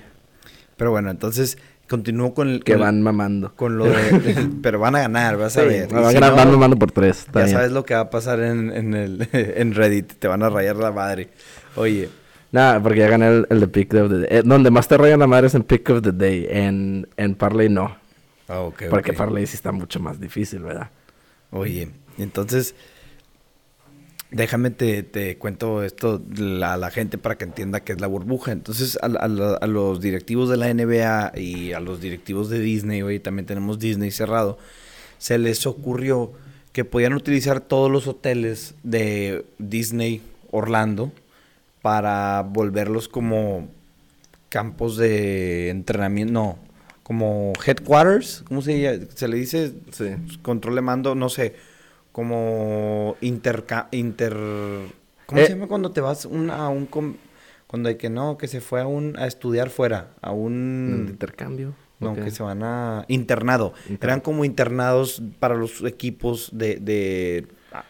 Pero 0.77 0.91
bueno, 0.91 1.09
entonces 1.09 1.57
continúo 1.89 2.33
con 2.33 2.49
el... 2.49 2.63
Que 2.63 2.75
van 2.75 3.01
mamando. 3.01 3.53
Con 3.55 3.77
lo 3.77 3.85
de... 3.85 4.49
pero 4.61 4.79
van 4.79 4.95
a 4.95 5.01
ganar, 5.01 5.37
vas 5.37 5.57
a 5.57 5.63
ver. 5.63 5.89
Van, 5.89 6.51
mamando 6.51 6.77
por 6.77 6.91
3. 6.91 7.27
Ya 7.33 7.47
sabes 7.47 7.71
lo 7.71 7.83
que 7.83 7.93
va 7.93 8.01
a 8.01 8.09
pasar 8.09 8.39
en, 8.39 8.71
en, 8.71 8.93
el, 8.93 9.27
en 9.31 9.73
Reddit. 9.73 10.13
Te 10.13 10.27
van 10.29 10.43
a 10.43 10.49
rayar 10.49 10.77
la 10.77 10.91
madre. 10.91 11.29
Oye. 11.75 12.09
Nada, 12.51 12.81
porque 12.81 12.99
ya 12.99 13.09
gané 13.09 13.45
el, 13.49 13.59
de 13.59 13.67
Pick 13.67 13.93
of 13.95 14.09
the 14.09 14.17
Day. 14.19 14.27
Eh, 14.29 14.41
donde 14.45 14.71
más 14.71 14.87
te 14.87 14.97
rayan 14.97 15.19
la 15.19 15.27
madre 15.27 15.47
es 15.47 15.55
en 15.55 15.63
Pick 15.63 15.89
of 15.89 16.01
the 16.01 16.11
Day. 16.11 16.47
En, 16.49 17.07
en 17.17 17.35
Parley 17.35 17.69
no. 17.69 17.97
Ah, 18.47 18.61
ok. 18.61 18.83
Porque 18.89 19.13
Parley 19.13 19.45
sí 19.45 19.55
está 19.55 19.71
mucho 19.71 19.99
más 19.99 20.19
difícil, 20.19 20.59
¿verdad? 20.59 20.89
Oye, 21.51 21.89
entonces. 22.17 22.75
Déjame 24.31 24.69
te, 24.69 25.03
te 25.03 25.37
cuento 25.37 25.83
esto 25.83 26.21
a 26.61 26.77
la, 26.77 26.91
gente 26.91 27.17
para 27.17 27.37
que 27.37 27.45
entienda 27.45 27.81
qué 27.81 27.93
es 27.93 28.01
la 28.01 28.07
burbuja. 28.07 28.51
Entonces, 28.51 28.97
a, 29.01 29.05
a, 29.05 29.67
los 29.67 30.01
directivos 30.01 30.49
de 30.49 30.57
la 30.57 30.73
NBA 30.73 31.37
y 31.37 31.73
a 31.73 31.79
los 31.79 32.01
directivos 32.01 32.49
de 32.49 32.59
Disney, 32.59 33.01
hoy 33.01 33.19
también 33.19 33.45
tenemos 33.45 33.79
Disney 33.79 34.11
cerrado, 34.11 34.57
se 35.19 35.37
les 35.37 35.65
ocurrió 35.65 36.33
que 36.73 36.83
podían 36.83 37.13
utilizar 37.13 37.61
todos 37.61 37.89
los 37.89 38.07
hoteles 38.07 38.75
de 38.83 39.45
Disney 39.57 40.21
Orlando 40.51 41.13
para 41.85 42.41
volverlos 42.41 43.07
como 43.07 43.67
campos 44.49 44.97
de 44.97 45.69
entrenamiento, 45.69 46.33
no, 46.33 46.57
como 47.03 47.53
headquarters, 47.63 48.43
¿cómo 48.47 48.63
se, 48.63 49.07
se 49.13 49.27
le 49.27 49.37
dice? 49.37 49.71
Sí. 49.91 50.15
Control 50.41 50.73
de 50.73 50.81
mando, 50.81 51.13
no 51.13 51.29
sé, 51.29 51.53
como 52.11 53.17
inter... 53.21 53.65
inter 53.91 54.33
¿Cómo 55.27 55.41
se 55.41 55.45
eh. 55.45 55.49
llama 55.49 55.67
cuando 55.67 55.91
te 55.91 56.01
vas 56.01 56.25
a 56.25 56.69
un... 56.69 57.19
Cuando 57.67 57.89
hay 57.89 57.97
que 57.97 58.09
no, 58.09 58.39
que 58.39 58.47
se 58.47 58.61
fue 58.61 58.81
a, 58.81 58.87
un, 58.87 59.15
a 59.19 59.27
estudiar 59.27 59.69
fuera, 59.69 60.09
a 60.23 60.31
un... 60.31 61.05
intercambio? 61.07 61.75
No, 61.99 62.15
que 62.15 62.31
se 62.31 62.41
van 62.41 62.63
a... 62.63 63.05
Internado. 63.09 63.73
Eran 64.01 64.21
como 64.21 64.43
internados 64.43 65.21
para 65.39 65.53
los 65.53 65.83
equipos 65.83 66.49
de 66.51 66.77
de 66.77 67.45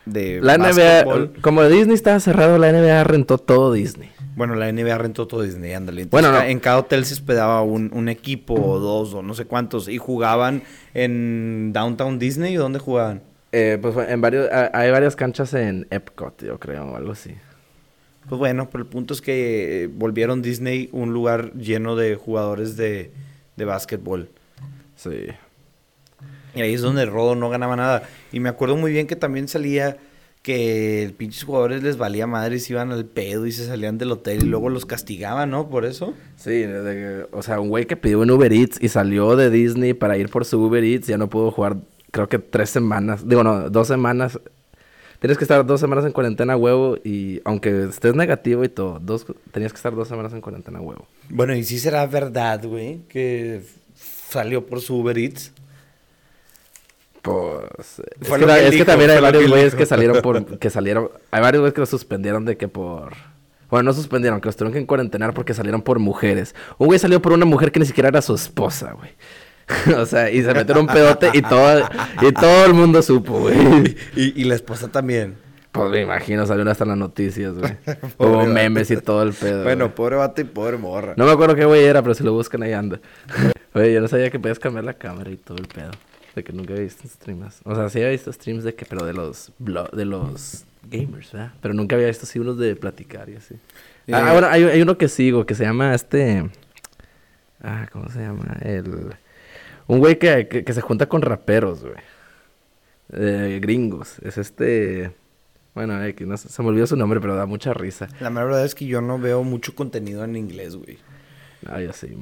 la 0.05 0.57
NBA, 0.57 1.41
como 1.41 1.63
Disney 1.63 1.95
estaba 1.95 2.19
cerrado, 2.19 2.57
la 2.57 2.71
NBA 2.71 3.03
rentó 3.03 3.37
todo 3.37 3.73
Disney. 3.73 4.09
Bueno, 4.35 4.55
la 4.55 4.71
NBA 4.71 4.97
rentó 4.97 5.27
todo 5.27 5.43
Disney, 5.43 5.73
ándale. 5.73 6.05
bueno, 6.05 6.41
en 6.41 6.59
cada 6.59 6.79
hotel 6.79 7.05
se 7.05 7.13
hospedaba 7.13 7.61
un, 7.61 8.09
equipo 8.09 8.53
o 8.53 8.79
dos 8.79 9.13
o 9.13 9.21
no 9.21 9.33
sé 9.33 9.45
cuántos 9.45 9.87
y 9.87 9.97
jugaban 9.97 10.63
en 10.93 11.71
Downtown 11.73 12.19
Disney 12.19 12.57
o 12.57 12.61
dónde 12.61 12.79
jugaban? 12.79 13.21
Eh, 13.51 13.77
pues 13.81 13.95
en 14.09 14.19
varios, 14.19 14.49
hay 14.51 14.91
varias 14.91 15.15
canchas 15.15 15.53
en 15.53 15.87
Epcot, 15.89 16.43
yo 16.43 16.59
creo, 16.59 16.85
o 16.85 16.95
algo 16.97 17.13
así. 17.13 17.33
Pues 18.27 18.39
bueno, 18.39 18.69
pero 18.69 18.83
el 18.83 18.89
punto 18.89 19.13
es 19.13 19.21
que 19.21 19.83
eh, 19.83 19.87
volvieron 19.87 20.41
Disney 20.41 20.89
un 20.91 21.13
lugar 21.13 21.53
lleno 21.53 21.95
de 21.95 22.15
jugadores 22.15 22.75
de, 22.75 23.11
de 23.55 23.65
básquetbol. 23.65 24.29
Sí. 24.95 25.27
Y 26.55 26.61
ahí 26.61 26.73
es 26.73 26.81
donde 26.81 27.05
Rodo 27.05 27.35
no 27.35 27.49
ganaba 27.49 27.75
nada. 27.75 28.03
Y 28.31 28.39
me 28.39 28.49
acuerdo 28.49 28.77
muy 28.77 28.91
bien 28.91 29.07
que 29.07 29.15
también 29.15 29.47
salía 29.47 29.97
que 30.45 31.11
pinches 31.17 31.43
jugadores 31.43 31.81
les 31.81 31.97
valía 31.97 32.27
madres, 32.27 32.69
iban 32.69 32.91
al 32.91 33.05
pedo 33.05 33.47
y 33.47 33.51
se 33.51 33.65
salían 33.65 33.97
del 33.97 34.11
hotel 34.11 34.43
y 34.43 34.45
luego 34.45 34.69
los 34.69 34.85
castigaban, 34.85 35.49
¿no? 35.49 35.69
Por 35.69 35.85
eso. 35.85 36.13
Sí, 36.35 36.63
o 37.31 37.41
sea, 37.41 37.59
un 37.59 37.69
güey 37.69 37.87
que 37.87 37.97
pidió 37.97 38.19
un 38.19 38.29
Uber 38.29 38.53
Eats 38.53 38.77
y 38.79 38.89
salió 38.89 39.35
de 39.35 39.49
Disney 39.49 39.95
para 39.95 40.17
ir 40.17 40.29
por 40.29 40.45
su 40.45 40.61
Uber 40.61 40.83
Eats, 40.83 41.07
ya 41.07 41.17
no 41.17 41.31
pudo 41.31 41.49
jugar, 41.49 41.77
creo 42.11 42.29
que 42.29 42.37
tres 42.37 42.69
semanas, 42.69 43.27
digo, 43.27 43.43
no, 43.43 43.71
dos 43.71 43.87
semanas. 43.87 44.39
Tienes 45.19 45.39
que 45.39 45.45
estar 45.45 45.65
dos 45.65 45.79
semanas 45.79 46.05
en 46.05 46.11
cuarentena 46.11 46.55
huevo 46.55 46.97
y 47.03 47.41
aunque 47.43 47.85
estés 47.85 48.13
negativo 48.13 48.63
y 48.63 48.69
todo, 48.69 48.99
dos, 48.99 49.25
tenías 49.51 49.73
que 49.73 49.77
estar 49.77 49.95
dos 49.95 50.07
semanas 50.07 50.31
en 50.33 50.41
cuarentena 50.41 50.79
huevo. 50.79 51.07
Bueno, 51.27 51.55
y 51.55 51.63
sí 51.63 51.79
será 51.79 52.05
verdad, 52.05 52.63
güey, 52.63 52.99
que 53.09 53.63
salió 53.95 54.67
por 54.67 54.79
su 54.81 54.97
Uber 54.97 55.17
Eats. 55.17 55.53
Pues. 57.25 58.03
Es, 58.21 58.75
que, 58.75 58.85
también 58.85 59.09
hay 59.09 59.19
varios 59.19 59.49
güeyes 59.49 59.73
que 59.73 59.87
salieron 59.87 60.21
por. 60.21 60.45
que 60.59 60.69
salieron. 60.69 61.09
Hay 61.31 61.41
varios 61.41 61.61
güeyes 61.61 61.73
que 61.73 61.81
los 61.81 61.89
suspendieron 61.89 62.45
de 62.45 62.55
que 62.55 62.67
por. 62.67 63.13
Bueno, 63.71 63.89
no 63.89 63.93
suspendieron, 63.93 64.39
que 64.39 64.47
los 64.47 64.55
tuvieron 64.55 64.79
que 64.79 64.85
cuarentenar 64.85 65.33
porque 65.33 65.55
salieron 65.55 65.81
por 65.81 65.97
mujeres. 65.97 66.53
Un 66.77 66.85
güey 66.85 66.99
salió 66.99 67.19
por 67.23 67.33
una 67.33 67.45
mujer 67.45 67.71
que 67.71 67.79
ni 67.79 67.87
siquiera 67.87 68.09
era 68.09 68.21
su 68.21 68.35
esposa, 68.35 68.93
güey. 68.93 69.09
o 69.97 70.05
sea, 70.05 70.29
y 70.29 70.43
se 70.43 70.53
metieron 70.53 70.87
un 70.87 70.93
pedote 70.93 71.31
y 71.33 71.41
todo, 71.41 71.89
y 72.21 72.31
todo 72.31 72.65
el 72.65 72.75
mundo 72.75 73.01
supo, 73.01 73.39
güey. 73.39 73.97
Y, 74.15 74.43
la 74.43 74.53
esposa 74.53 74.89
también. 74.89 75.35
Pues 75.71 75.89
me 75.89 76.01
imagino, 76.01 76.45
salieron 76.45 76.67
hasta 76.67 76.85
las 76.85 76.95
noticias, 76.95 77.55
güey. 77.55 77.75
Hubo 78.19 78.45
memes 78.45 78.91
y 78.91 78.97
todo 78.97 79.23
el 79.23 79.33
pedo. 79.33 79.63
Bueno, 79.63 79.95
pobre 79.95 80.17
vato 80.17 80.41
y 80.41 80.43
pobre 80.43 80.77
morra. 80.77 81.15
No 81.17 81.25
me 81.25 81.31
acuerdo 81.31 81.55
qué 81.55 81.65
güey 81.65 81.83
era, 81.85 82.03
pero 82.03 82.13
si 82.13 82.23
lo 82.23 82.33
buscan 82.33 82.61
ahí 82.61 82.73
anda. 82.73 82.99
Oye, 83.73 83.91
yo 83.91 83.99
no 83.99 84.07
sabía 84.07 84.29
que 84.29 84.39
podías 84.39 84.59
cambiar 84.59 84.85
la 84.85 84.93
cámara 84.93 85.31
y 85.31 85.37
todo 85.37 85.57
el 85.57 85.67
pedo. 85.67 85.89
De 86.35 86.43
que 86.43 86.51
nunca 86.51 86.73
he 86.73 86.81
visto 86.81 87.07
streams. 87.07 87.61
O 87.63 87.73
sea, 87.75 87.89
sí 87.89 87.99
había 87.99 88.11
visto 88.11 88.31
streams 88.31 88.63
de 88.63 88.75
que, 88.75 88.85
pero 88.85 89.05
de 89.05 89.13
los 89.13 89.53
de 89.57 90.05
los 90.05 90.65
gamers, 90.83 91.31
¿verdad? 91.31 91.53
Pero 91.61 91.73
nunca 91.73 91.95
había 91.95 92.07
visto 92.07 92.25
así 92.25 92.39
unos 92.39 92.57
de 92.57 92.75
platicar 92.75 93.29
y 93.29 93.35
así. 93.35 93.55
Ah, 94.11 94.29
ahora 94.29 94.51
hay, 94.51 94.63
hay, 94.63 94.81
uno 94.81 94.97
que 94.97 95.07
sigo 95.07 95.45
que 95.45 95.55
se 95.55 95.63
llama 95.63 95.95
este. 95.95 96.49
Ah, 97.61 97.87
¿cómo 97.91 98.09
se 98.09 98.19
llama? 98.19 98.57
El. 98.61 99.15
Un 99.87 99.99
güey 99.99 100.19
que, 100.19 100.47
que, 100.47 100.73
se 100.73 100.81
junta 100.81 101.07
con 101.07 101.21
raperos, 101.21 101.83
güey. 101.83 101.95
Eh, 103.13 103.59
gringos. 103.61 104.19
Es 104.19 104.37
este. 104.37 105.11
Bueno, 105.73 106.03
eh, 106.03 106.15
que 106.15 106.25
no, 106.25 106.37
se 106.37 106.61
me 106.61 106.69
olvidó 106.69 106.87
su 106.87 106.95
nombre, 106.95 107.19
pero 107.19 107.35
da 107.35 107.45
mucha 107.45 107.73
risa. 107.73 108.07
La 108.19 108.29
verdad 108.29 108.63
es 108.65 108.75
que 108.75 108.85
yo 108.85 109.01
no 109.01 109.19
veo 109.19 109.43
mucho 109.43 109.75
contenido 109.75 110.23
en 110.23 110.35
inglés, 110.35 110.75
güey. 110.75 110.97
Ah, 111.65 111.79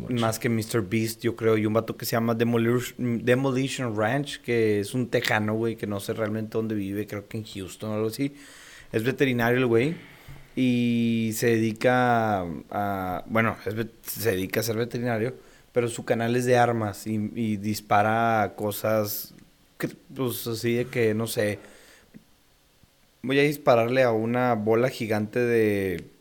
Más 0.09 0.39
que 0.39 0.49
Mr. 0.49 0.87
Beast, 0.87 1.21
yo 1.21 1.35
creo. 1.35 1.57
Y 1.57 1.65
un 1.65 1.73
vato 1.73 1.97
que 1.97 2.05
se 2.05 2.13
llama 2.13 2.33
Demolition, 2.35 3.95
Ranch, 3.95 4.41
que 4.41 4.79
es 4.79 4.93
un 4.93 5.09
tejano, 5.09 5.53
güey, 5.55 5.75
que 5.75 5.85
no 5.85 5.99
sé 5.99 6.13
realmente 6.13 6.57
dónde 6.57 6.75
vive, 6.75 7.07
creo 7.07 7.27
que 7.27 7.37
en 7.37 7.43
Houston 7.43 7.91
o 7.91 7.93
algo 7.95 8.07
así. 8.07 8.33
Es 8.91 9.03
veterinario 9.03 9.57
el 9.57 9.65
güey. 9.65 9.95
y 10.55 11.31
se 11.35 11.47
dedica 11.47 12.45
a, 12.69 13.23
bueno, 13.27 13.57
se 14.03 14.31
dedica 14.31 14.59
a 14.61 14.63
ser 14.63 14.77
veterinario, 14.77 15.35
pero 15.73 15.87
su 15.89 16.05
canal 16.05 16.35
es 16.35 16.45
de 16.45 16.57
armas 16.57 17.07
y, 17.07 17.57
dispara 17.57 18.53
cosas, 18.55 19.33
pues 20.15 20.47
así 20.47 20.75
de 20.75 20.85
que, 20.85 21.13
no 21.13 21.27
sé, 21.27 21.59
voy 23.23 23.39
a 23.39 23.43
dispararle 23.43 24.03
a 24.03 24.11
una 24.11 24.53
bola 24.53 24.89
gigante 24.89 25.39
de, 25.39 26.12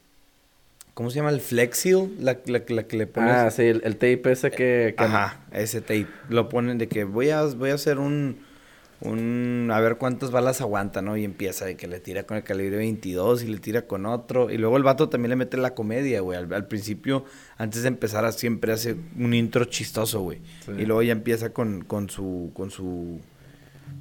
¿cómo 0.95 1.11
se 1.11 1.17
llama? 1.17 1.31
El 1.31 1.41
Flexil, 1.41 2.17
la, 2.21 2.39
la, 2.47 2.63
la 2.69 2.83
que 2.87 2.97
le 2.97 3.07
pones. 3.07 3.33
Ah, 3.33 3.51
sí, 3.51 3.63
el, 3.63 3.81
el 3.85 3.95
tape 3.95 4.33
ese 4.33 4.51
que... 4.51 4.95
que- 4.97 5.05
Ajá, 5.05 5.41
ese 5.53 5.81
tape. 5.81 6.07
Lo 6.29 6.49
ponen 6.49 6.79
de 6.79 6.89
que 6.89 7.05
voy 7.05 7.31
a, 7.31 7.43
voy 7.45 7.71
a 7.71 7.75
hacer 7.75 7.99
un, 7.99 8.39
un... 9.01 9.71
A 9.73 9.81
ver 9.81 9.97
cuántas 9.97 10.31
balas 10.31 10.61
aguanta, 10.61 11.03
¿no? 11.03 11.17
Y 11.17 11.25
empieza 11.25 11.65
de 11.65 11.77
que 11.77 11.87
le 11.89 12.01
tira 12.01 12.25
con 12.25 12.37
el 12.37 12.43
calibre 12.45 12.77
22 12.77 13.43
y 13.43 13.49
le 13.49 13.59
tira 13.59 13.83
con 13.87 14.07
otro. 14.07 14.51
Y 14.51 14.59
luego 14.59 14.77
el 14.77 14.83
vato 14.83 15.09
también 15.09 15.31
le 15.31 15.37
mete 15.37 15.57
la 15.57 15.75
comedia, 15.75 16.21
güey. 16.21 16.39
Al, 16.39 16.53
al 16.53 16.67
principio, 16.69 17.25
antes 17.57 17.83
de 17.83 17.89
empezar, 17.89 18.31
siempre 18.33 18.73
hace 18.73 18.97
un 19.19 19.35
intro 19.35 19.65
chistoso, 19.65 20.21
güey. 20.21 20.39
Sí. 20.65 20.73
Y 20.79 20.87
luego 20.87 21.03
ya 21.03 21.13
empieza 21.13 21.53
con, 21.53 21.83
con 21.85 22.11
su... 22.11 22.51
Con 22.55 22.71
su 22.71 23.21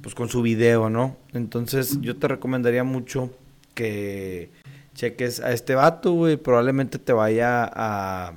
pues 0.00 0.14
con 0.14 0.28
su 0.28 0.42
video, 0.42 0.88
¿no? 0.90 1.16
Entonces 1.32 2.00
yo 2.00 2.16
te 2.16 2.26
recomendaría 2.26 2.82
mucho 2.82 3.30
que 3.74 4.50
cheques 4.94 5.40
a 5.40 5.52
este 5.52 5.74
vato, 5.74 6.12
güey. 6.12 6.36
Probablemente 6.36 6.98
te 6.98 7.12
vaya 7.12 7.64
a 7.72 8.32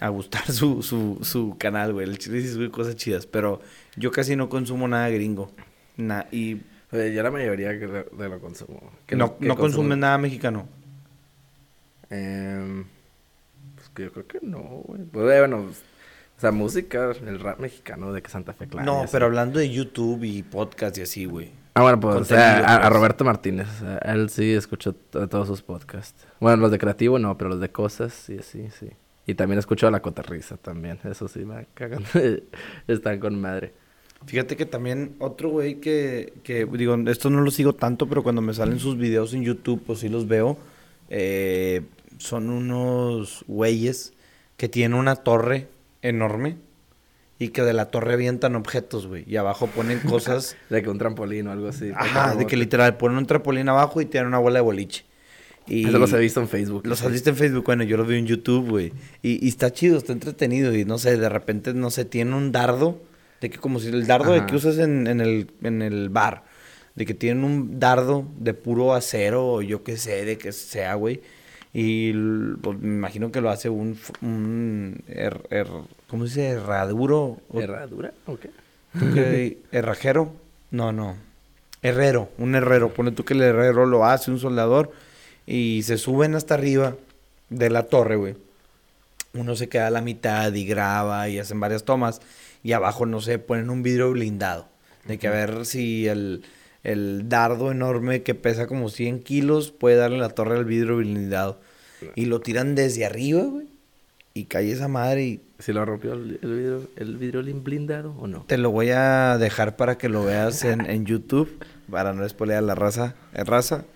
a 0.00 0.08
gustar 0.10 0.44
su, 0.52 0.82
su, 0.82 1.18
su 1.22 1.56
canal, 1.58 1.92
güey. 1.94 2.08
El 2.08 2.18
chile 2.18 2.40
sí 2.42 2.48
sube 2.52 2.70
cosas 2.70 2.96
chidas, 2.96 3.26
pero 3.26 3.60
yo 3.96 4.10
casi 4.10 4.36
no 4.36 4.48
consumo 4.48 4.86
nada 4.88 5.08
gringo. 5.08 5.50
Na- 5.96 6.26
y 6.30 6.60
Eh, 6.92 7.12
yo 7.14 7.22
la 7.22 7.30
mayoría 7.30 7.78
que 7.78 7.86
lo, 7.86 8.04
de 8.04 8.28
lo 8.28 8.38
consumo. 8.40 8.80
que 9.06 9.16
no, 9.16 9.38
que 9.38 9.46
no 9.46 9.56
consumo. 9.56 9.82
consume 9.82 9.96
nada 9.96 10.18
mexicano. 10.18 10.68
Em, 12.10 12.84
pues 13.74 13.88
que 13.94 14.02
yo 14.04 14.12
creo 14.12 14.26
que 14.26 14.38
no, 14.42 14.60
güey. 14.84 15.02
Pues, 15.02 15.24
bueno, 15.24 15.56
o 16.36 16.40
sea, 16.40 16.52
música, 16.52 17.10
el 17.26 17.40
rap 17.40 17.58
mexicano 17.58 18.12
de 18.12 18.22
que 18.22 18.28
Santa 18.30 18.52
Fe 18.52 18.68
Clan. 18.68 18.84
no, 18.84 19.00
así. 19.02 19.08
pero 19.12 19.26
hablando 19.26 19.58
de 19.58 19.70
YouTube 19.70 20.22
y 20.24 20.42
podcast 20.42 20.96
y 20.98 21.02
así, 21.02 21.24
güey. 21.24 21.50
Ah, 21.76 21.82
bueno, 21.82 22.00
pues, 22.00 22.16
o 22.16 22.24
sea, 22.24 22.54
contenido, 22.62 22.66
a, 22.66 22.86
a. 22.86 22.90
Roberto 22.90 23.24
Martínez. 23.24 23.68
él 24.02 24.30
sí 24.30 24.52
escucho 24.54 24.94
t- 24.94 25.26
todos 25.26 25.46
sus 25.46 25.60
podcasts. 25.62 26.26
Bueno, 26.40 26.56
los 26.56 26.70
de 26.70 26.78
creativo 26.78 27.18
no, 27.18 27.36
pero 27.36 27.50
los 27.50 27.60
de 27.60 27.68
cosas, 27.70 28.14
sí, 28.14 28.38
sí, 28.42 28.68
sí. 28.78 28.88
Y 29.26 29.34
también 29.34 29.58
escucho 29.58 29.86
a 29.86 29.90
La 29.90 30.00
Cotarriza 30.00 30.56
también. 30.56 30.98
Eso 31.04 31.28
sí, 31.28 31.40
me 31.40 31.66
cagan. 31.74 32.04
Están 32.88 33.18
con 33.20 33.40
madre. 33.40 33.74
Fíjate 34.24 34.56
que 34.56 34.64
también 34.66 35.16
otro 35.18 35.50
güey 35.50 35.74
que, 35.80 36.32
que, 36.42 36.64
digo, 36.64 36.94
esto 37.08 37.28
no 37.28 37.42
lo 37.42 37.50
sigo 37.50 37.74
tanto, 37.74 38.08
pero 38.08 38.22
cuando 38.22 38.40
me 38.40 38.54
salen 38.54 38.78
sus 38.78 38.96
videos 38.96 39.34
en 39.34 39.42
YouTube, 39.42 39.82
pues 39.86 39.98
sí 40.00 40.08
los 40.08 40.26
veo. 40.26 40.56
eh, 41.10 41.82
son 42.18 42.48
unos 42.48 43.44
güeyes 43.46 44.14
que 44.56 44.70
tienen 44.70 44.98
una 44.98 45.16
torre 45.16 45.68
enorme 46.00 46.56
y 47.38 47.48
que 47.48 47.62
de 47.62 47.72
la 47.72 47.86
torre 47.86 48.14
avientan 48.14 48.56
objetos, 48.56 49.06
güey. 49.06 49.24
Y 49.26 49.36
abajo 49.36 49.66
ponen 49.66 49.98
cosas 50.08 50.56
De 50.70 50.82
que 50.82 50.88
un 50.90 50.98
trampolín 50.98 51.46
o 51.48 51.52
algo 51.52 51.68
así. 51.68 51.90
Ajá, 51.94 52.34
de 52.34 52.46
que 52.46 52.56
literal 52.56 52.96
ponen 52.96 53.18
un 53.18 53.26
trampolín 53.26 53.68
abajo 53.68 54.00
y 54.00 54.06
tienen 54.06 54.28
una 54.28 54.38
bola 54.38 54.56
de 54.58 54.62
boliche. 54.62 55.04
Y 55.68 55.88
Eso 55.88 55.98
los 55.98 56.12
he 56.12 56.18
visto 56.20 56.40
en 56.40 56.48
Facebook. 56.48 56.86
Los 56.86 57.02
has 57.02 57.10
visto 57.10 57.30
en 57.30 57.36
Facebook, 57.36 57.64
bueno, 57.64 57.82
yo 57.82 57.96
los 57.96 58.06
vi 58.06 58.16
en 58.18 58.26
YouTube, 58.26 58.68
güey. 58.70 58.92
Y, 59.22 59.44
y 59.44 59.48
está 59.48 59.72
chido, 59.72 59.98
está 59.98 60.12
entretenido. 60.12 60.72
Y 60.74 60.84
no 60.84 60.96
sé, 60.96 61.16
de 61.16 61.28
repente, 61.28 61.74
no 61.74 61.90
sé, 61.90 62.04
tiene 62.04 62.36
un 62.36 62.52
dardo. 62.52 63.02
De 63.40 63.50
que 63.50 63.58
como 63.58 63.80
si 63.80 63.88
el 63.88 64.06
dardo 64.06 64.32
de 64.32 64.46
que 64.46 64.54
usas 64.56 64.78
en, 64.78 65.06
en 65.08 65.20
el, 65.20 65.50
en 65.62 65.82
el 65.82 66.08
bar. 66.08 66.44
De 66.94 67.04
que 67.04 67.14
tienen 67.14 67.42
un 67.44 67.78
dardo 67.80 68.26
de 68.38 68.54
puro 68.54 68.94
acero 68.94 69.46
o 69.54 69.60
yo 69.62 69.82
qué 69.82 69.96
sé, 69.96 70.24
de 70.24 70.38
que 70.38 70.52
sea, 70.52 70.94
güey. 70.94 71.20
Y 71.74 72.12
pues, 72.62 72.78
me 72.78 72.94
imagino 72.94 73.30
que 73.32 73.40
lo 73.42 73.50
hace 73.50 73.68
un, 73.68 73.98
un 74.22 75.02
her- 75.08 75.42
her- 75.50 75.84
¿cómo 76.08 76.26
se 76.26 76.40
dice? 76.40 76.48
Herraduro. 76.50 77.38
o- 77.48 77.60
¿Herradura? 77.60 78.12
¿O 78.26 78.36
qué? 78.38 78.50
¿Herrajero? 79.72 80.32
No, 80.70 80.92
no. 80.92 81.16
Herrero, 81.82 82.30
un 82.38 82.54
herrero. 82.54 82.92
Pone 82.92 83.12
tú 83.12 83.24
que 83.24 83.34
el 83.34 83.42
herrero 83.42 83.86
lo 83.86 84.04
hace, 84.04 84.30
un 84.30 84.38
soldador. 84.38 84.90
Y 85.46 85.82
se 85.84 85.98
suben 85.98 86.34
hasta 86.34 86.54
arriba 86.54 86.96
de 87.50 87.70
la 87.70 87.84
torre, 87.84 88.16
güey. 88.16 88.34
Uno 89.34 89.54
se 89.54 89.68
queda 89.68 89.88
a 89.88 89.90
la 89.90 90.00
mitad 90.00 90.52
y 90.54 90.66
graba 90.66 91.28
y 91.28 91.38
hacen 91.38 91.60
varias 91.60 91.84
tomas. 91.84 92.20
Y 92.62 92.72
abajo, 92.72 93.06
no 93.06 93.20
sé, 93.20 93.38
ponen 93.38 93.70
un 93.70 93.82
vidrio 93.82 94.10
blindado. 94.10 94.66
De 95.04 95.18
que 95.18 95.28
a 95.28 95.30
ver 95.30 95.66
si 95.66 96.08
el, 96.08 96.42
el 96.82 97.28
dardo 97.28 97.70
enorme 97.70 98.22
que 98.22 98.34
pesa 98.34 98.66
como 98.66 98.88
100 98.88 99.20
kilos 99.22 99.70
puede 99.70 99.96
darle 99.96 100.18
la 100.18 100.30
torre 100.30 100.56
al 100.56 100.64
vidrio 100.64 100.96
blindado. 100.96 101.60
Y 102.14 102.24
lo 102.26 102.40
tiran 102.40 102.74
desde 102.74 103.04
arriba, 103.06 103.42
güey. 103.42 103.68
Y 104.36 104.44
cae 104.44 104.70
esa 104.70 104.86
madre 104.86 105.24
y 105.24 105.40
¿Si 105.58 105.72
lo 105.72 105.82
rompió 105.86 106.12
el, 106.12 106.38
el 106.42 106.52
vidrio, 106.54 106.82
el 106.96 107.16
vidrio 107.16 107.42
lin- 107.42 107.62
blindado 107.64 108.14
o 108.18 108.26
no? 108.26 108.44
Te 108.46 108.58
lo 108.58 108.70
voy 108.70 108.90
a 108.90 109.38
dejar 109.38 109.76
para 109.76 109.96
que 109.96 110.10
lo 110.10 110.24
veas 110.24 110.62
en, 110.64 110.84
en 110.84 111.06
YouTube, 111.06 111.64
para 111.90 112.12
no 112.12 112.28
spoilear 112.28 112.62
la 112.62 112.74
raza. 112.74 113.14
eh, 113.32 113.42
raza. 113.44 113.86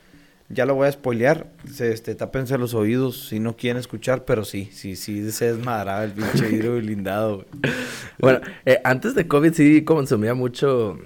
Ya 0.49 0.64
lo 0.64 0.74
voy 0.74 0.88
a 0.88 0.93
spoilear. 0.93 1.49
Se, 1.70 1.93
este, 1.93 2.14
tápense 2.14 2.57
los 2.57 2.72
oídos 2.72 3.28
si 3.28 3.38
no 3.38 3.55
quieren 3.57 3.78
escuchar, 3.78 4.24
pero 4.24 4.45
sí, 4.47 4.70
sí, 4.72 4.97
sí 4.97 5.30
se 5.30 5.53
desmadraba 5.53 6.03
el 6.05 6.12
pinche 6.12 6.49
vidrio 6.49 6.76
blindado. 6.76 7.36
güey. 7.36 7.74
Bueno, 8.18 8.41
eh, 8.64 8.80
antes 8.82 9.14
de 9.14 9.28
COVID 9.28 9.53
sí 9.53 9.84
consumía 9.84 10.32
mucho 10.32 10.99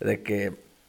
de 0.00 0.22
que 0.22 0.46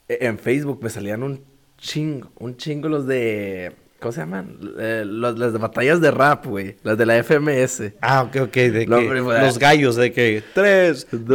eh, 0.09 0.17
en 0.21 0.39
Facebook 0.39 0.79
me 0.81 0.89
salían 0.89 1.21
un 1.21 1.41
chingo, 1.77 2.31
un 2.39 2.57
chingo 2.57 2.89
los 2.89 3.05
de... 3.05 3.73
¿Cómo 3.99 4.11
se 4.11 4.19
llaman? 4.19 4.57
Eh, 4.77 5.03
los, 5.07 5.39
las 5.39 5.53
de 5.53 5.59
batallas 5.59 5.99
de 6.01 6.11
rap, 6.11 6.45
güey. 6.45 6.75
Las 6.83 6.97
de 6.99 7.05
la 7.07 7.15
FMS. 7.23 7.93
Ah, 7.99 8.21
ok, 8.23 8.35
ok. 8.43 8.53
De 8.53 8.85
No, 8.85 8.99
que 8.99 9.09
hombre, 9.19 9.41
los 9.41 9.57
gallos, 9.57 9.95
de 9.95 10.11
que 10.11 10.43
tres, 10.53 11.07
Dos, 11.11 11.25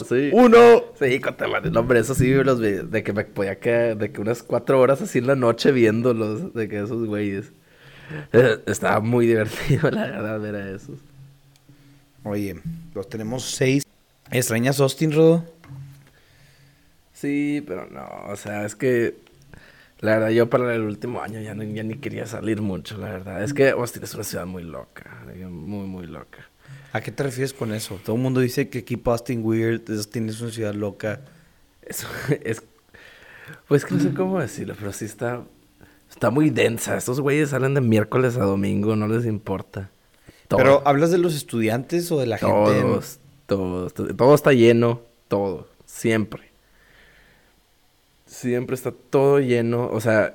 dos, 0.00 0.06
sí. 0.08 0.30
uno. 0.32 0.84
Sí, 0.98 1.18
con 1.18 1.34
madre. 1.50 1.70
No, 1.70 1.80
hombre, 1.80 1.98
eso 1.98 2.14
sí, 2.14 2.32
los 2.32 2.60
vi- 2.60 2.86
de 2.88 3.02
que 3.02 3.12
me 3.12 3.24
podía 3.24 3.58
quedar, 3.58 3.96
de 3.96 4.12
que 4.12 4.20
unas 4.20 4.44
cuatro 4.44 4.78
horas 4.80 5.02
así 5.02 5.18
en 5.18 5.26
la 5.26 5.34
noche 5.34 5.72
viéndolos, 5.72 6.54
de 6.54 6.68
que 6.68 6.76
esos 6.82 7.04
güeyes. 7.06 7.50
Eh, 8.32 8.58
estaba 8.66 9.00
muy 9.00 9.26
divertido, 9.28 9.90
la 9.90 10.02
verdad, 10.06 10.38
ver 10.40 10.54
a 10.54 10.70
esos. 10.70 10.98
Oye, 12.22 12.60
los 12.94 13.08
tenemos 13.08 13.42
seis. 13.42 13.82
¿Extrañas 14.30 14.78
Austin, 14.78 15.10
Rodo? 15.10 15.44
Sí, 17.12 17.64
pero 17.66 17.86
no, 17.90 18.06
o 18.28 18.36
sea, 18.36 18.64
es 18.64 18.74
que 18.74 19.16
la 20.02 20.16
verdad 20.18 20.28
yo 20.28 20.50
para 20.50 20.74
el 20.74 20.82
último 20.82 21.22
año 21.22 21.40
ya, 21.40 21.54
no- 21.54 21.62
ya 21.64 21.82
ni 21.82 21.94
quería 21.96 22.26
salir 22.26 22.60
mucho, 22.60 22.98
la 22.98 23.08
verdad. 23.10 23.42
Es 23.42 23.54
que 23.54 23.70
Austin 23.70 24.02
es 24.02 24.14
una 24.14 24.24
ciudad 24.24 24.44
muy 24.44 24.62
loca, 24.64 25.24
muy, 25.48 25.86
muy 25.86 26.06
loca. 26.06 26.38
¿A 26.92 27.00
qué 27.00 27.10
te 27.10 27.22
refieres 27.22 27.54
con 27.54 27.72
eso? 27.72 27.98
Todo 28.04 28.16
el 28.16 28.22
mundo 28.22 28.40
dice 28.40 28.68
que 28.68 28.84
Keep 28.84 29.08
Austin 29.08 29.42
Weird, 29.42 29.88
Austin 29.90 30.28
es 30.28 30.40
una 30.42 30.50
ciudad 30.50 30.74
loca. 30.74 31.20
Eso 31.80 32.06
es, 32.44 32.62
pues 33.68 33.84
que 33.86 33.94
no 33.94 34.00
sé 34.00 34.12
cómo 34.12 34.38
decirlo, 34.40 34.74
pero 34.78 34.92
sí 34.92 35.06
está, 35.06 35.42
está 36.10 36.30
muy 36.30 36.50
densa. 36.50 36.96
Estos 36.98 37.20
güeyes 37.20 37.48
salen 37.50 37.72
de 37.74 37.80
miércoles 37.80 38.36
a 38.36 38.42
domingo, 38.44 38.94
no 38.96 39.08
les 39.08 39.24
importa. 39.24 39.90
Todo. 40.48 40.58
Pero, 40.58 40.82
¿hablas 40.84 41.10
de 41.10 41.16
los 41.18 41.34
estudiantes 41.34 42.12
o 42.12 42.18
de 42.18 42.26
la 42.26 42.36
gente? 42.38 42.54
en- 42.54 42.82
Todos, 42.82 43.18
todos, 43.46 43.94
to- 43.94 44.14
todo 44.14 44.34
está 44.34 44.52
lleno, 44.52 45.00
todo, 45.28 45.68
siempre. 45.86 46.51
Siempre 48.42 48.74
está 48.74 48.90
todo 48.90 49.38
lleno. 49.38 49.88
O 49.90 50.00
sea, 50.00 50.34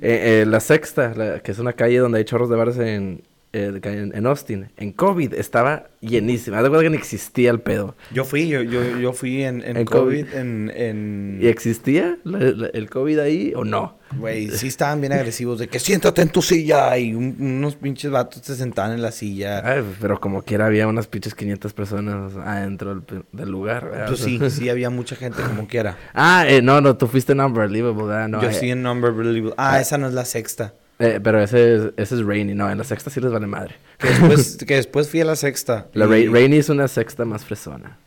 eh, 0.00 0.42
eh, 0.42 0.44
la 0.46 0.60
sexta, 0.60 1.14
la- 1.14 1.40
que 1.40 1.52
es 1.52 1.58
una 1.58 1.74
calle 1.74 1.98
donde 1.98 2.18
hay 2.18 2.24
chorros 2.24 2.48
de 2.48 2.56
bares 2.56 2.78
en, 2.78 3.22
eh, 3.52 3.80
en, 4.14 4.26
Austin, 4.26 4.70
en 4.76 4.92
COVID 4.92 5.34
estaba 5.34 5.88
llenísima. 6.00 6.56
Haz 6.58 6.62
de 6.64 6.68
cuenta 6.70 6.84
que 6.84 6.90
ni 6.90 6.96
existía 6.96 7.50
el 7.50 7.60
pedo. 7.60 7.94
Yo 8.12 8.24
fui, 8.24 8.48
yo, 8.48 8.62
yo, 8.62 8.98
yo 8.98 9.12
fui 9.12 9.42
en, 9.44 9.62
en, 9.62 9.76
En 9.76 9.84
COVID, 9.84 10.24
COVID. 10.24 10.34
en... 10.34 10.72
en... 10.74 11.38
¿Y 11.40 11.46
existía 11.48 12.16
la- 12.24 12.38
la- 12.38 12.66
el 12.68 12.88
COVID 12.90 13.18
ahí 13.18 13.52
o 13.54 13.64
no? 13.64 13.98
Güey, 14.16 14.50
sí 14.50 14.66
estaban 14.66 15.00
bien 15.00 15.12
agresivos 15.14 15.58
de 15.58 15.68
que 15.68 15.78
siéntate 15.78 16.20
en 16.22 16.28
tu 16.28 16.42
silla 16.42 16.96
y 16.98 17.14
un- 17.14 17.36
unos 17.40 17.76
pinches 17.76 18.10
vatos 18.10 18.42
se 18.42 18.54
sentaban 18.56 18.92
en 18.92 19.00
la 19.02 19.10
silla. 19.12 19.62
Ay, 19.64 19.82
pero 20.00 20.20
como 20.20 20.42
quiera 20.42 20.66
había 20.66 20.86
unas 20.88 21.06
pinches 21.06 21.34
500 21.34 21.72
personas 21.72 22.34
adentro 22.36 22.94
del, 22.96 23.24
del 23.32 23.48
lugar. 23.50 23.88
¿verdad? 23.90 24.08
Pues 24.08 24.20
sí, 24.20 24.38
sí 24.50 24.68
había 24.68 24.90
mucha 24.90 25.16
gente 25.16 25.42
como 25.42 25.66
quiera. 25.66 25.96
Ah, 26.14 26.44
eh, 26.46 26.60
no, 26.62 26.80
no, 26.80 26.96
tú 26.96 27.06
fuiste 27.06 27.32
en 27.32 27.40
Unbelievable, 27.40 28.02
¿verdad? 28.06 28.28
No, 28.28 28.42
yo 28.42 28.50
eh, 28.50 28.54
sí 28.54 28.70
en 28.70 28.82
Number 28.82 29.12
Believable. 29.12 29.54
Ah, 29.56 29.80
esa 29.80 29.96
no 29.98 30.08
es 30.08 30.14
la 30.14 30.24
sexta. 30.24 30.74
Eh, 31.04 31.18
pero 31.22 31.42
ese 31.42 31.74
es, 31.74 31.82
ese 31.96 32.14
es 32.14 32.24
Rainy, 32.24 32.54
no, 32.54 32.70
en 32.70 32.78
la 32.78 32.84
sexta 32.84 33.10
sí 33.10 33.20
les 33.20 33.32
vale 33.32 33.46
madre. 33.46 33.74
Que 33.98 34.08
después, 34.08 34.56
que 34.68 34.74
después 34.76 35.08
fui 35.08 35.20
a 35.20 35.24
la 35.24 35.34
sexta. 35.36 35.88
La 35.94 36.04
y- 36.16 36.26
Ra- 36.26 36.32
Rainy 36.32 36.58
es 36.58 36.68
una 36.68 36.86
sexta 36.86 37.24
más 37.24 37.44
fresona. 37.44 37.98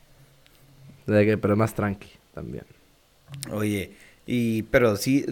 Pero 1.06 1.56
más 1.56 1.74
tranqui 1.76 2.10
también. 2.34 2.64
Oye, 3.52 3.92
y 4.26 4.64
pero 4.64 4.96
sí, 4.96 5.26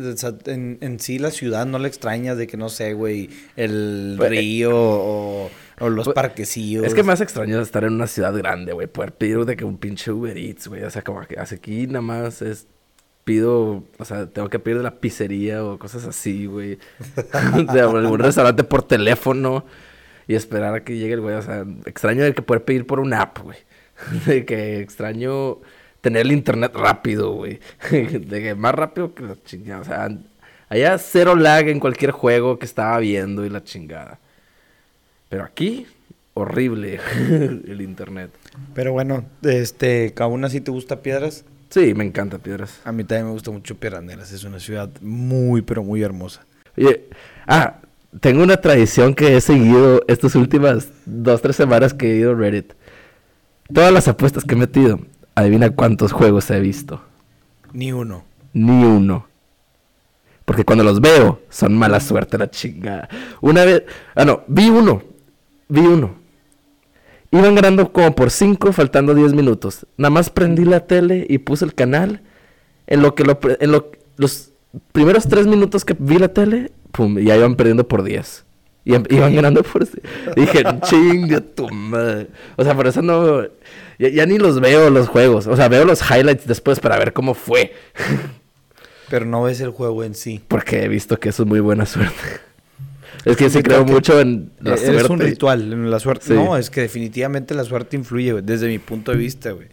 en, 0.45 0.77
en 0.81 0.99
sí 0.99 1.17
la 1.19 1.31
ciudad 1.31 1.65
no 1.65 1.79
la 1.79 1.87
extrañas 1.87 2.37
de 2.37 2.45
que 2.47 2.57
no 2.57 2.69
sé, 2.69 2.93
güey, 2.93 3.29
el 3.55 4.15
Pues, 4.17 4.31
eh, 4.31 4.35
río 4.35 4.71
o, 4.75 5.49
o 5.79 5.89
los 5.89 6.05
pues, 6.05 6.15
parquecillos. 6.15 6.85
Es 6.85 6.93
que 6.93 7.01
más 7.03 7.21
extraño 7.21 7.59
es 7.59 7.67
estar 7.67 7.83
en 7.85 7.93
una 7.93 8.07
ciudad 8.07 8.35
grande, 8.37 8.73
güey. 8.73 8.87
Poder 8.87 9.13
pedir 9.15 9.45
de 9.45 9.55
que 9.55 9.65
un 9.65 9.77
pinche 9.77 10.11
Uber 10.11 10.37
Eats, 10.37 10.67
güey. 10.67 10.83
O 10.83 10.89
sea, 10.91 11.01
como 11.01 11.21
que 11.25 11.39
hace 11.39 11.55
aquí 11.55 11.87
nada 11.87 12.01
más 12.01 12.41
es 12.43 12.67
pido, 13.23 13.83
o 13.97 14.05
sea, 14.05 14.27
tengo 14.27 14.49
que 14.49 14.59
pedir 14.59 14.77
de 14.77 14.83
la 14.83 14.99
pizzería 14.99 15.63
o 15.63 15.79
cosas 15.79 16.05
así, 16.05 16.45
güey. 16.45 16.77
de 17.73 17.81
algún 17.81 18.19
restaurante 18.19 18.63
por 18.63 18.83
teléfono 18.83 19.65
y 20.27 20.35
esperar 20.35 20.73
a 20.73 20.83
que 20.83 20.97
llegue 20.97 21.13
el 21.13 21.21
güey. 21.21 21.35
O 21.35 21.41
sea, 21.41 21.65
extraño 21.85 22.23
de 22.23 22.33
que 22.33 22.41
poder 22.41 22.63
pedir 22.63 22.85
por 22.85 22.99
una 22.99 23.21
app, 23.21 23.39
güey. 23.39 23.57
De 24.25 24.45
que 24.45 24.79
extraño 24.79 25.59
tener 26.01 26.23
el 26.25 26.31
internet 26.31 26.73
rápido, 26.75 27.31
güey. 27.31 27.59
De 27.91 28.41
que 28.41 28.55
más 28.55 28.75
rápido 28.75 29.13
que 29.13 29.23
la 29.23 29.35
chingada. 29.45 29.81
O 29.81 29.85
sea, 29.85 30.09
allá 30.69 30.97
cero 30.97 31.35
lag 31.35 31.67
en 31.67 31.79
cualquier 31.79 32.11
juego 32.11 32.59
que 32.59 32.65
estaba 32.65 32.97
viendo 32.99 33.45
y 33.45 33.49
la 33.49 33.63
chingada. 33.63 34.19
Pero 35.29 35.43
aquí, 35.43 35.87
horrible 36.33 36.99
el 37.19 37.81
internet. 37.81 38.31
Pero 38.75 38.91
bueno, 38.91 39.25
este, 39.41 40.13
aún 40.19 40.45
así 40.45 40.61
te 40.61 40.71
gusta 40.71 41.01
Piedras. 41.01 41.45
Sí, 41.73 41.95
me 41.95 42.03
encanta 42.03 42.37
Piedras. 42.37 42.81
A 42.85 42.91
mí 42.91 43.03
también 43.03 43.25
me 43.25 43.31
gusta 43.31 43.49
mucho 43.49 43.73
Piedras 43.73 44.31
Es 44.31 44.43
una 44.43 44.59
ciudad 44.59 44.91
muy, 45.01 45.63
pero 45.63 45.83
muy 45.83 46.03
hermosa. 46.03 46.45
Oye, 46.77 47.09
ah, 47.47 47.77
tengo 48.19 48.43
una 48.43 48.57
tradición 48.57 49.15
que 49.15 49.35
he 49.35 49.41
seguido 49.41 50.03
estas 50.07 50.35
últimas 50.35 50.89
dos, 51.07 51.41
tres 51.41 51.55
semanas 51.55 51.95
que 51.95 52.11
he 52.11 52.17
ido 52.17 52.33
a 52.33 52.35
Reddit. 52.35 52.73
Todas 53.73 53.91
las 53.91 54.07
apuestas 54.07 54.43
que 54.43 54.53
he 54.53 54.57
metido, 54.57 54.99
adivina 55.33 55.71
cuántos 55.71 56.11
juegos 56.11 56.47
he 56.51 56.59
visto. 56.59 57.01
Ni 57.71 57.91
uno. 57.91 58.23
Ni 58.53 58.83
uno. 58.85 59.25
Porque 60.45 60.65
cuando 60.65 60.83
los 60.83 61.01
veo, 61.01 61.41
son 61.49 61.75
mala 61.75 61.99
suerte 62.01 62.37
la 62.37 62.51
chingada. 62.51 63.09
Una 63.41 63.65
vez, 63.65 63.81
ah 64.13 64.25
no, 64.25 64.43
vi 64.45 64.69
uno. 64.69 65.01
Vi 65.69 65.81
uno. 65.81 66.22
Iban 67.33 67.55
ganando 67.55 67.91
como 67.91 68.13
por 68.13 68.29
cinco, 68.29 68.71
faltando 68.73 69.15
diez 69.15 69.33
minutos. 69.33 69.87
Nada 69.97 70.11
más 70.11 70.29
prendí 70.29 70.65
la 70.65 70.81
tele 70.81 71.25
y 71.27 71.39
puse 71.39 71.65
el 71.65 71.73
canal. 71.73 72.21
En 72.85 73.01
lo 73.01 73.15
que 73.15 73.23
lo, 73.23 73.39
en 73.59 73.71
lo, 73.71 73.91
los 74.17 74.51
primeros 74.91 75.27
tres 75.27 75.47
minutos 75.47 75.83
que 75.83 75.95
vi 75.97 76.19
la 76.19 76.27
tele, 76.27 76.71
pum, 76.91 77.17
ya 77.17 77.35
iban 77.35 77.55
perdiendo 77.55 77.87
por 77.87 78.03
10. 78.03 78.45
Y 78.85 78.93
em, 78.93 79.03
iban 79.09 79.33
ganando 79.33 79.63
por... 79.63 79.83
Dije, 80.35 80.63
chinga 80.83 81.41
tu 81.41 81.67
madre. 81.69 82.27
O 82.55 82.63
sea, 82.63 82.75
por 82.75 82.85
eso 82.85 83.01
no... 83.01 83.41
Ya, 83.97 84.27
ni 84.27 84.37
los 84.37 84.59
veo 84.59 84.91
los 84.91 85.07
juegos. 85.07 85.47
O 85.47 85.55
sea, 85.55 85.69
veo 85.69 85.85
los 85.85 86.01
highlights 86.07 86.45
después 86.45 86.79
para 86.79 86.99
ver 86.99 87.13
cómo 87.13 87.33
fue. 87.33 87.73
Pero 89.09 89.25
no 89.25 89.41
ves 89.41 89.59
el 89.59 89.71
juego 89.71 90.03
en 90.03 90.13
sí. 90.13 90.39
Porque 90.47 90.83
he 90.83 90.87
visto 90.87 91.19
que 91.19 91.29
eso 91.29 91.41
es 91.43 91.49
muy 91.49 91.61
buena 91.61 91.87
suerte. 91.87 92.13
Es 93.25 93.37
que 93.37 93.49
sí 93.49 93.63
creo 93.63 93.85
mucho 93.85 94.19
en 94.19 94.51
la 94.59 94.77
suerte. 94.77 95.01
Es 95.01 95.09
un 95.09 95.19
ritual, 95.19 95.73
en 95.73 95.89
la 95.89 95.99
suerte. 95.99 96.33
No, 96.33 96.57
es 96.57 96.69
que 96.69 96.81
definitivamente 96.81 97.53
la 97.53 97.63
suerte 97.63 97.95
influye, 97.95 98.41
desde 98.41 98.67
mi 98.67 98.79
punto 98.79 99.11
de 99.11 99.17
vista, 99.17 99.51
güey. 99.51 99.67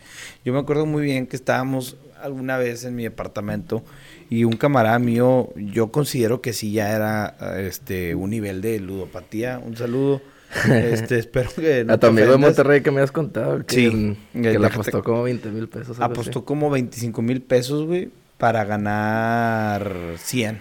Yo 0.44 0.52
me 0.52 0.60
acuerdo 0.60 0.86
muy 0.86 1.02
bien 1.02 1.26
que 1.26 1.36
estábamos 1.36 1.96
alguna 2.22 2.58
vez 2.58 2.84
en 2.84 2.94
mi 2.94 3.04
departamento 3.04 3.82
y 4.28 4.44
un 4.44 4.52
camarada 4.52 4.98
mío, 4.98 5.50
yo 5.56 5.90
considero 5.90 6.40
que 6.40 6.52
sí 6.52 6.72
ya 6.72 6.94
era 6.94 7.36
este 7.58 8.14
un 8.14 8.30
nivel 8.30 8.60
de 8.60 8.78
ludopatía. 8.78 9.58
Un 9.58 9.76
saludo. 9.76 10.22
Este, 10.68 11.16
espero 11.16 11.48
que 11.54 11.84
no 11.84 11.92
A 11.92 11.98
tu 11.98 12.08
amigo 12.08 12.32
de 12.32 12.36
Monterrey 12.36 12.80
que 12.80 12.90
me 12.90 13.00
has 13.00 13.12
contado. 13.12 13.64
Que, 13.64 13.72
sí. 13.72 14.16
que 14.32 14.58
le 14.58 14.66
apostó 14.66 15.00
como 15.04 15.22
20 15.22 15.48
mil 15.50 15.68
pesos. 15.68 16.00
Apostó 16.00 16.44
como 16.44 16.70
25 16.70 17.22
mil 17.22 17.40
pesos, 17.40 17.86
güey, 17.86 18.10
para 18.36 18.64
ganar 18.64 19.92
100. 20.16 20.58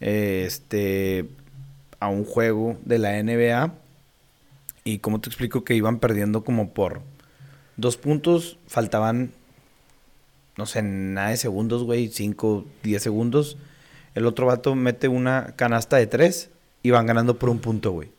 Este, 0.00 1.26
a 2.00 2.08
un 2.08 2.24
juego 2.24 2.76
de 2.84 2.98
la 2.98 3.22
NBA. 3.22 3.72
Y 4.82 4.98
como 4.98 5.20
te 5.20 5.28
explico 5.28 5.62
que 5.64 5.74
iban 5.74 5.98
perdiendo 5.98 6.42
como 6.42 6.70
por 6.70 7.02
dos 7.76 7.96
puntos, 7.96 8.58
faltaban 8.66 9.32
no 10.60 10.66
sé, 10.66 10.82
nada 10.82 11.30
de 11.30 11.38
segundos, 11.38 11.84
güey, 11.84 12.08
5, 12.08 12.66
10 12.82 13.02
segundos. 13.02 13.56
El 14.14 14.26
otro 14.26 14.44
vato 14.44 14.74
mete 14.74 15.08
una 15.08 15.54
canasta 15.56 15.96
de 15.96 16.06
3 16.06 16.50
y 16.82 16.90
van 16.90 17.06
ganando 17.06 17.38
por 17.38 17.48
un 17.48 17.60
punto, 17.60 17.92
güey. 17.92 18.10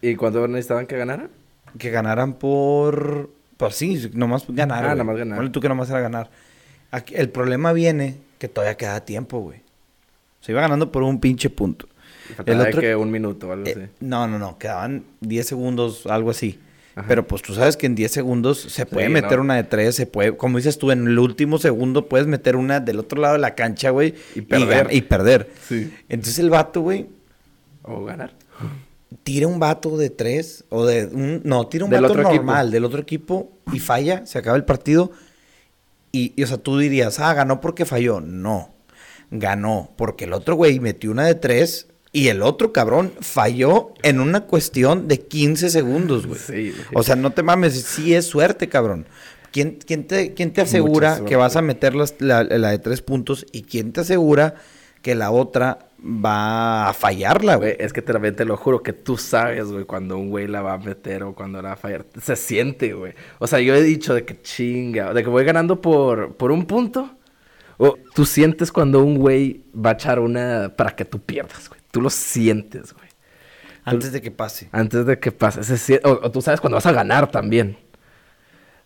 ¿Y 0.00 0.16
cuánto 0.16 0.46
necesitaban 0.48 0.88
que 0.88 0.96
ganaran? 0.96 1.30
Que 1.78 1.90
ganaran 1.90 2.32
por... 2.34 3.30
Pues 3.56 3.76
sí, 3.76 4.10
nomás 4.12 4.44
ganar. 4.48 4.84
Ah, 4.84 4.94
nomás 4.96 5.16
ganar. 5.16 5.52
tú 5.52 5.60
que 5.60 5.68
nomás 5.68 5.88
era 5.88 6.00
ganar. 6.00 6.30
Aquí, 6.90 7.14
el 7.14 7.28
problema 7.28 7.72
viene 7.72 8.16
que 8.40 8.48
todavía 8.48 8.76
queda 8.76 9.04
tiempo, 9.04 9.38
güey. 9.38 9.60
Se 10.40 10.50
iba 10.50 10.62
ganando 10.62 10.90
por 10.90 11.04
un 11.04 11.20
pinche 11.20 11.48
punto. 11.48 11.86
El 12.46 12.60
otro... 12.60 12.80
que 12.80 12.96
un 12.96 13.10
minuto 13.10 13.48
o 13.48 13.52
algo 13.52 13.66
eh. 13.66 13.90
No, 14.00 14.26
no, 14.26 14.38
no. 14.38 14.58
Quedaban 14.58 15.04
10 15.20 15.46
segundos, 15.46 16.06
algo 16.06 16.30
así. 16.30 16.58
Pero 17.08 17.26
pues 17.26 17.40
tú 17.40 17.54
sabes 17.54 17.76
que 17.76 17.86
en 17.86 17.94
10 17.94 18.12
segundos 18.12 18.58
se 18.60 18.84
puede 18.84 19.08
meter 19.08 19.40
una 19.40 19.56
de 19.56 19.64
3, 19.64 19.94
se 19.94 20.06
puede, 20.06 20.36
como 20.36 20.58
dices 20.58 20.76
tú, 20.78 20.90
en 20.90 21.06
el 21.06 21.18
último 21.18 21.58
segundo 21.58 22.06
puedes 22.06 22.26
meter 22.26 22.56
una 22.56 22.80
del 22.80 22.98
otro 22.98 23.20
lado 23.20 23.34
de 23.34 23.40
la 23.40 23.54
cancha, 23.54 23.90
güey. 23.90 24.14
Y 24.34 24.42
perder. 24.42 24.88
Y, 24.90 25.00
perder. 25.02 25.50
Sí. 25.66 25.92
Entonces 26.08 26.38
el 26.38 26.50
vato, 26.50 26.82
güey. 26.82 27.06
O 27.82 28.04
ganar. 28.04 28.34
Tira 29.22 29.46
un 29.46 29.58
vato 29.58 29.96
de 29.96 30.10
3 30.10 30.64
o 30.68 30.84
de 30.84 31.06
un... 31.06 31.40
No, 31.44 31.66
tira 31.66 31.84
un 31.84 31.90
vato 31.90 32.14
normal 32.14 32.70
del 32.70 32.84
otro 32.84 33.00
equipo 33.00 33.52
y 33.72 33.78
falla, 33.78 34.26
se 34.26 34.38
acaba 34.38 34.56
el 34.56 34.64
partido. 34.64 35.12
Y, 36.12 36.34
y, 36.36 36.42
o 36.42 36.46
sea, 36.46 36.58
tú 36.58 36.78
dirías, 36.78 37.18
ah, 37.20 37.32
ganó 37.32 37.60
porque 37.60 37.86
falló. 37.86 38.20
No. 38.20 38.70
Ganó 39.30 39.90
porque 39.96 40.26
el 40.26 40.34
otro 40.34 40.56
güey 40.56 40.78
metió 40.78 41.10
una 41.10 41.24
de 41.24 41.34
3 41.34 41.86
y 42.12 42.28
el 42.28 42.42
otro 42.42 42.72
cabrón 42.72 43.12
falló 43.20 43.94
en 44.02 44.20
una 44.20 44.42
cuestión 44.42 45.08
de 45.08 45.20
15 45.20 45.70
segundos, 45.70 46.26
güey. 46.26 46.38
Sí, 46.38 46.74
o 46.92 47.02
sea, 47.02 47.16
no 47.16 47.30
te 47.30 47.42
mames, 47.42 47.82
sí 47.82 48.14
es 48.14 48.26
suerte, 48.26 48.68
cabrón. 48.68 49.06
¿Quién, 49.50 49.78
quién, 49.84 50.06
te, 50.06 50.34
quién 50.34 50.52
te, 50.52 50.60
asegura 50.60 51.24
que 51.26 51.36
vas 51.36 51.56
a 51.56 51.62
meter 51.62 51.94
la, 51.94 52.44
de 52.44 52.78
tres 52.78 53.02
puntos 53.02 53.46
y 53.52 53.62
quién 53.62 53.92
te 53.92 54.00
asegura 54.00 54.54
que 55.02 55.14
la 55.14 55.30
otra 55.30 55.90
va 56.02 56.88
a 56.88 56.94
fallarla, 56.94 57.56
güey? 57.56 57.76
Es 57.78 57.92
que 57.92 58.02
te, 58.02 58.32
te 58.32 58.44
lo 58.44 58.56
juro 58.56 58.82
que 58.82 58.92
tú 58.92 59.16
sabes, 59.16 59.66
güey, 59.66 59.84
cuando 59.84 60.16
un 60.18 60.30
güey 60.30 60.48
la 60.48 60.62
va 60.62 60.74
a 60.74 60.78
meter 60.78 61.22
o 61.22 61.34
cuando 61.34 61.60
la 61.60 61.68
va 61.68 61.74
a 61.74 61.78
fallar. 61.78 62.06
Se 62.22 62.36
siente, 62.36 62.92
güey. 62.94 63.14
O 63.38 63.46
sea, 63.46 63.60
yo 63.60 63.74
he 63.74 63.82
dicho 63.82 64.14
de 64.14 64.24
que 64.24 64.40
chinga, 64.40 65.12
de 65.12 65.22
que 65.22 65.28
voy 65.30 65.44
ganando 65.44 65.80
por, 65.80 66.34
por 66.34 66.50
un 66.50 66.66
punto. 66.66 67.10
O 67.78 67.98
tú 68.14 68.24
sientes 68.24 68.70
cuando 68.70 69.02
un 69.02 69.16
güey 69.16 69.64
va 69.74 69.90
a 69.90 69.94
echar 69.94 70.18
una 70.18 70.72
para 70.76 70.94
que 70.94 71.04
tú 71.04 71.20
pierdas, 71.20 71.68
güey. 71.68 71.81
Tú 71.92 72.00
lo 72.00 72.10
sientes, 72.10 72.92
güey. 72.92 73.08
Antes 73.84 74.12
de 74.12 74.20
que 74.20 74.30
pase. 74.30 74.68
Antes 74.72 75.06
de 75.06 75.20
que 75.20 75.30
pase. 75.30 76.00
o, 76.04 76.30
tú 76.30 76.42
sabes 76.42 76.60
cuando 76.60 76.76
vas 76.76 76.86
a 76.86 76.92
ganar 76.92 77.30
también. 77.30 77.76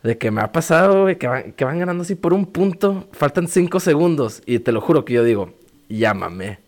De 0.03 0.19
que 0.19 0.31
me 0.31 0.43
ha 0.43 0.53
pasado, 0.53 1.03
güey, 1.03 1.17
que, 1.17 1.27
van, 1.27 1.53
que 1.53 1.65
van 1.65 1.79
ganando 1.79 2.03
así 2.03 2.15
por 2.15 2.35
un 2.35 2.47
punto. 2.47 3.09
Faltan 3.13 3.49
cinco 3.49 3.81
segundos. 3.81 4.43
Y 4.45 4.59
te 4.59 4.73
lo 4.73 4.81
juro 4.81 5.05
que 5.05 5.15
yo 5.15 5.25
digo, 5.25 5.55
llámame. 5.89 6.59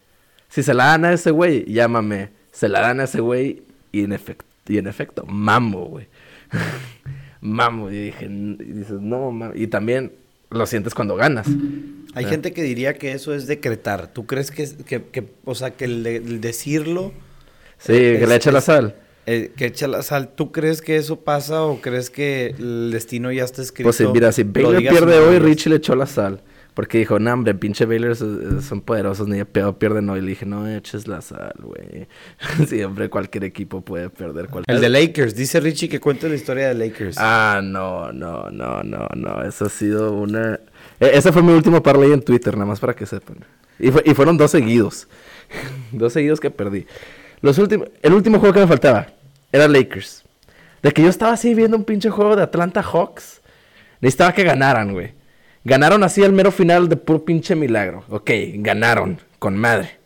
Si 0.49 0.62
se 0.62 0.72
la 0.74 0.86
dan 0.86 1.05
a 1.05 1.12
ese 1.12 1.30
güey, 1.30 1.64
llámame. 1.66 2.30
Se 2.53 2.68
la 2.68 2.80
dan 2.80 3.01
a 3.01 3.05
ese 3.05 3.20
güey 3.20 3.62
y 3.93 4.05
en 4.05 4.12
efecto, 4.12 4.45
y 4.66 4.78
en 4.78 4.86
efecto, 4.86 5.24
mamo, 5.26 5.86
güey. 5.86 6.09
mamo. 7.41 7.91
Y 7.91 8.07
dije, 8.07 8.26
y 8.26 8.72
dices, 8.72 9.01
no, 9.01 9.30
mamo. 9.30 9.53
Y 9.55 9.66
también 9.66 10.12
lo 10.51 10.66
sientes 10.66 10.94
cuando 10.94 11.16
ganas. 11.16 11.46
Hay 12.14 12.24
gente 12.24 12.53
que 12.53 12.62
diría 12.62 12.94
que 12.94 13.12
eso 13.12 13.34
es 13.34 13.46
decretar. 13.46 14.12
¿Tú 14.12 14.26
crees 14.26 14.51
que, 14.51 14.66
que, 14.84 15.28
o 15.44 15.55
sea, 15.55 15.72
que 15.72 15.84
el, 15.84 16.40
decirlo... 16.40 17.12
Sí, 17.78 17.92
que 17.92 18.26
le 18.26 18.34
echa 18.34 18.51
la 18.51 18.61
sal. 18.61 18.96
Eh, 19.26 19.53
que 19.57 19.66
echa 19.66 19.86
la 19.86 20.03
sal. 20.03 20.30
¿Tú 20.34 20.51
crees 20.51 20.80
que 20.80 20.96
eso 20.96 21.20
pasa 21.20 21.62
o 21.62 21.80
crees 21.80 22.11
que 22.11 22.55
el 22.59 22.90
destino 22.90 23.30
ya 23.30 23.44
está 23.44 23.62
escrito? 23.62 23.86
Pues 23.88 24.01
mira, 24.11 24.32
si 24.32 24.42
Baylor 24.42 24.78
pierde 24.78 25.18
hoy, 25.18 25.38
Richie 25.38 25.70
le 25.70 25.76
echó 25.76 25.94
la 25.94 26.07
sal. 26.07 26.42
Porque 26.79 26.99
dijo, 26.99 27.18
no, 27.18 27.33
hombre, 27.33 27.57
pinche 27.57 27.87
Baylor 27.87 28.14
son 28.14 28.83
poderosos, 28.83 29.26
ni 29.26 29.39
de 29.39 29.45
pedo 29.45 29.81
pierden 29.81 30.09
hoy. 30.11 30.20
Le 30.20 30.29
dije, 30.29 30.47
no 30.47 30.68
eches 30.68 31.09
la 31.09 31.20
sal, 31.22 31.57
güey. 31.59 32.07
Siempre 32.68 33.11
cualquier 33.11 33.43
equipo 33.43 33.81
puede 33.81 34.11
perder. 34.11 34.47
Cualquier... 34.47 34.76
El 34.76 34.81
de 34.81 34.89
Lakers, 34.89 35.35
dice 35.35 35.59
Richie 35.59 35.89
que 35.89 35.99
cuente 35.99 36.29
la 36.29 36.37
historia 36.37 36.68
de 36.68 36.74
Lakers. 36.74 37.16
Ah, 37.18 37.61
no, 37.64 38.12
no, 38.12 38.49
no, 38.53 38.85
no, 38.85 39.09
no. 39.16 39.43
Eso 39.43 39.64
ha 39.64 39.68
sido 39.68 40.12
una... 40.12 40.61
E, 41.01 41.11
ese 41.14 41.33
fue 41.33 41.43
mi 41.43 41.53
último 41.53 41.83
parlay 41.83 42.12
en 42.12 42.22
Twitter, 42.22 42.55
nada 42.55 42.66
más 42.66 42.79
para 42.79 42.95
que 42.95 43.07
sepan. 43.07 43.39
Y, 43.81 43.89
y 43.89 44.14
fueron 44.14 44.37
dos 44.37 44.53
seguidos. 44.53 45.09
dos 45.91 46.12
seguidos 46.12 46.39
que 46.39 46.53
perdí. 46.53 46.87
Los 47.41 47.59
últimos... 47.59 47.89
El 48.03 48.12
último 48.12 48.39
juego 48.39 48.55
que 48.55 48.61
me 48.61 48.68
faltaba 48.68 49.09
era 49.51 49.66
Lakers. 49.66 50.22
De 50.85 50.93
que 50.93 51.03
yo 51.03 51.09
estaba 51.09 51.33
así 51.33 51.57
viendo 51.57 51.76
un 51.76 51.83
pinche 51.83 52.09
juego 52.09 52.37
de 52.37 52.45
Atlanta 52.45 52.85
Hawks. 52.85 53.41
Necesitaba 54.01 54.33
que 54.33 54.45
ganaran, 54.45 54.93
güey. 54.93 55.18
Ganaron 55.64 56.04
así 56.04 56.24
al 56.24 56.32
mero 56.32 56.50
final 56.50 56.88
de 56.88 56.96
puro 56.96 57.24
pinche 57.24 57.54
milagro. 57.54 58.04
Ok, 58.09 58.30
ganaron, 58.54 59.18
con 59.38 59.56
madre. 59.56 59.98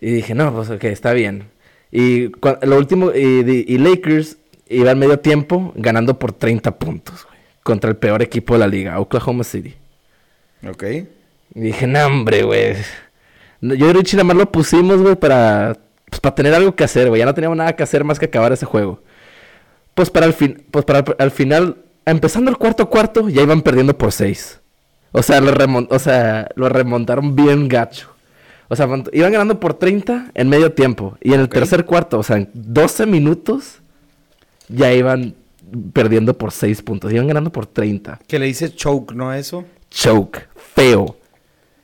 Y 0.00 0.10
dije, 0.12 0.34
no, 0.34 0.54
pues 0.54 0.70
ok, 0.70 0.84
está 0.84 1.12
bien. 1.12 1.44
Y 1.90 2.30
lo 2.62 2.76
último, 2.76 3.12
y, 3.12 3.78
Lakers 3.78 4.38
iba 4.68 4.90
al 4.90 4.96
medio 4.96 5.18
tiempo 5.18 5.72
ganando 5.76 6.18
por 6.18 6.32
30 6.32 6.78
puntos, 6.78 7.24
güey. 7.24 7.38
Contra 7.62 7.90
el 7.90 7.96
peor 7.96 8.22
equipo 8.22 8.54
de 8.54 8.60
la 8.60 8.66
liga, 8.66 8.98
Oklahoma 9.00 9.44
City. 9.44 9.74
Ok. 10.68 10.84
Y 11.54 11.60
dije, 11.60 11.86
no, 11.86 12.06
hombre, 12.06 12.42
güey. 12.42 12.76
Yo 13.60 13.90
y 13.90 13.92
Richie 13.92 14.16
nada 14.16 14.24
más 14.24 14.36
lo 14.36 14.52
pusimos, 14.52 15.02
güey, 15.02 15.16
para, 15.16 15.76
pues, 16.08 16.20
para 16.20 16.34
tener 16.34 16.54
algo 16.54 16.74
que 16.74 16.84
hacer, 16.84 17.08
güey. 17.08 17.18
Ya 17.18 17.26
no 17.26 17.34
teníamos 17.34 17.58
nada 17.58 17.74
que 17.74 17.82
hacer 17.82 18.04
más 18.04 18.18
que 18.18 18.26
acabar 18.26 18.52
ese 18.52 18.66
juego. 18.66 19.02
Pues 19.94 20.10
para 20.10 20.26
el 20.26 20.32
fin, 20.32 20.64
pues 20.70 20.84
para 20.84 21.04
al 21.18 21.30
final 21.32 21.78
empezando 22.10 22.50
el 22.50 22.56
cuarto 22.56 22.88
cuarto, 22.88 23.28
ya 23.28 23.42
iban 23.42 23.62
perdiendo 23.62 23.96
por 23.96 24.12
seis. 24.12 24.60
O 25.12 25.22
sea, 25.22 25.40
lo, 25.40 25.52
o 25.90 25.98
sea, 25.98 26.48
lo 26.54 26.68
remontaron 26.68 27.34
bien 27.34 27.68
gacho. 27.68 28.10
O 28.68 28.76
sea, 28.76 28.86
iban 29.12 29.32
ganando 29.32 29.58
por 29.58 29.74
30 29.74 30.32
en 30.34 30.48
medio 30.48 30.72
tiempo. 30.72 31.16
Y 31.22 31.32
en 31.32 31.40
el 31.40 31.48
tercer 31.48 31.86
cuarto, 31.86 32.18
o 32.18 32.22
sea, 32.22 32.36
en 32.36 32.50
12 32.52 33.06
minutos, 33.06 33.80
ya 34.68 34.92
iban 34.92 35.34
perdiendo 35.94 36.36
por 36.36 36.52
6 36.52 36.82
puntos. 36.82 37.12
Iban 37.12 37.28
ganando 37.28 37.50
por 37.50 37.66
30. 37.66 38.20
Que 38.26 38.38
le 38.38 38.46
dice 38.46 38.74
choke, 38.74 39.14
¿no? 39.14 39.32
Eso. 39.32 39.64
Choke. 39.90 40.48
Feo. 40.74 41.16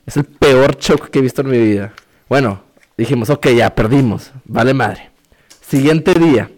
Es 0.05 0.17
el 0.17 0.25
peor 0.25 0.77
choke 0.77 1.09
que 1.09 1.19
he 1.19 1.21
visto 1.23 1.41
en 1.41 1.49
mi 1.49 1.57
vida. 1.57 1.93
Bueno, 2.29 2.61
dijimos, 2.95 3.31
ok, 3.31 3.47
ya 3.47 3.73
perdimos. 3.73 4.31
Vale 4.45 4.75
madre. 4.75 5.09
Siguiente 5.61 6.13
día. 6.13 6.51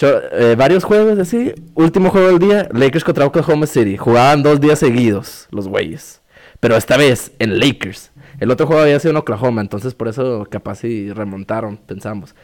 Eh, 0.00 0.54
varios 0.56 0.84
juegos 0.84 1.18
así. 1.18 1.52
Último 1.74 2.10
juego 2.10 2.28
del 2.28 2.38
día, 2.38 2.68
Lakers 2.72 3.04
contra 3.04 3.26
Oklahoma 3.26 3.66
City. 3.66 3.96
Jugaban 3.96 4.42
dos 4.42 4.60
días 4.60 4.78
seguidos, 4.78 5.48
los 5.50 5.68
güeyes. 5.68 6.20
Pero 6.60 6.76
esta 6.76 6.96
vez 6.96 7.32
en 7.38 7.58
Lakers. 7.58 8.12
El 8.40 8.50
otro 8.52 8.66
juego 8.66 8.82
había 8.82 9.00
sido 9.00 9.10
en 9.10 9.16
Oklahoma, 9.16 9.60
entonces 9.60 9.94
por 9.94 10.06
eso 10.06 10.46
capaz 10.48 10.84
y 10.84 11.12
remontaron, 11.12 11.76
pensamos. 11.76 12.36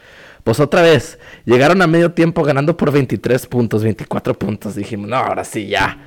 Pues 0.43 0.59
otra 0.59 0.81
vez, 0.81 1.17
llegaron 1.45 1.81
a 1.81 1.87
medio 1.87 2.11
tiempo 2.11 2.43
ganando 2.43 2.75
por 2.75 2.91
23 2.91 3.47
puntos, 3.47 3.83
24 3.83 4.37
puntos. 4.37 4.75
Dijimos, 4.75 5.09
no, 5.09 5.15
ahora 5.15 5.45
sí 5.45 5.67
ya. 5.67 5.97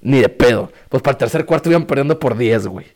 Ni 0.00 0.20
de 0.20 0.28
pedo. 0.28 0.72
Pues 0.88 1.02
para 1.02 1.12
el 1.12 1.18
tercer 1.18 1.46
cuarto 1.46 1.70
iban 1.70 1.86
perdiendo 1.86 2.18
por 2.18 2.36
10, 2.36 2.66
güey. 2.66 2.86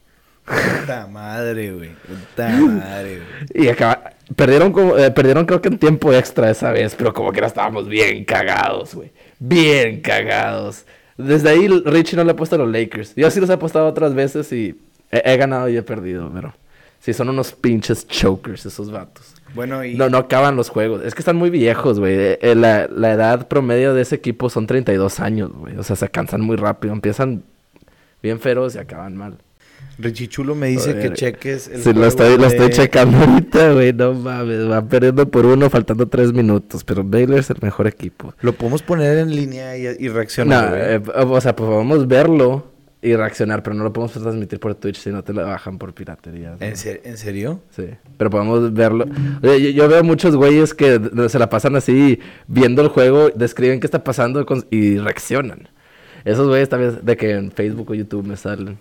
Puta 0.44 1.06
madre, 1.06 1.72
güey. 1.72 1.90
Puta 2.06 2.48
madre, 2.50 3.20
güey. 3.52 3.64
Y 3.64 3.68
acaba- 3.68 4.12
perdieron, 4.36 4.72
como, 4.72 4.96
eh, 4.98 5.10
perdieron 5.10 5.46
creo 5.46 5.60
que 5.62 5.68
en 5.68 5.78
tiempo 5.78 6.12
extra 6.12 6.50
esa 6.50 6.70
vez, 6.72 6.94
pero 6.96 7.12
como 7.14 7.32
que 7.32 7.38
era 7.38 7.46
estábamos 7.46 7.88
bien 7.88 8.24
cagados, 8.24 8.94
güey. 8.94 9.10
Bien 9.38 10.00
cagados. 10.00 10.84
Desde 11.16 11.48
ahí 11.50 11.68
Richie 11.68 12.16
no 12.16 12.24
le 12.24 12.32
ha 12.32 12.36
puesto 12.36 12.56
a 12.56 12.58
los 12.58 12.68
Lakers. 12.70 13.14
Yo 13.14 13.30
sí 13.30 13.40
los 13.40 13.48
he 13.48 13.54
apostado 13.54 13.86
otras 13.86 14.14
veces 14.14 14.52
y 14.52 14.78
he, 15.10 15.22
he 15.32 15.36
ganado 15.36 15.68
y 15.68 15.76
he 15.76 15.82
perdido, 15.82 16.30
pero 16.34 16.52
sí 17.00 17.12
son 17.14 17.28
unos 17.28 17.52
pinches 17.52 18.06
chokers 18.08 18.66
esos 18.66 18.90
vatos. 18.90 19.34
Bueno, 19.54 19.84
y. 19.84 19.94
No, 19.94 20.08
no 20.10 20.18
acaban 20.18 20.56
los 20.56 20.68
juegos. 20.68 21.02
Es 21.04 21.14
que 21.14 21.20
están 21.20 21.36
muy 21.36 21.48
viejos, 21.50 22.00
güey. 22.00 22.14
Eh, 22.14 22.38
eh, 22.42 22.54
la, 22.56 22.88
la 22.88 23.12
edad 23.12 23.46
promedio 23.46 23.94
de 23.94 24.02
ese 24.02 24.16
equipo 24.16 24.50
son 24.50 24.66
32 24.66 25.20
años, 25.20 25.52
güey. 25.52 25.76
O 25.78 25.84
sea, 25.84 25.94
se 25.94 26.08
cansan 26.08 26.40
muy 26.40 26.56
rápido. 26.56 26.92
Empiezan 26.92 27.44
bien 28.20 28.40
feroz 28.40 28.74
y 28.74 28.78
acaban 28.78 29.16
mal. 29.16 29.38
Richie 29.96 30.26
Chulo 30.28 30.56
me 30.56 30.66
dice 30.66 30.98
que 30.98 31.12
cheques 31.12 31.68
el 31.68 31.80
Sí, 31.82 31.92
lo 31.92 32.04
estoy, 32.06 32.36
lo 32.36 32.46
estoy 32.46 32.70
checando 32.70 33.16
ahorita, 33.24 33.72
güey. 33.74 33.92
No 33.92 34.12
mames. 34.12 34.66
Van 34.66 34.88
perdiendo 34.88 35.28
por 35.30 35.46
uno, 35.46 35.70
faltando 35.70 36.08
tres 36.08 36.32
minutos. 36.32 36.82
Pero 36.82 37.04
Baylor 37.04 37.38
es 37.38 37.50
el 37.50 37.58
mejor 37.62 37.86
equipo. 37.86 38.34
Lo 38.40 38.52
podemos 38.54 38.82
poner 38.82 39.18
en 39.18 39.34
línea 39.34 39.76
y, 39.76 39.86
y 40.00 40.08
No, 40.08 40.14
reaccionar, 40.14 40.68
güey. 40.70 40.82
eh, 40.94 41.02
o 41.28 41.40
sea, 41.40 41.54
pues 41.54 41.68
podemos 41.70 42.08
verlo 42.08 42.72
y 43.02 43.14
reaccionar, 43.14 43.62
pero 43.62 43.76
no 43.76 43.84
lo 43.84 43.92
podemos 43.92 44.12
transmitir 44.14 44.58
por 44.58 44.74
Twitch 44.74 44.96
si 44.96 45.10
no 45.10 45.22
te 45.22 45.32
lo 45.32 45.44
bajan 45.46 45.78
por 45.78 45.92
piratería. 45.94 46.56
¿no? 46.58 46.66
¿En, 46.66 46.74
ser- 46.76 47.02
¿En 47.04 47.16
serio? 47.18 47.60
Sí, 47.70 47.84
pero 48.16 48.30
podemos 48.30 48.72
verlo. 48.72 49.04
Oye, 49.42 49.60
yo, 49.62 49.70
yo 49.82 49.88
veo 49.88 50.02
muchos 50.02 50.34
güeyes 50.34 50.72
que 50.74 50.98
se 51.28 51.38
la 51.38 51.48
pasan 51.50 51.76
así 51.76 52.18
viendo 52.48 52.80
el 52.82 52.88
juego, 52.88 53.28
describen 53.28 53.78
qué 53.78 53.86
está 53.86 54.02
pasando 54.02 54.44
con- 54.46 54.64
y 54.70 54.96
reaccionan. 54.98 55.68
Esos 56.24 56.48
güeyes 56.48 56.68
también 56.70 56.98
de 57.02 57.16
que 57.16 57.30
en 57.32 57.52
Facebook 57.52 57.90
o 57.90 57.94
YouTube 57.94 58.26
me 58.26 58.36
salen. 58.36 58.78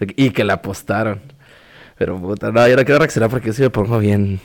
Y 0.00 0.30
que 0.30 0.44
la 0.44 0.54
apostaron. 0.54 1.20
Pero 1.98 2.20
puta, 2.20 2.52
no, 2.52 2.66
yo 2.68 2.76
no 2.76 2.84
quiero 2.84 2.98
reaccionar 2.98 3.30
porque 3.30 3.52
sí 3.52 3.62
me 3.62 3.70
pongo 3.70 3.98
bien. 3.98 4.40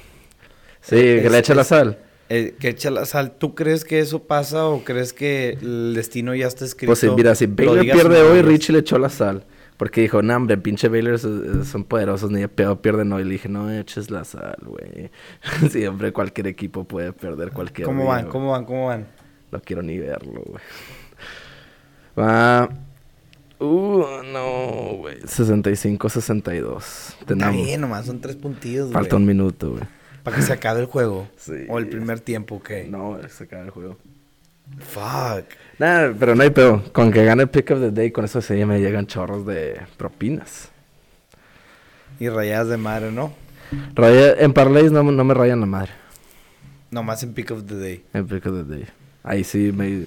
Sí, 0.81 0.95
que 0.95 1.29
le 1.29 1.37
eche 1.37 1.53
la 1.53 1.63
sal. 1.63 1.99
Eh, 2.29 2.55
que 2.57 2.69
echa 2.69 2.89
la 2.89 3.05
sal. 3.05 3.33
¿Tú 3.37 3.55
crees 3.55 3.83
que 3.83 3.99
eso 3.99 4.23
pasa 4.23 4.65
o 4.65 4.83
crees 4.83 5.11
que 5.11 5.57
el 5.61 5.93
destino 5.93 6.33
ya 6.33 6.47
está 6.47 6.63
escrito? 6.63 6.89
Pues 6.89 6.99
sí, 6.99 7.09
mira, 7.09 7.35
si 7.35 7.45
Lo 7.45 7.55
Baylor 7.55 7.81
pierde 7.81 8.21
hoy. 8.21 8.41
Richie 8.41 8.71
le 8.71 8.79
echó 8.79 8.97
la 8.97 9.09
sal. 9.09 9.43
Porque 9.75 10.01
dijo, 10.01 10.21
no, 10.21 10.35
hombre, 10.35 10.57
pinche 10.57 10.87
Baylor 10.87 11.17
son, 11.19 11.65
son 11.65 11.83
poderosos, 11.83 12.29
ni 12.31 12.39
de 12.39 12.47
pedo 12.47 12.81
pierden 12.81 13.11
hoy. 13.11 13.23
Le 13.23 13.31
dije, 13.31 13.49
no 13.49 13.69
eches 13.71 14.11
la 14.11 14.23
sal, 14.23 14.57
güey. 14.61 15.11
Siempre 15.71 16.13
cualquier 16.13 16.47
equipo 16.47 16.85
puede 16.85 17.11
perder 17.11 17.51
cualquier 17.51 17.87
¿Cómo 17.87 18.03
día, 18.03 18.11
van? 18.11 18.27
¿Cómo 18.27 18.51
van? 18.51 18.65
¿Cómo 18.65 18.85
van? 18.85 19.07
No 19.51 19.59
quiero 19.61 19.81
ni 19.81 19.97
verlo, 19.97 20.43
güey. 20.45 20.63
Va. 22.17 22.69
Uh, 23.63 24.23
no, 24.23 24.97
güey. 24.97 25.19
65-62. 25.21 26.77
Está 26.79 27.25
Tenemos. 27.25 27.55
bien, 27.55 27.81
nomás 27.81 28.05
son 28.07 28.19
tres 28.19 28.35
puntillos, 28.35 28.91
Falta 28.91 29.15
un 29.17 29.25
minuto, 29.25 29.71
güey. 29.71 29.83
Para 30.23 30.35
que 30.37 30.41
se 30.43 30.53
acabe 30.53 30.79
el 30.81 30.85
juego. 30.87 31.27
Sí. 31.37 31.65
O 31.69 31.77
el 31.79 31.87
primer 31.87 32.19
tiempo, 32.19 32.55
¿ok? 32.55 32.69
No, 32.89 33.19
se 33.29 33.43
acaba 33.43 33.63
el 33.63 33.69
juego. 33.69 33.97
Fuck. 34.79 35.45
Nada, 35.79 36.13
pero 36.17 36.35
no 36.35 36.43
hay 36.43 36.49
pedo. 36.49 36.83
Con 36.93 37.11
que 37.11 37.23
gane 37.23 37.43
el 37.43 37.49
pick 37.49 37.71
of 37.71 37.79
the 37.79 37.91
day, 37.91 38.11
con 38.11 38.25
eso 38.25 38.39
ya 38.39 38.65
me 38.65 38.79
llegan 38.79 39.05
chorros 39.07 39.45
de 39.45 39.79
propinas. 39.97 40.69
Y 42.19 42.29
rayadas 42.29 42.67
de 42.69 42.77
madre, 42.77 43.11
¿no? 43.11 43.33
Raya- 43.95 44.35
en 44.39 44.53
parlays 44.53 44.91
no, 44.91 45.03
no 45.03 45.23
me 45.23 45.33
rayan 45.33 45.59
la 45.59 45.65
madre. 45.65 45.91
Nomás 46.91 47.23
en 47.23 47.33
pick 47.33 47.51
of 47.51 47.65
the 47.65 47.75
day. 47.75 48.03
En 48.13 48.27
pick 48.27 48.45
of 48.45 48.53
the 48.67 48.75
day. 48.75 48.85
Ahí 49.23 49.43
sí 49.43 49.71
me. 49.71 50.05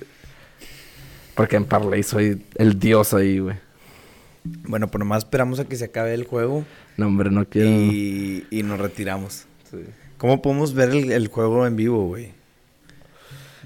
Porque 1.34 1.56
en 1.56 1.64
parlay 1.64 2.02
soy 2.02 2.44
el 2.56 2.78
dios 2.78 3.14
ahí, 3.14 3.38
güey. 3.40 3.56
Bueno, 4.44 4.88
pues 4.88 4.98
nomás 5.00 5.24
esperamos 5.24 5.58
a 5.58 5.64
que 5.64 5.76
se 5.76 5.86
acabe 5.86 6.12
el 6.14 6.24
juego 6.24 6.64
No, 6.98 7.06
hombre, 7.06 7.30
no 7.30 7.46
quiero. 7.46 7.66
y, 7.68 8.46
y 8.50 8.62
nos 8.62 8.78
retiramos. 8.78 9.46
Sí. 9.70 9.78
¿Cómo 10.18 10.42
podemos 10.42 10.74
ver 10.74 10.90
el, 10.90 11.10
el 11.12 11.28
juego 11.28 11.66
en 11.66 11.76
vivo, 11.76 12.06
güey? 12.06 12.32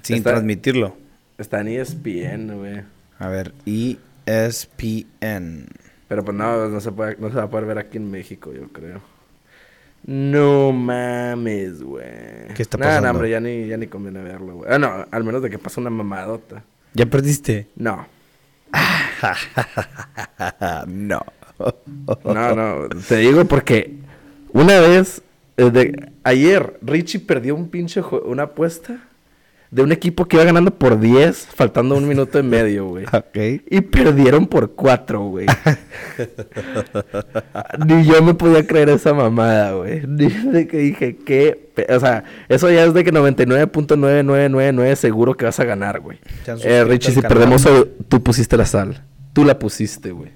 Sin 0.03 0.17
Está- 0.17 0.31
transmitirlo. 0.31 0.95
Está 1.37 1.61
en 1.61 1.67
ESPN, 1.69 2.57
güey. 2.57 2.81
A 3.19 3.27
ver, 3.27 3.53
ESPN. 3.65 5.67
Pero 6.07 6.25
pues 6.25 6.35
no, 6.35 6.67
no 6.69 6.81
se, 6.81 6.91
puede, 6.91 7.17
no 7.19 7.29
se 7.29 7.35
va 7.35 7.43
a 7.43 7.49
poder 7.49 7.65
ver 7.65 7.77
aquí 7.77 7.97
en 7.97 8.09
México, 8.09 8.51
yo 8.53 8.67
creo. 8.69 9.01
No 10.05 10.71
mames, 10.71 11.83
güey. 11.83 12.47
¿Qué 12.55 12.61
está 12.61 12.77
nah, 12.77 12.85
pasando? 12.85 13.11
hombre, 13.11 13.29
ya 13.29 13.39
ni, 13.39 13.67
ya 13.67 13.77
ni 13.77 13.87
conviene 13.87 14.23
verlo, 14.23 14.55
güey. 14.55 14.71
Ah, 14.73 14.79
no, 14.79 15.05
al 15.11 15.23
menos 15.23 15.41
de 15.43 15.49
que 15.49 15.59
pase 15.59 15.79
una 15.79 15.89
mamadota. 15.89 16.63
¿Ya 16.93 17.05
perdiste? 17.05 17.67
No, 17.75 18.07
no. 20.87 21.21
no, 22.23 22.55
no. 22.55 22.89
Te 23.07 23.17
digo 23.17 23.45
porque 23.45 23.97
una 24.53 24.79
vez, 24.79 25.21
eh, 25.57 25.69
de, 25.69 26.11
ayer, 26.23 26.79
Richie 26.81 27.19
perdió 27.19 27.55
un 27.55 27.69
pinche, 27.69 28.01
una 28.01 28.43
apuesta 28.43 29.08
de 29.71 29.83
un 29.83 29.91
equipo 29.91 30.25
que 30.25 30.37
iba 30.37 30.45
ganando 30.45 30.71
por 30.71 30.99
10, 30.99 31.47
faltando 31.53 31.95
un 31.95 32.07
minuto 32.07 32.39
y 32.39 32.43
medio, 32.43 32.87
güey. 32.87 33.05
Ok. 33.13 33.37
Y 33.69 33.81
perdieron 33.81 34.47
por 34.47 34.71
cuatro, 34.73 35.21
güey. 35.27 35.45
Ni 37.85 38.05
yo 38.05 38.21
me 38.23 38.33
podía 38.33 38.65
creer 38.65 38.89
esa 38.89 39.13
mamada, 39.13 39.73
güey. 39.73 40.01
Ni 40.07 40.27
de 40.27 40.67
que 40.67 40.77
dije, 40.77 41.15
¿qué? 41.17 41.69
pe- 41.75 41.87
O 41.93 41.99
sea, 41.99 42.23
eso 42.47 42.69
ya 42.71 42.83
es 42.85 42.93
de 42.93 43.03
que 43.03 43.11
99.9999 43.11 44.95
seguro 44.95 45.35
que 45.35 45.45
vas 45.45 45.59
a 45.59 45.65
ganar, 45.65 45.99
güey. 45.99 46.19
Eh, 46.63 46.83
Richie, 46.83 47.13
si 47.13 47.21
perdemos 47.21 47.65
hoy, 47.65 47.89
tú 48.07 48.21
pusiste 48.23 48.57
la 48.57 48.65
sal. 48.65 49.03
Tú 49.33 49.45
la 49.45 49.59
pusiste, 49.59 50.11
güey. 50.11 50.31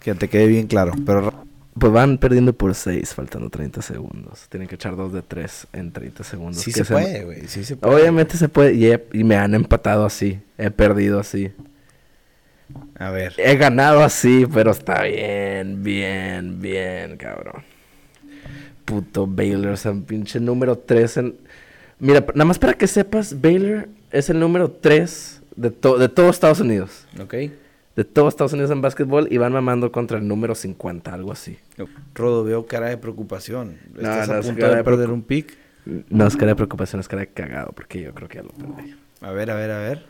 Que 0.00 0.14
te 0.14 0.28
quede 0.28 0.46
bien 0.46 0.66
claro. 0.66 0.92
Pero 1.04 1.44
Pues 1.78 1.92
van 1.92 2.18
perdiendo 2.18 2.52
por 2.52 2.74
6, 2.74 3.14
faltando 3.14 3.48
30 3.48 3.80
segundos. 3.80 4.46
Tienen 4.48 4.68
que 4.68 4.74
echar 4.74 4.96
2 4.96 5.12
de 5.12 5.22
3 5.22 5.68
en 5.72 5.92
30 5.92 6.24
segundos. 6.24 6.60
sí 6.62 6.72
que 6.72 6.84
se 6.84 6.92
puede, 6.92 7.24
güey. 7.24 7.46
Sí 7.46 7.64
se 7.64 7.76
puede. 7.76 7.94
Obviamente 7.94 8.36
se 8.36 8.48
puede. 8.48 8.74
Y, 8.74 8.86
he- 8.86 9.06
y 9.12 9.22
me 9.24 9.36
han 9.36 9.54
empatado 9.54 10.04
así. 10.04 10.40
He 10.58 10.70
perdido 10.70 11.20
así. 11.20 11.52
A 12.98 13.10
ver. 13.10 13.34
He 13.38 13.56
ganado 13.56 14.02
así, 14.02 14.46
pero 14.52 14.72
está 14.72 15.02
bien, 15.04 15.82
bien, 15.82 16.60
bien, 16.60 17.16
cabrón. 17.16 17.62
Puto 18.84 19.26
Baylor, 19.26 19.72
o 19.72 19.76
sea, 19.76 19.92
pinche 19.92 20.40
número 20.40 20.76
3 20.76 21.16
en... 21.18 21.36
Mira, 22.00 22.20
nada 22.34 22.44
más 22.44 22.58
para 22.58 22.74
que 22.74 22.86
sepas, 22.86 23.40
Baylor 23.40 23.88
es 24.10 24.28
el 24.30 24.40
número 24.40 24.70
3 24.70 25.42
de, 25.56 25.70
to- 25.70 25.98
de 25.98 26.08
todo 26.08 26.30
Estados 26.30 26.60
Unidos. 26.60 27.06
Ok. 27.20 27.34
De 27.96 28.04
todo 28.04 28.28
Estados 28.28 28.52
Unidos 28.52 28.70
en 28.70 28.80
básquetbol 28.80 29.28
y 29.30 29.38
van 29.38 29.52
mamando 29.52 29.90
contra 29.90 30.18
el 30.18 30.26
número 30.26 30.54
50, 30.54 31.12
algo 31.12 31.32
así. 31.32 31.58
Rodo, 32.14 32.44
veo 32.44 32.66
cara 32.66 32.88
de 32.88 32.96
preocupación. 32.96 33.78
No, 33.94 34.00
¿Estás 34.00 34.28
no, 34.28 34.34
a 34.34 34.40
punto 34.40 34.68
de 34.68 34.76
de 34.76 34.84
perder 34.84 35.10
un 35.10 35.22
pick? 35.22 35.58
No 36.08 36.26
es 36.26 36.36
cara 36.36 36.48
de 36.48 36.56
preocupación, 36.56 37.00
es 37.00 37.08
cara 37.08 37.20
de 37.20 37.28
cagado, 37.28 37.72
porque 37.72 38.00
yo 38.00 38.14
creo 38.14 38.28
que 38.28 38.36
ya 38.36 38.42
lo 38.42 38.50
perdí. 38.50 38.94
A 39.20 39.32
ver, 39.32 39.50
a 39.50 39.54
ver, 39.54 39.70
a 39.70 39.78
ver. 39.78 40.04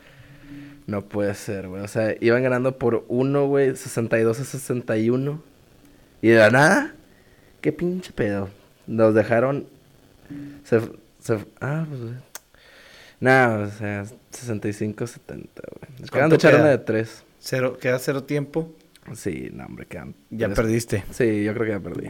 No 0.87 1.03
puede 1.03 1.33
ser, 1.35 1.67
güey. 1.67 1.81
O 1.83 1.87
sea, 1.87 2.15
iban 2.19 2.43
ganando 2.43 2.77
por 2.77 3.05
1, 3.07 3.47
güey, 3.47 3.75
62 3.75 4.39
a 4.39 4.43
61. 4.43 5.41
Y 6.21 6.29
de 6.29 6.37
la 6.37 6.49
nada, 6.49 6.93
qué 7.61 7.71
pinche 7.71 8.11
pedo. 8.13 8.49
Nos 8.87 9.13
dejaron. 9.15 9.67
Se, 10.63 10.81
se, 11.19 11.45
ah, 11.61 11.85
pues. 11.87 12.01
güey. 12.01 12.13
Nada, 13.19 13.67
o 13.67 13.69
sea, 13.69 14.05
65 14.31 15.03
a 15.03 15.07
70, 15.07 15.61
güey. 15.79 15.99
Nos 15.99 16.11
quedan 16.11 16.29
de 16.29 16.35
echar 16.35 16.51
queda? 16.51 16.61
una 16.61 16.71
de 16.71 16.77
3. 16.79 17.23
Cero, 17.41 17.77
queda 17.81 17.97
cero 17.99 18.23
tiempo. 18.23 18.71
Sí, 19.15 19.49
no, 19.51 19.65
hombre, 19.65 19.87
quedan. 19.87 20.13
Ya 20.29 20.45
tres. 20.47 20.55
perdiste. 20.55 21.03
Sí, 21.11 21.43
yo 21.43 21.53
creo 21.55 21.65
que 21.65 21.71
ya 21.71 21.79
perdí. 21.79 22.09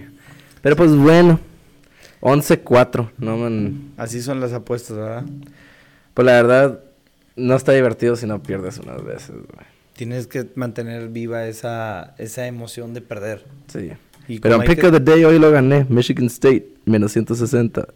Pero 0.62 0.76
pues 0.76 0.94
bueno, 0.96 1.40
11-4. 2.20 3.12
No, 3.18 3.38
man. 3.38 3.92
Así 3.98 4.22
son 4.22 4.40
las 4.40 4.54
apuestas, 4.54 4.98
¿verdad? 4.98 5.26
Pues 6.14 6.26
la 6.26 6.34
verdad, 6.34 6.84
no 7.36 7.56
está 7.56 7.72
divertido 7.72 8.16
si 8.16 8.26
no 8.28 8.44
pierdes 8.44 8.78
unas 8.78 9.04
veces, 9.04 9.30
güey. 9.32 9.66
Tienes 9.96 10.28
que 10.28 10.48
mantener 10.56 11.10
viva 11.10 11.46
esa, 11.48 12.14
esa 12.18 12.46
emoción 12.48 12.94
de 12.94 13.02
perder. 13.02 13.46
Sí. 13.68 13.92
Y 14.28 14.40
Pero 14.40 14.56
en 14.56 14.62
pick 14.68 14.82
que- 14.82 14.88
of 14.88 14.94
the 14.94 15.00
day 15.00 15.24
hoy 15.24 15.40
lo 15.40 15.52
gané. 15.52 15.86
Michigan 15.90 16.26
State, 16.28 16.68
menos 16.86 17.12
160. 17.14 17.88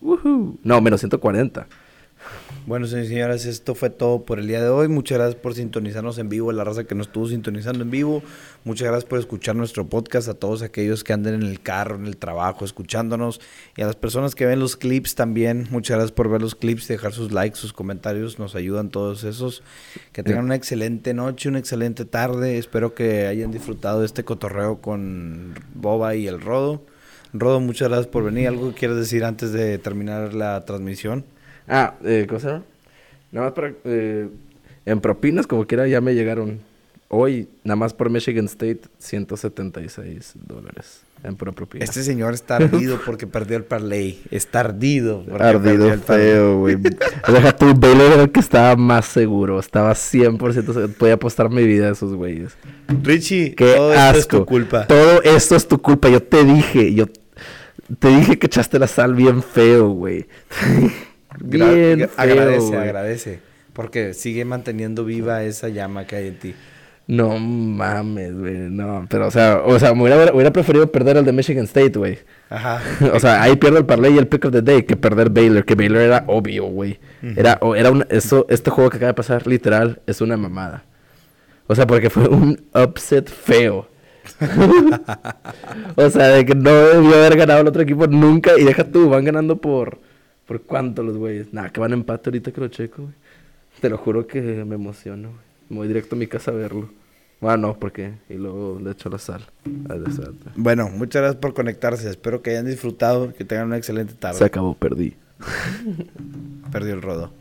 Woohoo. 0.00 0.58
No, 0.62 0.80
menos 0.80 1.00
140. 1.00 1.66
Bueno, 2.66 2.86
señores 2.86 3.10
y 3.10 3.12
señoras, 3.12 3.44
esto 3.44 3.74
fue 3.74 3.90
todo 3.90 4.22
por 4.22 4.38
el 4.38 4.46
día 4.46 4.62
de 4.62 4.70
hoy. 4.70 4.88
Muchas 4.88 5.18
gracias 5.18 5.38
por 5.38 5.52
sintonizarnos 5.52 6.16
en 6.16 6.30
vivo, 6.30 6.50
la 6.50 6.64
raza 6.64 6.84
que 6.84 6.94
nos 6.94 7.08
estuvo 7.08 7.28
sintonizando 7.28 7.82
en 7.82 7.90
vivo. 7.90 8.22
Muchas 8.64 8.88
gracias 8.88 9.04
por 9.04 9.18
escuchar 9.18 9.54
nuestro 9.54 9.86
podcast, 9.86 10.28
a 10.28 10.34
todos 10.34 10.62
aquellos 10.62 11.04
que 11.04 11.12
anden 11.12 11.34
en 11.34 11.42
el 11.42 11.60
carro, 11.60 11.96
en 11.96 12.06
el 12.06 12.16
trabajo, 12.16 12.64
escuchándonos. 12.64 13.42
Y 13.76 13.82
a 13.82 13.86
las 13.86 13.96
personas 13.96 14.34
que 14.34 14.46
ven 14.46 14.60
los 14.60 14.76
clips 14.76 15.14
también, 15.14 15.68
muchas 15.70 15.98
gracias 15.98 16.12
por 16.12 16.30
ver 16.30 16.40
los 16.40 16.54
clips, 16.54 16.88
dejar 16.88 17.12
sus 17.12 17.32
likes, 17.32 17.58
sus 17.58 17.74
comentarios, 17.74 18.38
nos 18.38 18.54
ayudan 18.54 18.88
todos 18.88 19.24
esos. 19.24 19.62
Que 20.12 20.22
tengan 20.22 20.46
una 20.46 20.54
excelente 20.54 21.12
noche, 21.12 21.50
una 21.50 21.58
excelente 21.58 22.06
tarde. 22.06 22.56
Espero 22.56 22.94
que 22.94 23.26
hayan 23.26 23.50
disfrutado 23.50 24.00
de 24.00 24.06
este 24.06 24.24
cotorreo 24.24 24.80
con 24.80 25.52
Boba 25.74 26.14
y 26.14 26.28
el 26.28 26.40
Rodo. 26.40 26.82
Rodo, 27.34 27.60
muchas 27.60 27.88
gracias 27.88 28.06
por 28.06 28.24
venir. 28.24 28.48
¿Algo 28.48 28.70
que 28.70 28.78
quieras 28.78 28.96
decir 28.96 29.22
antes 29.22 29.52
de 29.52 29.76
terminar 29.76 30.32
la 30.32 30.64
transmisión? 30.64 31.26
Ah, 31.68 31.94
eh, 32.04 32.26
¿cómo 32.28 32.40
se 32.40 32.48
llama? 32.48 32.62
Nada 33.32 33.46
más 33.46 33.54
para... 33.54 33.72
eh, 33.84 34.28
en 34.86 35.00
propinas, 35.00 35.46
como 35.46 35.66
quiera, 35.66 35.86
ya 35.86 36.00
me 36.00 36.14
llegaron 36.14 36.60
hoy, 37.08 37.48
nada 37.62 37.76
más 37.76 37.94
por 37.94 38.10
Michigan 38.10 38.44
State, 38.46 38.82
176 38.98 40.34
dólares 40.46 41.04
en 41.24 41.36
pura 41.36 41.52
propina. 41.52 41.84
Este 41.84 42.02
señor 42.02 42.34
está 42.34 42.56
ardido 42.56 43.00
porque 43.06 43.26
perdió 43.26 43.56
el 43.56 43.64
parlay. 43.64 44.20
Está 44.30 44.60
ardido. 44.60 45.24
Ardido 45.38 45.92
el 45.92 46.00
feo, 46.00 46.58
güey. 46.58 46.76
Deja 47.28 47.56
tú, 47.56 47.74
Baylor 47.74 48.12
era 48.12 48.22
el 48.24 48.30
que 48.30 48.40
estaba 48.40 48.76
más 48.76 49.06
seguro. 49.06 49.58
Estaba 49.58 49.92
100% 49.92 50.52
seguro. 50.52 50.88
Podía 50.88 51.14
apostar 51.14 51.50
mi 51.50 51.64
vida 51.64 51.88
a 51.88 51.92
esos 51.92 52.14
güeyes. 52.14 52.52
Richie, 53.02 53.54
Qué 53.54 53.72
todo 53.74 53.94
esto 53.94 54.18
es 54.18 54.28
tu 54.28 54.46
culpa. 54.46 54.86
Todo 54.86 55.22
esto 55.22 55.56
es 55.56 55.66
tu 55.66 55.80
culpa. 55.80 56.08
Yo 56.10 56.22
te 56.22 56.44
dije, 56.44 56.94
yo 56.94 57.06
te 57.98 58.08
dije 58.08 58.38
que 58.38 58.46
echaste 58.46 58.78
la 58.78 58.86
sal 58.86 59.14
bien 59.14 59.42
feo, 59.42 59.88
güey. 59.88 60.26
Bien 61.40 61.98
feo, 61.98 62.10
agradece, 62.16 62.76
agradece. 62.76 63.40
Porque 63.72 64.14
sigue 64.14 64.44
manteniendo 64.44 65.04
viva 65.04 65.42
esa 65.42 65.68
llama 65.68 66.06
que 66.06 66.16
hay 66.16 66.28
en 66.28 66.38
ti. 66.38 66.54
No 67.06 67.38
mames, 67.38 68.34
güey. 68.34 68.70
No, 68.70 69.06
pero 69.10 69.26
o 69.26 69.30
sea, 69.30 69.60
o 69.64 69.78
sea, 69.78 69.92
me 69.94 70.02
hubiera, 70.04 70.32
hubiera 70.32 70.52
preferido 70.52 70.90
perder 70.90 71.18
el 71.18 71.24
de 71.24 71.32
Michigan 71.32 71.64
State, 71.64 71.98
güey. 71.98 72.18
Ajá. 72.48 72.80
o 73.12 73.20
sea, 73.20 73.42
ahí 73.42 73.56
pierdo 73.56 73.78
el 73.78 73.84
parlay 73.84 74.14
y 74.14 74.18
el 74.18 74.26
pick 74.26 74.46
of 74.46 74.52
the 74.52 74.62
day 74.62 74.84
que 74.84 74.96
perder 74.96 75.28
Baylor, 75.28 75.64
que 75.64 75.74
Baylor 75.74 76.00
era 76.00 76.24
obvio, 76.28 76.64
güey. 76.64 76.98
Era, 77.36 77.58
era 77.76 77.90
un, 77.90 78.06
eso, 78.08 78.46
este 78.48 78.70
juego 78.70 78.90
que 78.90 78.96
acaba 78.96 79.08
de 79.08 79.14
pasar, 79.14 79.46
literal, 79.46 80.00
es 80.06 80.20
una 80.20 80.36
mamada. 80.36 80.84
O 81.66 81.74
sea, 81.74 81.86
porque 81.86 82.08
fue 82.08 82.28
un 82.28 82.62
upset 82.74 83.28
feo. 83.28 83.88
o 85.96 86.10
sea, 86.10 86.28
de 86.28 86.46
que 86.46 86.54
no 86.54 86.72
debió 86.72 87.16
haber 87.16 87.36
ganado 87.36 87.60
el 87.60 87.68
otro 87.68 87.82
equipo 87.82 88.06
nunca. 88.06 88.52
Y 88.58 88.64
deja 88.64 88.84
tú, 88.84 89.10
van 89.10 89.24
ganando 89.24 89.58
por. 89.58 89.98
¿Por 90.46 90.62
cuánto 90.62 91.02
los 91.02 91.16
güeyes? 91.16 91.52
Nada, 91.52 91.70
que 91.70 91.80
van 91.80 91.92
a 91.92 91.94
empate 91.94 92.30
ahorita 92.30 92.52
que 92.52 92.60
lo 92.60 92.68
checo, 92.68 93.02
güey. 93.02 93.14
Te 93.80 93.88
lo 93.88 93.98
juro 93.98 94.26
que 94.26 94.40
me 94.40 94.74
emociono, 94.74 95.30
güey. 95.30 95.40
Me 95.68 95.76
voy 95.78 95.88
directo 95.88 96.14
a 96.14 96.18
mi 96.18 96.26
casa 96.26 96.50
a 96.50 96.54
verlo. 96.54 96.90
Bueno, 97.40 97.68
no, 97.68 97.78
porque. 97.78 98.12
Y 98.28 98.34
luego 98.34 98.78
le 98.82 98.92
echo 98.92 99.08
la 99.08 99.18
sal. 99.18 99.42
A 99.88 99.94
desastre. 99.94 100.52
Bueno, 100.56 100.88
muchas 100.90 101.22
gracias 101.22 101.40
por 101.40 101.54
conectarse. 101.54 102.08
Espero 102.08 102.42
que 102.42 102.50
hayan 102.50 102.66
disfrutado, 102.66 103.32
que 103.34 103.44
tengan 103.44 103.66
una 103.66 103.76
excelente 103.76 104.14
tarde. 104.14 104.38
Se 104.38 104.44
acabó, 104.44 104.74
perdí. 104.74 105.14
Perdió 106.72 106.94
el 106.94 107.02
rodo. 107.02 107.32